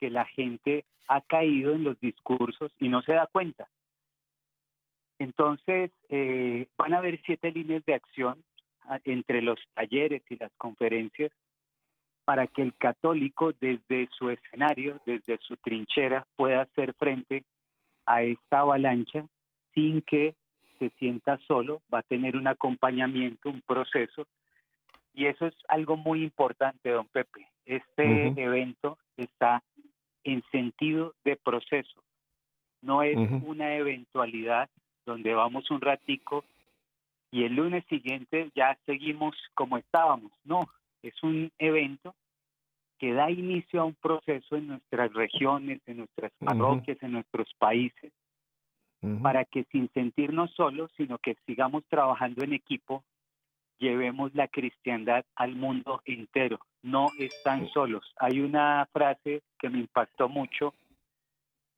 que 0.00 0.08
la 0.08 0.24
gente 0.24 0.86
ha 1.08 1.20
caído 1.20 1.74
en 1.74 1.84
los 1.84 2.00
discursos 2.00 2.72
y 2.80 2.88
no 2.88 3.02
se 3.02 3.12
da 3.12 3.26
cuenta. 3.26 3.68
Entonces 5.18 5.90
eh, 6.08 6.68
van 6.78 6.94
a 6.94 6.98
haber 7.00 7.20
siete 7.26 7.52
líneas 7.52 7.84
de 7.84 7.96
acción 7.96 8.42
ah, 8.84 8.98
entre 9.04 9.42
los 9.42 9.60
talleres 9.74 10.22
y 10.30 10.36
las 10.36 10.52
conferencias 10.56 11.32
para 12.24 12.46
que 12.46 12.62
el 12.62 12.74
católico 12.76 13.52
desde 13.60 14.08
su 14.16 14.30
escenario, 14.30 15.00
desde 15.06 15.38
su 15.38 15.56
trinchera, 15.56 16.26
pueda 16.36 16.62
hacer 16.62 16.94
frente 16.94 17.44
a 18.06 18.22
esta 18.22 18.60
avalancha 18.60 19.26
sin 19.74 20.02
que 20.02 20.34
se 20.78 20.90
sienta 20.98 21.38
solo, 21.46 21.82
va 21.92 22.00
a 22.00 22.02
tener 22.02 22.36
un 22.36 22.46
acompañamiento, 22.46 23.48
un 23.48 23.62
proceso 23.62 24.26
y 25.14 25.26
eso 25.26 25.46
es 25.46 25.54
algo 25.68 25.96
muy 25.96 26.24
importante, 26.24 26.90
don 26.90 27.06
Pepe. 27.06 27.46
Este 27.64 28.26
evento 28.36 28.98
está 29.16 29.62
en 30.24 30.42
sentido 30.50 31.14
de 31.24 31.36
proceso. 31.36 32.02
No 32.82 33.02
es 33.02 33.16
una 33.16 33.76
eventualidad 33.76 34.68
donde 35.06 35.32
vamos 35.34 35.70
un 35.70 35.80
ratico 35.80 36.44
y 37.30 37.44
el 37.44 37.54
lunes 37.54 37.84
siguiente 37.86 38.50
ya 38.54 38.76
seguimos 38.86 39.36
como 39.54 39.78
estábamos. 39.78 40.32
No, 40.44 40.68
es 41.04 41.22
un 41.22 41.52
evento 41.58 42.14
que 42.98 43.12
da 43.12 43.30
inicio 43.30 43.82
a 43.82 43.84
un 43.84 43.94
proceso 43.94 44.56
en 44.56 44.68
nuestras 44.68 45.12
regiones, 45.12 45.80
en 45.86 45.98
nuestras 45.98 46.32
parroquias, 46.38 46.96
en 47.02 47.12
nuestros 47.12 47.52
países, 47.58 48.12
para 49.22 49.44
que 49.44 49.64
sin 49.64 49.90
sentirnos 49.92 50.50
solos, 50.52 50.90
sino 50.96 51.18
que 51.18 51.36
sigamos 51.44 51.84
trabajando 51.90 52.42
en 52.42 52.54
equipo, 52.54 53.04
llevemos 53.78 54.34
la 54.34 54.48
cristiandad 54.48 55.26
al 55.34 55.54
mundo 55.54 56.00
entero. 56.06 56.58
No 56.82 57.08
están 57.18 57.68
solos. 57.68 58.10
Hay 58.16 58.40
una 58.40 58.88
frase 58.92 59.42
que 59.58 59.68
me 59.68 59.80
impactó 59.80 60.30
mucho 60.30 60.72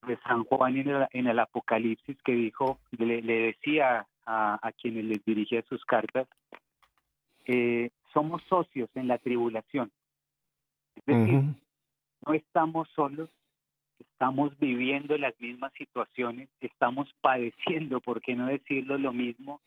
de 0.06 0.16
San 0.18 0.44
Juan 0.44 0.76
en 0.76 1.26
el, 1.26 1.38
Apocalipsis 1.40 2.16
que 2.22 2.32
dijo, 2.32 2.78
le, 2.96 3.22
decía 3.22 4.06
a, 4.24 4.70
quienes 4.80 5.04
les 5.06 5.24
dirigía 5.24 5.62
sus 5.62 5.84
cartas, 5.84 6.28
eh, 7.46 7.90
somos 8.16 8.42
socios 8.44 8.88
en 8.94 9.08
la 9.08 9.18
tribulación. 9.18 9.92
Es 10.94 11.04
decir, 11.04 11.42
no 12.26 12.32
estamos 12.32 12.88
solos, 12.96 13.28
estamos 13.98 14.58
viviendo 14.58 15.18
las 15.18 15.38
mismas 15.38 15.70
situaciones, 15.74 16.48
estamos 16.62 17.12
padeciendo, 17.20 18.00
por 18.00 18.22
qué 18.22 18.34
no 18.34 18.46
decirlo 18.46 18.96
lo 18.96 19.12
mismo. 19.12 19.60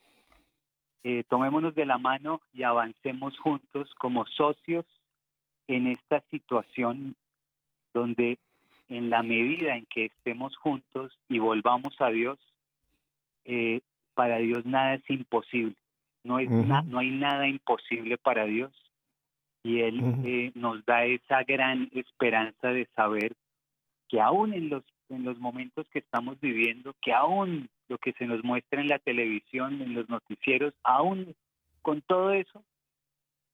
Eh, 1.03 1.23
tomémonos 1.29 1.75
de 1.75 1.85
la 1.85 1.99
mano 1.99 2.41
y 2.51 2.63
avancemos 2.63 3.37
juntos 3.37 3.93
como 3.99 4.25
socios 4.25 4.85
en 5.67 5.85
esta 5.85 6.21
situación 6.31 7.15
donde 7.93 8.39
en 8.87 9.11
la 9.11 9.21
medida 9.21 9.75
en 9.75 9.85
que 9.85 10.05
estemos 10.05 10.57
juntos 10.57 11.15
y 11.29 11.37
volvamos 11.37 11.93
a 12.01 12.09
Dios, 12.09 12.39
eh, 13.45 13.81
para 14.15 14.37
Dios 14.37 14.65
nada 14.65 14.95
es 14.95 15.07
imposible. 15.07 15.75
No, 16.23 16.39
es 16.39 16.49
no 16.49 16.99
hay 16.99 17.11
nada 17.11 17.47
imposible 17.47 18.17
para 18.17 18.45
Dios. 18.45 18.71
Y 19.63 19.81
Él 19.81 20.01
eh, 20.25 20.51
nos 20.55 20.85
da 20.85 21.03
esa 21.05 21.43
gran 21.43 21.89
esperanza 21.93 22.69
de 22.69 22.87
saber 22.95 23.33
que 24.07 24.21
aún 24.21 24.53
en 24.53 24.69
los, 24.69 24.83
en 25.09 25.23
los 25.23 25.37
momentos 25.39 25.87
que 25.89 25.99
estamos 25.99 26.39
viviendo, 26.39 26.95
que 27.01 27.13
aún 27.13 27.69
lo 27.87 27.97
que 27.97 28.13
se 28.13 28.25
nos 28.25 28.43
muestra 28.43 28.81
en 28.81 28.87
la 28.87 28.99
televisión, 28.99 29.81
en 29.81 29.93
los 29.93 30.09
noticieros, 30.09 30.73
aún 30.83 31.35
con 31.81 32.01
todo 32.01 32.31
eso, 32.31 32.63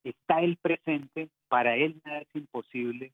está 0.03 0.41
Él 0.41 0.57
presente, 0.61 1.29
para 1.47 1.75
Él 1.75 2.01
nada 2.05 2.19
es 2.19 2.35
imposible. 2.35 3.11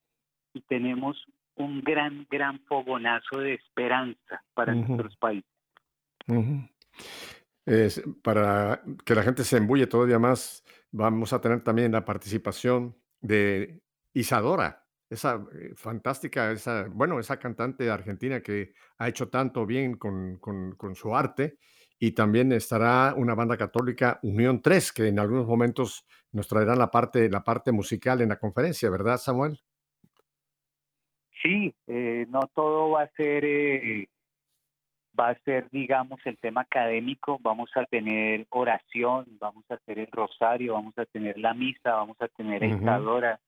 Y 0.53 0.61
tenemos 0.61 1.25
un 1.55 1.81
gran, 1.81 2.27
gran 2.29 2.59
fogonazo 2.61 3.39
de 3.39 3.53
esperanza 3.53 4.43
para 4.53 4.73
nuestros 4.73 5.15
países. 5.17 5.49
Para 8.23 8.83
que 9.05 9.15
la 9.15 9.23
gente 9.23 9.43
se 9.43 9.57
embulle 9.57 9.87
todavía 9.87 10.19
más, 10.19 10.63
vamos 10.91 11.33
a 11.33 11.41
tener 11.41 11.63
también 11.63 11.91
la 11.91 12.05
participación 12.05 12.95
de 13.21 13.81
Isadora, 14.13 14.81
esa 15.11 15.45
eh, 15.53 15.73
fantástica, 15.75 16.51
esa, 16.51 16.87
bueno, 16.89 17.19
esa 17.19 17.37
cantante 17.37 17.89
argentina 17.89 18.41
que 18.41 18.73
ha 18.97 19.09
hecho 19.09 19.29
tanto 19.29 19.65
bien 19.65 19.97
con, 19.97 20.37
con, 20.37 20.95
su 20.95 21.15
arte. 21.15 21.57
Y 21.99 22.13
también 22.13 22.51
estará 22.51 23.13
una 23.15 23.35
banda 23.35 23.57
católica, 23.57 24.19
Unión 24.23 24.61
3, 24.61 24.91
que 24.91 25.07
en 25.07 25.19
algunos 25.19 25.45
momentos 25.45 26.07
nos 26.31 26.47
traerán 26.47 26.79
la 26.79 26.89
parte, 26.89 27.29
la 27.29 27.43
parte 27.43 27.71
musical 27.71 28.21
en 28.21 28.29
la 28.29 28.39
conferencia, 28.39 28.89
¿verdad, 28.89 29.17
Samuel? 29.17 29.61
Sí, 31.43 31.75
eh, 31.87 32.25
no 32.29 32.49
todo 32.55 32.91
va 32.91 33.03
a 33.03 33.11
ser, 33.11 33.45
eh, 33.45 34.07
va 35.19 35.29
a 35.29 35.39
ser, 35.43 35.69
digamos, 35.71 36.19
el 36.25 36.37
tema 36.37 36.61
académico. 36.61 37.37
Vamos 37.41 37.69
a 37.75 37.85
tener 37.85 38.45
oración, 38.49 39.25
vamos 39.39 39.65
a 39.69 39.77
tener 39.77 40.07
el 40.07 40.11
rosario, 40.11 40.73
vamos 40.73 40.97
a 40.97 41.05
tener 41.05 41.37
la 41.37 41.53
misa, 41.53 41.93
vamos 41.93 42.17
a 42.21 42.27
tener 42.29 42.63
Isadora. 42.63 43.39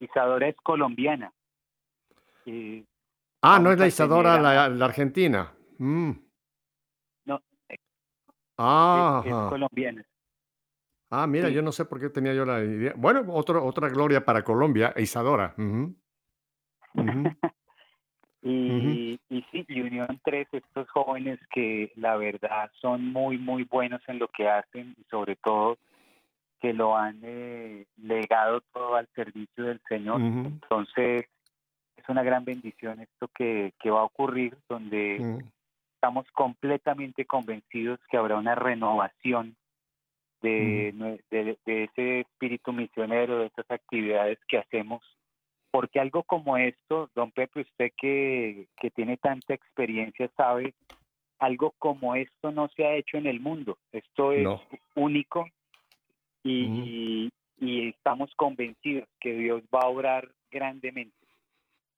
Isadora 0.00 0.48
es 0.48 0.56
colombiana. 0.56 1.32
ah, 3.42 3.58
no 3.58 3.72
es 3.72 3.78
la 3.78 3.86
Isadora, 3.86 4.40
la, 4.40 4.84
argentina. 4.84 5.52
Mm. 5.78 6.10
No. 7.26 7.40
Ah, 8.58 9.22
es, 9.24 9.32
colombiana. 9.32 10.04
Ah, 11.10 11.26
mira, 11.26 11.48
yo 11.48 11.62
no 11.62 11.70
sé 11.70 11.84
por 11.84 12.00
qué 12.00 12.10
tenía 12.10 12.34
yo 12.34 12.44
la 12.44 12.60
idea. 12.60 12.92
Bueno, 12.96 13.24
otro, 13.28 13.64
otra 13.64 13.88
gloria 13.88 14.24
para 14.24 14.42
Colombia, 14.42 14.92
Isadora. 14.96 15.54
y, 18.46 19.18
y 19.30 19.42
sí, 19.50 19.64
y 19.68 19.80
Unión 19.80 20.20
3, 20.22 20.48
estos 20.52 20.88
jóvenes 20.90 21.38
que 21.50 21.92
la 21.96 22.16
verdad 22.16 22.70
son 22.80 23.10
muy, 23.10 23.38
muy 23.38 23.64
buenos 23.64 24.02
en 24.06 24.18
lo 24.18 24.28
que 24.28 24.48
hacen 24.48 24.94
y 24.98 25.04
sobre 25.10 25.36
todo 25.36 25.78
que 26.60 26.74
lo 26.74 26.96
han 26.96 27.20
eh, 27.22 27.86
legado 27.96 28.60
todo 28.72 28.96
al 28.96 29.08
servicio 29.14 29.64
del 29.64 29.80
Señor. 29.88 30.20
Entonces, 30.20 31.26
es 31.96 32.08
una 32.08 32.22
gran 32.22 32.44
bendición 32.44 33.00
esto 33.00 33.28
que, 33.34 33.72
que 33.80 33.90
va 33.90 34.00
a 34.00 34.04
ocurrir, 34.04 34.56
donde 34.68 35.42
estamos 35.94 36.26
completamente 36.32 37.24
convencidos 37.24 37.98
que 38.10 38.18
habrá 38.18 38.36
una 38.36 38.54
renovación 38.54 39.56
de, 40.42 40.92
de, 41.30 41.56
de, 41.64 41.84
ese 41.84 42.20
espíritu 42.20 42.74
misionero, 42.74 43.38
de 43.38 43.46
estas 43.46 43.70
actividades 43.70 44.38
que 44.46 44.58
hacemos 44.58 45.02
porque 45.74 45.98
algo 45.98 46.22
como 46.22 46.56
esto, 46.56 47.10
don 47.16 47.32
Pepe, 47.32 47.62
usted 47.62 47.90
que, 48.00 48.68
que 48.76 48.92
tiene 48.92 49.16
tanta 49.16 49.54
experiencia 49.54 50.30
sabe, 50.36 50.72
algo 51.40 51.74
como 51.80 52.14
esto 52.14 52.52
no 52.52 52.68
se 52.76 52.84
ha 52.84 52.94
hecho 52.94 53.16
en 53.16 53.26
el 53.26 53.40
mundo. 53.40 53.76
Esto 53.90 54.30
es 54.30 54.46
único 54.94 55.48
y, 56.44 57.28
y, 57.58 57.88
estamos 57.88 58.32
convencidos 58.36 59.08
que 59.18 59.34
Dios 59.34 59.64
va 59.74 59.80
a 59.80 59.88
obrar 59.88 60.30
grandemente. 60.48 61.23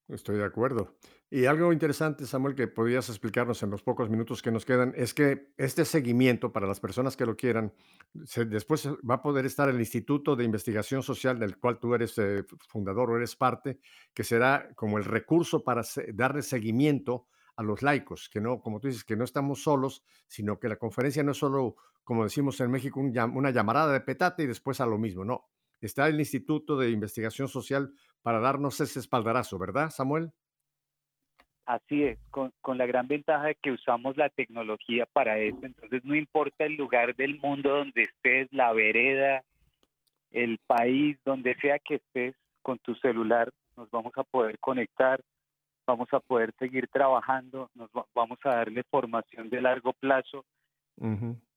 Estoy 0.09 0.37
de 0.37 0.45
acuerdo. 0.45 0.95
Y 1.29 1.47
algo 1.47 1.73
interesante, 1.73 2.27
Samuel, 2.27 2.55
que 2.55 2.69
podrías 2.69 3.09
explicarnos 3.09 3.61
en 3.65 3.71
los 3.71 3.83
pocos 3.83 4.09
minutos 4.09 4.41
que 4.41 4.53
nos 4.53 4.65
quedan, 4.65 4.93
es 4.97 5.13
que 5.13 5.53
este 5.57 5.85
seguimiento, 5.85 6.53
para 6.53 6.69
las 6.69 6.79
personas 6.79 7.17
que 7.17 7.27
lo 7.27 7.37
quieran, 7.37 7.73
después 8.13 8.89
va 8.89 9.15
a 9.15 9.23
poder 9.23 9.47
estar 9.47 9.69
el 9.69 9.81
Instituto 9.81 10.37
de 10.37 10.45
Investigación 10.45 11.03
Social, 11.03 11.41
del 11.41 11.59
cual 11.59 11.81
tú 11.81 11.93
eres 11.93 12.17
eh, 12.19 12.45
fundador 12.69 13.11
o 13.11 13.17
eres 13.17 13.35
parte, 13.35 13.81
que 14.15 14.23
será 14.23 14.69
como 14.77 14.99
el 14.99 15.05
recurso 15.05 15.65
para 15.65 15.83
darle 16.15 16.43
seguimiento 16.43 17.27
a 17.57 17.65
los 17.65 17.83
laicos, 17.83 18.29
que 18.29 18.41
no, 18.41 18.61
como 18.61 18.79
tú 18.79 18.87
dices, 18.87 19.03
que 19.03 19.17
no 19.17 19.25
estamos 19.25 19.63
solos, 19.63 20.05
sino 20.29 20.61
que 20.61 20.69
la 20.69 20.77
conferencia 20.77 21.25
no 21.25 21.33
es 21.33 21.39
solo, 21.39 21.75
como 22.05 22.23
decimos 22.23 22.61
en 22.61 22.71
México, 22.71 23.01
una 23.01 23.51
llamarada 23.51 23.93
de 23.93 24.01
petate 24.03 24.45
y 24.45 24.47
después 24.47 24.81
a 24.81 24.87
lo 24.87 24.99
mismo, 24.99 25.25
no. 25.25 25.49
Está 25.81 26.09
el 26.09 26.19
Instituto 26.19 26.77
de 26.79 26.91
Investigación 26.91 27.49
Social 27.49 27.93
para 28.27 28.41
darnos 28.41 28.81
ese 28.81 28.99
espaldarazo, 28.99 29.57
¿verdad, 29.57 29.89
Samuel? 29.91 30.33
Así 31.65 32.03
es, 32.03 32.19
con, 32.33 32.53
con, 32.61 32.77
la 32.77 32.85
gran 32.85 33.07
ventaja 33.07 33.45
de 33.45 33.55
que 33.55 33.71
usamos 33.71 34.17
la 34.17 34.29
tecnología 34.31 35.07
para 35.07 35.39
eso, 35.39 35.61
entonces 35.63 36.05
no 36.05 36.13
importa 36.13 36.65
el 36.65 36.75
lugar 36.75 37.15
del 37.15 37.39
mundo 37.39 37.71
donde 37.71 38.03
estés, 38.03 38.49
la 38.51 38.73
vereda, 38.73 39.45
el 40.33 40.59
país, 40.67 41.17
donde 41.25 41.55
sea 41.61 41.79
que 41.79 41.95
estés 42.05 42.35
con 42.63 42.81
tu 42.81 42.97
celular, 42.97 43.53
nos 43.77 43.89
vamos 43.93 44.13
a 44.17 44.25
poder 44.25 44.59
conectar, 44.59 45.21
vamos 45.87 46.09
a 46.11 46.19
poder 46.19 46.53
seguir 46.59 46.89
trabajando, 46.89 47.71
nos 47.77 47.91
vamos 48.13 48.41
a 48.43 48.57
darle 48.57 48.83
formación 48.91 49.51
de 49.51 49.61
largo 49.61 49.93
plazo, 49.93 50.45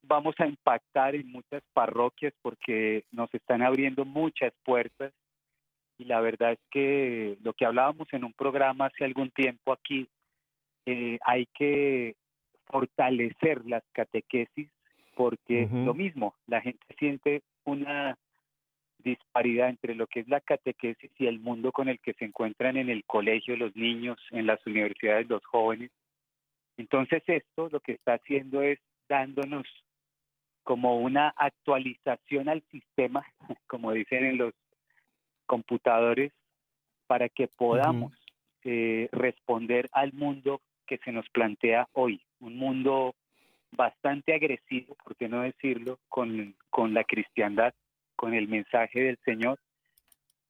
vamos 0.04 0.36
a 0.38 0.46
impactar 0.46 1.16
en 1.16 1.32
muchas 1.32 1.64
parroquias 1.74 2.32
porque 2.44 3.06
nos 3.10 3.34
están 3.34 3.64
abriendo 3.64 4.06
muchas 4.06 4.54
puertas 4.64 5.12
y 6.00 6.06
la 6.06 6.22
verdad 6.22 6.54
es 6.54 6.60
que 6.72 7.38
lo 7.44 7.54
que 7.54 7.66
hablábamos 7.66 8.08
en 8.14 8.24
un 8.24 8.34
programa 8.34 8.86
hace 8.86 9.04
algún 9.04 9.30
tiempo 9.32 9.74
aquí, 9.74 10.08
eh, 10.86 11.20
hay 11.26 11.46
que 11.54 12.16
fortalecer 12.66 13.66
las 13.66 13.84
catequesis 13.92 14.70
porque 15.14 15.68
lo 15.70 15.94
mismo, 15.94 16.34
la 16.48 16.62
gente 16.62 16.80
siente 16.98 17.42
una 17.66 18.18
disparidad 19.00 19.68
entre 19.68 19.94
lo 19.94 20.08
que 20.08 20.22
es 20.22 20.30
la 20.30 20.40
catequesis 20.40 21.12
y 21.18 21.28
el 21.28 21.42
mundo 21.42 21.74
con 21.74 21.90
el 21.90 22.00
que 22.00 22.14
se 22.14 22.24
encuentran 22.24 22.78
en 22.78 22.90
el 22.90 23.04
colegio 23.04 23.58
los 23.58 23.76
niños, 23.76 24.18
en 24.32 24.48
las 24.48 24.66
universidades 24.66 25.28
los 25.28 25.44
jóvenes. 25.44 25.92
Entonces 26.78 27.22
esto 27.28 27.68
lo 27.70 27.82
que 27.82 27.92
está 27.92 28.14
haciendo 28.14 28.62
es 28.62 28.80
dándonos 29.10 29.68
como 30.64 31.00
una 31.00 31.34
actualización 31.36 32.48
al 32.48 32.64
sistema, 32.72 33.26
como 33.68 33.92
dicen 33.92 34.24
en 34.24 34.38
los 34.38 34.54
computadores 35.50 36.32
para 37.08 37.28
que 37.28 37.48
podamos 37.48 38.14
eh, 38.64 39.10
responder 39.12 39.90
al 39.94 40.14
mundo 40.14 40.62
que 40.86 41.00
se 41.00 41.12
nos 41.12 41.28
plantea 41.30 41.88
hoy, 41.94 42.22
un 42.40 42.56
mundo 42.56 43.16
bastante 43.72 44.36
agresivo, 44.36 44.96
por 45.04 45.16
qué 45.16 45.28
no 45.28 45.42
decirlo, 45.42 45.98
con, 46.08 46.56
con 46.70 46.94
la 46.94 47.04
cristiandad, 47.04 47.74
con 48.16 48.36
el 48.36 48.48
mensaje 48.48 49.02
del 49.02 49.18
Señor, 49.26 49.60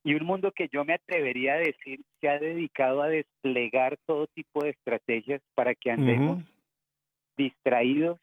y 0.04 0.16
un 0.16 0.26
mundo 0.26 0.52
que 0.52 0.68
yo 0.70 0.84
me 0.84 0.95
atrevería 0.95 1.54
a 1.54 1.60
decir 1.60 2.02
se 2.20 2.28
ha 2.28 2.38
dedicado 2.38 3.02
a 3.02 3.08
desplegar 3.08 3.97
todo 4.06 4.28
tipo 4.28 4.64
de 4.64 4.72
estrategias 4.72 5.41
para 5.56 5.76
que 5.76 5.91
andemos 5.91 6.43
distraídos, 7.38 8.20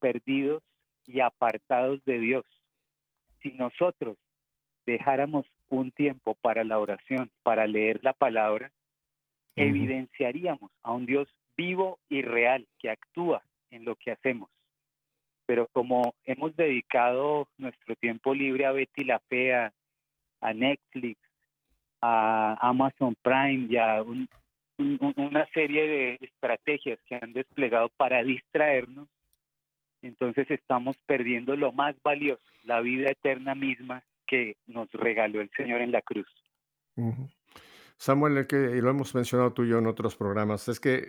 perdidos 0.00 0.62
y 1.06 1.20
apartados 1.20 2.04
de 2.04 2.18
Dios. 2.18 2.44
Si 3.42 3.52
nosotros 3.52 4.18
dejáramos 4.84 5.46
un 5.70 5.90
tiempo 5.92 6.34
para 6.34 6.64
la 6.64 6.78
oración, 6.78 7.30
para 7.42 7.66
leer 7.66 8.00
la 8.02 8.12
palabra, 8.12 8.70
evidenciaríamos 9.56 10.70
a 10.82 10.92
un 10.92 11.06
Dios 11.06 11.28
vivo 11.56 11.98
y 12.08 12.22
real 12.22 12.66
que 12.78 12.90
actúa 12.90 13.42
en 13.70 13.84
lo 13.84 13.96
que 13.96 14.10
hacemos. 14.10 14.50
Pero 15.46 15.66
como 15.72 16.14
hemos 16.24 16.54
dedicado 16.56 17.48
nuestro 17.58 17.96
tiempo 17.96 18.34
libre 18.34 18.66
a 18.66 18.72
Betty 18.72 19.04
la 19.04 19.18
Fea, 19.20 19.72
a 20.40 20.54
Netflix, 20.54 21.20
a 22.00 22.56
Amazon 22.60 23.14
Prime 23.22 23.66
y 23.68 23.76
a 23.76 24.02
una 25.16 25.46
serie 25.52 25.86
de 25.86 26.18
estrategias 26.20 26.98
que 27.06 27.16
han 27.16 27.32
desplegado 27.32 27.90
para 27.96 28.22
distraernos, 28.22 29.08
entonces 30.02 30.50
estamos 30.50 30.96
perdiendo 31.06 31.54
lo 31.56 31.72
más 31.72 31.94
valioso, 32.02 32.42
la 32.64 32.80
vida 32.80 33.10
eterna 33.10 33.54
misma 33.54 34.02
que 34.30 34.58
nos 34.68 34.88
regaló 34.92 35.40
el 35.40 35.50
Señor 35.56 35.80
en 35.80 35.90
la 35.90 36.02
cruz. 36.02 36.28
Samuel, 37.96 38.46
que, 38.46 38.56
lo 38.56 38.90
hemos 38.90 39.12
mencionado 39.14 39.52
tú 39.52 39.64
y 39.64 39.70
yo 39.70 39.78
en 39.78 39.88
otros 39.88 40.14
programas, 40.14 40.68
es 40.68 40.78
que 40.78 41.08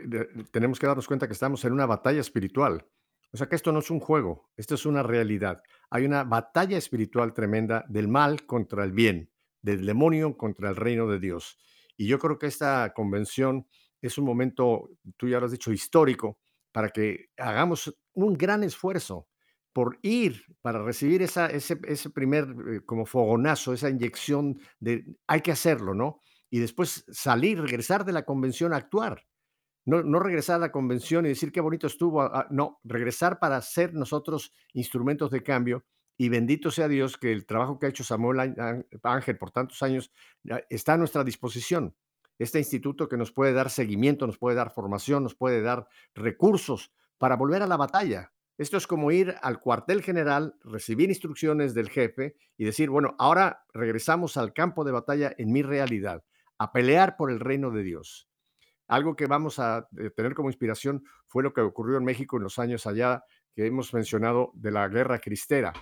tenemos 0.51 0.79
que 0.79 0.87
darnos 0.87 1.07
cuenta 1.07 1.27
que 1.27 1.33
estamos 1.33 1.63
en 1.63 1.73
una 1.73 1.85
batalla 1.85 2.19
espiritual. 2.19 2.83
O 3.31 3.37
sea 3.37 3.47
que 3.47 3.55
esto 3.55 3.71
no 3.71 3.79
es 3.79 3.91
un 3.91 3.99
juego, 3.99 4.49
esto 4.57 4.75
es 4.75 4.85
una 4.85 5.03
realidad. 5.03 5.61
Hay 5.91 6.05
una 6.05 6.23
batalla 6.23 6.77
espiritual 6.77 7.33
tremenda 7.33 7.85
del 7.87 8.07
mal 8.07 8.45
contra 8.45 8.83
el 8.83 8.91
bien, 8.91 9.29
del 9.61 9.85
demonio 9.85 10.35
contra 10.35 10.69
el 10.69 10.75
reino 10.75 11.07
de 11.07 11.19
Dios. 11.19 11.59
Y 11.95 12.07
yo 12.07 12.17
creo 12.17 12.39
que 12.39 12.47
esta 12.47 12.91
convención 12.93 13.67
es 14.01 14.17
un 14.17 14.25
momento, 14.25 14.89
tú 15.15 15.29
ya 15.29 15.39
lo 15.39 15.45
has 15.45 15.51
dicho, 15.51 15.71
histórico, 15.71 16.39
para 16.71 16.89
que 16.89 17.29
hagamos 17.37 17.95
un 18.13 18.33
gran 18.33 18.63
esfuerzo 18.63 19.27
por 19.73 19.99
ir 20.01 20.43
para 20.61 20.83
recibir 20.83 21.21
esa, 21.21 21.47
ese, 21.47 21.79
ese 21.87 22.09
primer 22.09 22.45
eh, 22.67 22.81
como 22.85 23.05
fogonazo, 23.05 23.73
esa 23.73 23.89
inyección 23.89 24.59
de 24.79 25.05
hay 25.27 25.41
que 25.41 25.51
hacerlo, 25.51 25.93
¿no? 25.93 26.19
Y 26.49 26.59
después 26.59 27.05
salir, 27.11 27.61
regresar 27.61 28.03
de 28.05 28.13
la 28.13 28.23
convención 28.23 28.73
a 28.73 28.77
actuar. 28.77 29.25
No, 29.85 30.03
no 30.03 30.19
regresar 30.19 30.57
a 30.57 30.59
la 30.59 30.71
convención 30.71 31.25
y 31.25 31.29
decir 31.29 31.51
qué 31.51 31.61
bonito 31.61 31.87
estuvo, 31.87 32.21
ah, 32.21 32.47
no, 32.51 32.79
regresar 32.83 33.39
para 33.39 33.59
ser 33.61 33.93
nosotros 33.93 34.53
instrumentos 34.73 35.31
de 35.31 35.41
cambio 35.41 35.85
y 36.17 36.29
bendito 36.29 36.69
sea 36.69 36.87
Dios 36.87 37.17
que 37.17 37.31
el 37.31 37.47
trabajo 37.47 37.79
que 37.79 37.87
ha 37.87 37.89
hecho 37.89 38.03
Samuel 38.03 38.53
Ángel 39.01 39.37
por 39.39 39.49
tantos 39.49 39.81
años 39.81 40.11
está 40.69 40.93
a 40.93 40.97
nuestra 40.97 41.23
disposición. 41.23 41.95
Este 42.37 42.59
instituto 42.59 43.09
que 43.09 43.17
nos 43.17 43.31
puede 43.31 43.53
dar 43.53 43.71
seguimiento, 43.71 44.27
nos 44.27 44.37
puede 44.37 44.55
dar 44.55 44.71
formación, 44.71 45.23
nos 45.23 45.33
puede 45.33 45.63
dar 45.63 45.87
recursos 46.13 46.93
para 47.17 47.35
volver 47.35 47.63
a 47.63 47.67
la 47.67 47.77
batalla. 47.77 48.31
Esto 48.61 48.77
es 48.77 48.85
como 48.85 49.11
ir 49.11 49.33
al 49.41 49.59
cuartel 49.59 50.03
general, 50.03 50.53
recibir 50.63 51.09
instrucciones 51.09 51.73
del 51.73 51.89
jefe 51.89 52.35
y 52.57 52.65
decir, 52.65 52.91
bueno, 52.91 53.15
ahora 53.17 53.63
regresamos 53.73 54.37
al 54.37 54.53
campo 54.53 54.83
de 54.83 54.91
batalla 54.91 55.33
en 55.39 55.51
mi 55.51 55.63
realidad, 55.63 56.23
a 56.59 56.71
pelear 56.71 57.17
por 57.17 57.31
el 57.31 57.39
reino 57.39 57.71
de 57.71 57.81
Dios. 57.81 58.29
Algo 58.87 59.15
que 59.15 59.25
vamos 59.25 59.57
a 59.57 59.87
eh, 59.97 60.11
tener 60.15 60.35
como 60.35 60.49
inspiración 60.51 61.03
fue 61.25 61.41
lo 61.41 61.53
que 61.53 61.61
ocurrió 61.61 61.97
en 61.97 62.03
México 62.03 62.37
en 62.37 62.43
los 62.43 62.59
años 62.59 62.85
allá 62.85 63.23
que 63.55 63.65
hemos 63.65 63.95
mencionado 63.95 64.51
de 64.53 64.69
la 64.69 64.87
guerra 64.89 65.17
cristera 65.17 65.73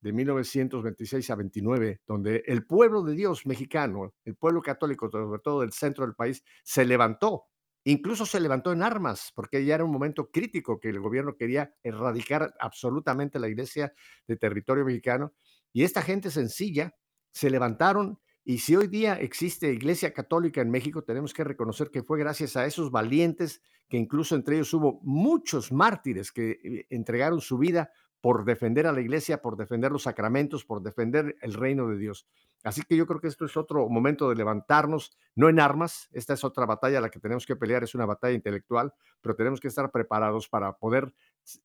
de 0.00 0.12
1926 0.12 1.30
a 1.30 1.36
29, 1.36 2.00
donde 2.08 2.42
el 2.46 2.66
pueblo 2.66 3.04
de 3.04 3.14
Dios 3.14 3.46
mexicano, 3.46 4.14
el 4.24 4.34
pueblo 4.34 4.62
católico, 4.62 5.08
sobre 5.08 5.38
todo 5.38 5.60
del 5.60 5.72
centro 5.72 6.04
del 6.04 6.16
país, 6.16 6.42
se 6.64 6.84
levantó, 6.84 7.44
incluso 7.92 8.26
se 8.26 8.40
levantó 8.40 8.72
en 8.72 8.82
armas, 8.82 9.32
porque 9.34 9.64
ya 9.64 9.76
era 9.76 9.84
un 9.84 9.92
momento 9.92 10.30
crítico 10.30 10.80
que 10.80 10.88
el 10.88 11.00
gobierno 11.00 11.36
quería 11.36 11.74
erradicar 11.82 12.54
absolutamente 12.60 13.38
la 13.38 13.48
iglesia 13.48 13.92
de 14.26 14.36
territorio 14.36 14.84
mexicano, 14.84 15.32
y 15.72 15.84
esta 15.84 16.02
gente 16.02 16.30
sencilla 16.30 16.94
se 17.32 17.50
levantaron 17.50 18.18
y 18.48 18.58
si 18.58 18.76
hoy 18.76 18.86
día 18.86 19.14
existe 19.14 19.72
Iglesia 19.72 20.12
Católica 20.12 20.60
en 20.60 20.70
México, 20.70 21.02
tenemos 21.02 21.34
que 21.34 21.42
reconocer 21.42 21.90
que 21.90 22.04
fue 22.04 22.16
gracias 22.16 22.56
a 22.56 22.64
esos 22.64 22.92
valientes, 22.92 23.60
que 23.88 23.96
incluso 23.96 24.36
entre 24.36 24.54
ellos 24.54 24.72
hubo 24.72 25.00
muchos 25.02 25.72
mártires 25.72 26.30
que 26.30 26.52
eh, 26.52 26.86
entregaron 26.90 27.40
su 27.40 27.58
vida 27.58 27.90
por 28.26 28.44
defender 28.44 28.88
a 28.88 28.92
la 28.92 29.00
iglesia, 29.00 29.40
por 29.40 29.56
defender 29.56 29.92
los 29.92 30.02
sacramentos, 30.02 30.64
por 30.64 30.82
defender 30.82 31.36
el 31.42 31.54
reino 31.54 31.86
de 31.86 31.96
Dios. 31.96 32.26
Así 32.64 32.82
que 32.82 32.96
yo 32.96 33.06
creo 33.06 33.20
que 33.20 33.28
esto 33.28 33.44
es 33.44 33.56
otro 33.56 33.88
momento 33.88 34.28
de 34.28 34.34
levantarnos, 34.34 35.16
no 35.36 35.48
en 35.48 35.60
armas, 35.60 36.08
esta 36.10 36.34
es 36.34 36.42
otra 36.42 36.66
batalla, 36.66 37.00
la 37.00 37.08
que 37.08 37.20
tenemos 37.20 37.46
que 37.46 37.54
pelear 37.54 37.84
es 37.84 37.94
una 37.94 38.04
batalla 38.04 38.34
intelectual, 38.34 38.92
pero 39.20 39.36
tenemos 39.36 39.60
que 39.60 39.68
estar 39.68 39.92
preparados 39.92 40.48
para 40.48 40.76
poder 40.76 41.14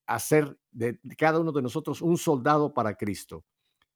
hacer 0.05 0.55
de 0.69 0.99
cada 1.17 1.39
uno 1.39 1.51
de 1.51 1.63
nosotros 1.63 1.99
un 1.99 2.15
soldado 2.15 2.71
para 2.75 2.93
Cristo. 2.93 3.43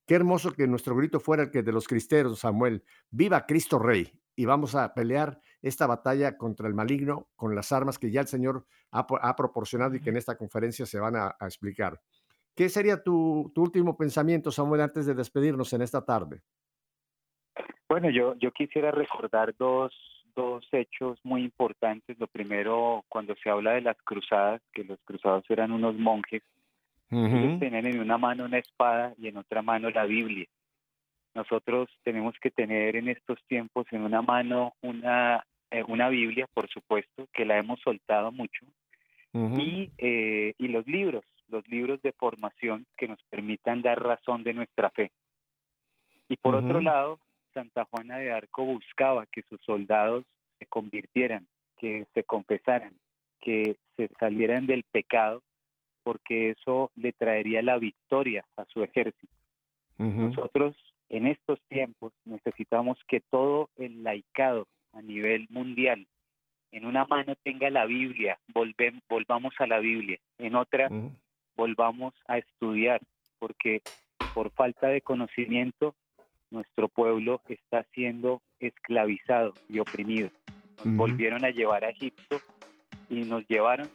Qué 0.07 0.15
hermoso 0.15 0.51
que 0.51 0.65
nuestro 0.65 0.95
grito 0.95 1.19
fuera 1.19 1.43
el 1.43 1.51
que 1.51 1.61
de 1.61 1.71
los 1.71 1.87
cristeros, 1.87 2.39
Samuel, 2.39 2.83
viva 3.11 3.45
Cristo 3.45 3.77
Rey. 3.77 4.11
Y 4.35 4.45
vamos 4.45 4.73
a 4.73 4.91
pelear 4.95 5.39
esta 5.61 5.85
batalla 5.85 6.35
contra 6.35 6.67
el 6.67 6.73
maligno 6.73 7.29
con 7.35 7.53
las 7.53 7.71
armas 7.71 7.99
que 7.99 8.09
ya 8.09 8.21
el 8.21 8.27
Señor 8.27 8.65
ha, 8.89 9.35
proporcionado 9.35 9.93
y 9.93 10.01
que 10.01 10.09
en 10.09 10.17
esta 10.17 10.35
conferencia 10.35 10.87
se 10.87 10.99
van 10.99 11.15
a 11.15 11.35
explicar. 11.41 12.01
¿Qué 12.55 12.69
sería 12.69 13.03
tu, 13.03 13.51
último 13.57 13.97
pensamiento, 13.97 14.49
Samuel, 14.49 14.81
antes 14.81 15.05
de 15.05 15.13
despedirnos 15.13 15.73
en 15.73 15.81
esta 15.81 16.05
tarde? 16.05 16.39
Bueno, 17.89 18.09
yo, 18.09 18.35
yo 18.35 18.51
quisiera 18.51 18.91
recordar 18.91 19.53
dos, 19.57 19.93
dos 20.35 20.65
hechos 20.71 21.19
muy 21.23 21.43
importantes. 21.43 22.17
Lo 22.17 22.27
primero, 22.27 23.03
cuando 23.09 23.35
se 23.43 23.49
habla 23.49 23.73
de 23.73 23.81
las 23.81 23.97
cruzadas, 24.03 24.61
que 24.71 24.85
los 24.85 24.97
cruzados 25.03 25.43
eran 25.49 25.71
unos 25.73 25.95
monjes, 25.95 26.43
ellos 27.11 27.59
tenían 27.59 27.85
en 27.85 27.99
una 27.99 28.17
mano 28.17 28.45
una 28.45 28.57
espada 28.57 29.13
y 29.17 29.27
en 29.27 29.37
otra 29.37 29.61
mano 29.61 29.89
la 29.89 30.05
Biblia. 30.05 30.47
Nosotros 31.33 31.89
tenemos 32.03 32.35
que 32.41 32.51
tener 32.51 32.95
en 32.95 33.09
estos 33.09 33.37
tiempos 33.47 33.85
en 33.91 34.01
una 34.01 34.21
mano 34.21 34.73
una, 34.81 35.45
eh, 35.69 35.83
una 35.87 36.09
Biblia, 36.09 36.47
por 36.53 36.67
supuesto, 36.69 37.27
que 37.33 37.45
la 37.45 37.57
hemos 37.57 37.79
soltado 37.81 38.31
mucho, 38.31 38.65
y, 39.33 39.91
eh, 39.97 40.53
y 40.57 40.67
los 40.69 40.87
libros 40.87 41.23
los 41.47 41.67
libros 41.67 42.01
de 42.01 42.11
formación 42.13 42.85
que 42.97 43.07
nos 43.07 43.21
permitan 43.29 43.81
dar 43.81 44.01
razón 44.01 44.43
de 44.43 44.53
nuestra 44.53 44.89
fe. 44.89 45.11
Y 46.27 46.37
por 46.37 46.55
otro 46.55 46.81
lado, 46.81 47.19
Santa 47.53 47.85
Juana 47.85 48.17
de 48.17 48.31
Arco 48.31 48.65
buscaba 48.65 49.25
que 49.27 49.43
sus 49.43 49.61
soldados 49.61 50.25
se 50.59 50.65
convirtieran, 50.65 51.47
que 51.77 52.05
se 52.13 52.23
confesaran, 52.23 52.93
que 53.41 53.77
se 53.95 54.09
salieran 54.19 54.65
del 54.65 54.83
pecado, 54.83 55.43
porque 56.03 56.51
eso 56.51 56.91
le 56.95 57.13
traería 57.13 57.61
la 57.61 57.77
victoria 57.77 58.45
a 58.57 58.65
su 58.65 58.83
ejército. 58.83 59.33
Nosotros 59.97 60.75
en 61.09 61.27
estos 61.27 61.59
tiempos 61.69 62.11
necesitamos 62.25 62.97
que 63.07 63.21
todo 63.21 63.69
el 63.77 64.03
laicado 64.03 64.67
a 64.93 65.01
nivel 65.01 65.47
mundial 65.49 66.05
en 66.71 66.85
una 66.85 67.05
mano 67.05 67.35
tenga 67.43 67.69
la 67.69 67.85
Biblia, 67.85 68.37
volvamos 69.07 69.53
a 69.59 69.67
la 69.67 69.79
Biblia, 69.79 70.19
en 70.37 70.55
otra 70.55 70.89
volvamos 71.55 72.13
a 72.27 72.37
estudiar, 72.37 73.01
porque 73.39 73.81
por 74.33 74.51
falta 74.51 74.87
de 74.87 75.01
conocimiento 75.01 75.95
nuestro 76.51 76.87
pueblo 76.87 77.41
está 77.47 77.85
siendo 77.93 78.41
esclavizado 78.59 79.53
y 79.69 79.79
oprimido. 79.79 80.29
Nos 80.83 80.97
volvieron 80.97 81.43
a 81.45 81.49
llevar 81.49 81.85
a 81.85 81.89
Egipto 81.89 82.39
y 83.09 83.21
nos 83.23 83.47
llevaron 83.47 83.89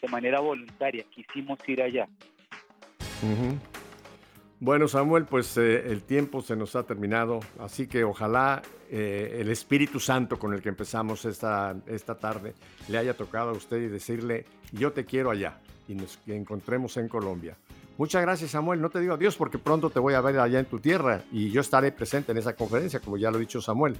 de 0.00 0.08
manera 0.08 0.40
voluntaria, 0.40 1.04
quisimos 1.10 1.58
ir 1.68 1.82
allá. 1.82 2.08
Bueno, 4.58 4.88
Samuel, 4.88 5.26
pues 5.26 5.56
eh, 5.58 5.90
el 5.90 6.02
tiempo 6.02 6.40
se 6.42 6.56
nos 6.56 6.76
ha 6.76 6.84
terminado, 6.84 7.40
así 7.58 7.86
que 7.86 8.04
ojalá 8.04 8.62
eh, 8.90 9.38
el 9.40 9.50
Espíritu 9.50 10.00
Santo 10.00 10.38
con 10.38 10.54
el 10.54 10.62
que 10.62 10.68
empezamos 10.68 11.24
esta, 11.24 11.76
esta 11.86 12.18
tarde 12.18 12.54
le 12.88 12.98
haya 12.98 13.14
tocado 13.14 13.50
a 13.50 13.52
usted 13.52 13.78
y 13.78 13.88
decirle, 13.88 14.46
yo 14.72 14.92
te 14.92 15.04
quiero 15.04 15.30
allá 15.30 15.60
y 15.88 15.94
nos 15.94 16.18
encontremos 16.26 16.96
en 16.96 17.08
Colombia. 17.08 17.56
Muchas 17.98 18.22
gracias, 18.22 18.50
Samuel. 18.50 18.80
No 18.80 18.90
te 18.90 19.00
digo 19.00 19.14
adiós 19.14 19.36
porque 19.36 19.58
pronto 19.58 19.90
te 19.90 19.98
voy 19.98 20.14
a 20.14 20.20
ver 20.20 20.38
allá 20.38 20.58
en 20.58 20.66
tu 20.66 20.78
tierra 20.78 21.22
y 21.32 21.50
yo 21.50 21.60
estaré 21.60 21.92
presente 21.92 22.32
en 22.32 22.38
esa 22.38 22.54
conferencia, 22.54 23.00
como 23.00 23.16
ya 23.16 23.30
lo 23.30 23.38
ha 23.38 23.40
dicho 23.40 23.60
Samuel. 23.60 23.96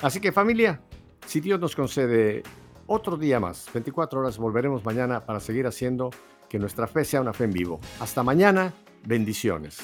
Así 0.00 0.20
que 0.20 0.32
familia, 0.32 0.80
si 1.26 1.40
Dios 1.40 1.58
nos 1.58 1.74
concede 1.74 2.42
otro 2.86 3.16
día 3.16 3.40
más, 3.40 3.70
24 3.72 4.20
horas, 4.20 4.36
volveremos 4.36 4.84
mañana 4.84 5.24
para 5.24 5.40
seguir 5.40 5.66
haciendo 5.66 6.10
que 6.48 6.58
nuestra 6.58 6.86
fe 6.86 7.04
sea 7.04 7.20
una 7.20 7.32
fe 7.32 7.44
en 7.44 7.52
vivo. 7.52 7.80
Hasta 8.00 8.22
mañana, 8.22 8.74
bendiciones. 9.04 9.78